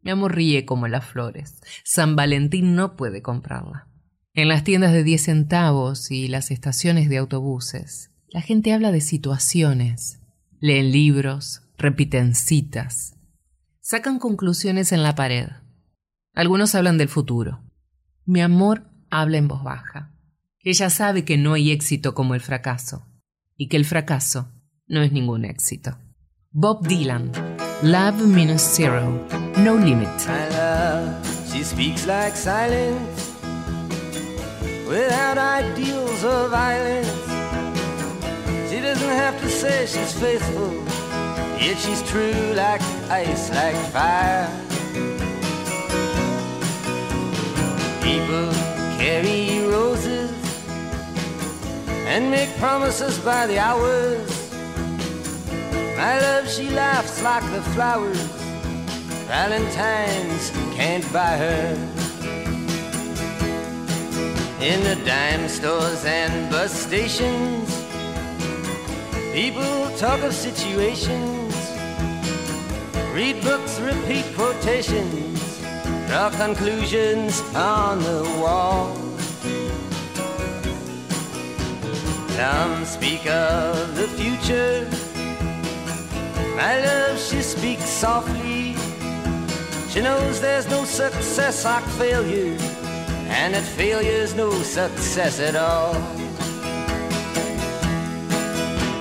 Mi 0.00 0.12
amor 0.12 0.36
ríe 0.36 0.64
como 0.64 0.86
las 0.86 1.04
flores. 1.04 1.60
San 1.82 2.14
Valentín 2.14 2.76
no 2.76 2.94
puede 2.94 3.20
comprarla. 3.20 3.88
En 4.32 4.46
las 4.46 4.62
tiendas 4.62 4.92
de 4.92 5.02
10 5.02 5.24
centavos 5.24 6.12
y 6.12 6.28
las 6.28 6.52
estaciones 6.52 7.08
de 7.08 7.18
autobuses, 7.18 8.12
la 8.30 8.42
gente 8.42 8.72
habla 8.72 8.92
de 8.92 9.00
situaciones, 9.00 10.20
leen 10.60 10.92
libros, 10.92 11.62
repiten 11.78 12.34
citas, 12.34 13.16
sacan 13.80 14.18
conclusiones 14.18 14.92
en 14.92 15.02
la 15.02 15.14
pared. 15.14 15.48
Algunos 16.34 16.74
hablan 16.74 16.98
del 16.98 17.08
futuro. 17.08 17.62
Mi 18.26 18.42
amor 18.42 18.90
habla 19.10 19.38
en 19.38 19.48
voz 19.48 19.64
baja. 19.64 20.14
Ella 20.60 20.90
sabe 20.90 21.24
que 21.24 21.38
no 21.38 21.54
hay 21.54 21.70
éxito 21.70 22.14
como 22.14 22.34
el 22.34 22.40
fracaso 22.40 23.06
y 23.56 23.68
que 23.68 23.78
el 23.78 23.86
fracaso 23.86 24.52
no 24.86 25.02
es 25.02 25.10
ningún 25.12 25.44
éxito. 25.44 25.96
Bob 26.50 26.86
Dylan, 26.86 27.32
Love 27.82 28.26
Minus 28.26 28.62
Zero, 28.62 29.26
No 29.56 29.78
Limit. 29.78 30.08
She 31.50 31.64
speaks 31.64 32.06
like 32.06 32.36
silence, 32.36 33.32
without 34.86 35.38
ideals 35.38 36.24
or 36.24 36.50
violence. 36.50 37.27
She 38.78 38.84
doesn't 38.84 39.08
have 39.08 39.40
to 39.40 39.50
say 39.50 39.86
she's 39.86 40.12
faithful, 40.12 40.72
yet 41.58 41.78
she's 41.78 42.00
true 42.08 42.52
like 42.54 42.80
ice, 43.10 43.50
like 43.50 43.74
fire. 43.90 44.48
People 48.00 48.52
carry 48.96 49.66
roses 49.66 50.30
and 52.06 52.30
make 52.30 52.56
promises 52.58 53.18
by 53.18 53.48
the 53.48 53.58
hours. 53.58 54.30
My 55.96 56.20
love, 56.20 56.48
she 56.48 56.70
laughs 56.70 57.20
like 57.20 57.42
the 57.50 57.62
flowers. 57.74 58.22
Valentine's 59.26 60.50
can't 60.76 61.12
buy 61.12 61.36
her. 61.36 61.74
In 64.60 64.84
the 64.84 65.04
dime 65.04 65.48
stores 65.48 66.04
and 66.04 66.48
bus 66.48 66.72
stations, 66.72 67.87
people 69.42 69.88
talk 69.96 70.20
of 70.24 70.34
situations, 70.34 71.54
read 73.14 73.40
books, 73.40 73.78
repeat 73.78 74.24
quotations, 74.34 75.60
draw 76.08 76.28
conclusions 76.30 77.40
on 77.54 78.00
the 78.00 78.24
wall. 78.40 78.96
Some 82.30 82.84
speak 82.84 83.26
of 83.28 83.94
the 83.94 84.08
future. 84.18 84.88
My 86.56 86.74
love, 86.84 87.16
she 87.20 87.40
speaks 87.40 87.84
softly. 87.84 88.74
She 89.88 90.00
knows 90.00 90.40
there's 90.40 90.68
no 90.68 90.84
success 90.84 91.64
like 91.64 91.84
failure, 92.02 92.58
and 93.38 93.54
that 93.54 93.66
failure's 93.76 94.34
no 94.34 94.50
success 94.62 95.38
at 95.38 95.54
all. 95.54 95.94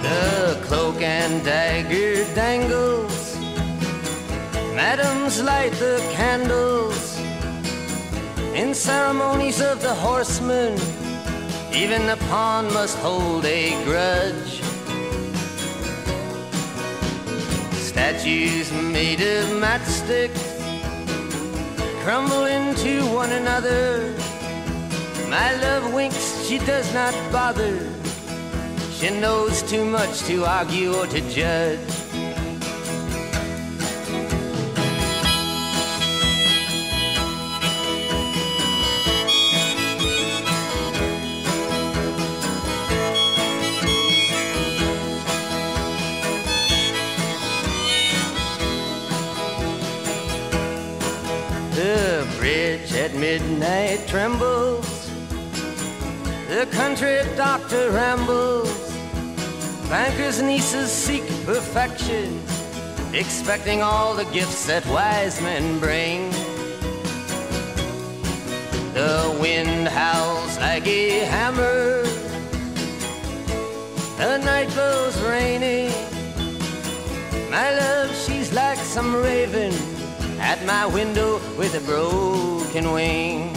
The 0.08 0.58
cloak 0.64 1.02
and 1.02 1.44
dagger 1.44 2.24
dangles. 2.34 3.36
Madams 4.74 5.42
light 5.42 5.74
the 5.74 5.98
candles. 6.14 7.20
In 8.56 8.74
ceremonies 8.74 9.60
of 9.62 9.82
the 9.82 9.94
horsemen, 9.94 10.80
even 11.74 12.08
the 12.08 12.18
pawn 12.30 12.72
must 12.74 12.98
hold 13.00 13.44
a 13.46 13.84
grudge. 13.84 14.62
Statues 17.90 18.72
made 18.72 19.22
of 19.22 19.46
matchsticks 19.62 20.46
crumble 22.04 22.46
into 22.46 23.04
one 23.14 23.34
another. 23.34 24.14
My 25.28 25.54
love 25.62 25.94
winks, 25.94 26.48
she 26.48 26.58
does 26.60 26.94
not 26.94 27.14
bother. 27.34 27.97
She 29.00 29.12
knows 29.12 29.62
too 29.62 29.86
much 29.86 30.24
to 30.24 30.44
argue 30.44 30.92
or 30.92 31.06
to 31.06 31.22
judge. 31.30 31.78
The 51.76 52.28
bridge 52.40 52.92
at 52.94 53.14
midnight 53.14 54.08
trembles. 54.08 55.12
The 56.50 56.68
country 56.72 57.20
doctor 57.36 57.92
rambles. 57.92 58.77
Bankers' 59.90 60.42
nieces 60.42 60.92
seek 60.92 61.24
perfection, 61.46 62.42
expecting 63.14 63.82
all 63.82 64.14
the 64.14 64.26
gifts 64.26 64.66
that 64.68 64.86
wise 64.88 65.42
men 65.42 65.80
bring. 65.80 66.30
The 68.94 69.38
wind 69.40 69.88
howls 69.88 70.58
like 70.60 70.86
a 70.86 71.26
hammer. 71.26 72.04
The 74.18 74.38
night 74.40 74.76
goes 74.76 75.18
rainy. 75.22 75.88
My 77.50 77.74
love, 77.74 78.14
she's 78.14 78.52
like 78.52 78.80
some 78.80 79.16
raven 79.16 79.74
at 80.40 80.66
my 80.66 80.86
window 80.86 81.40
with 81.58 81.76
a 81.76 81.82
broken 81.82 82.92
wing. 82.92 83.57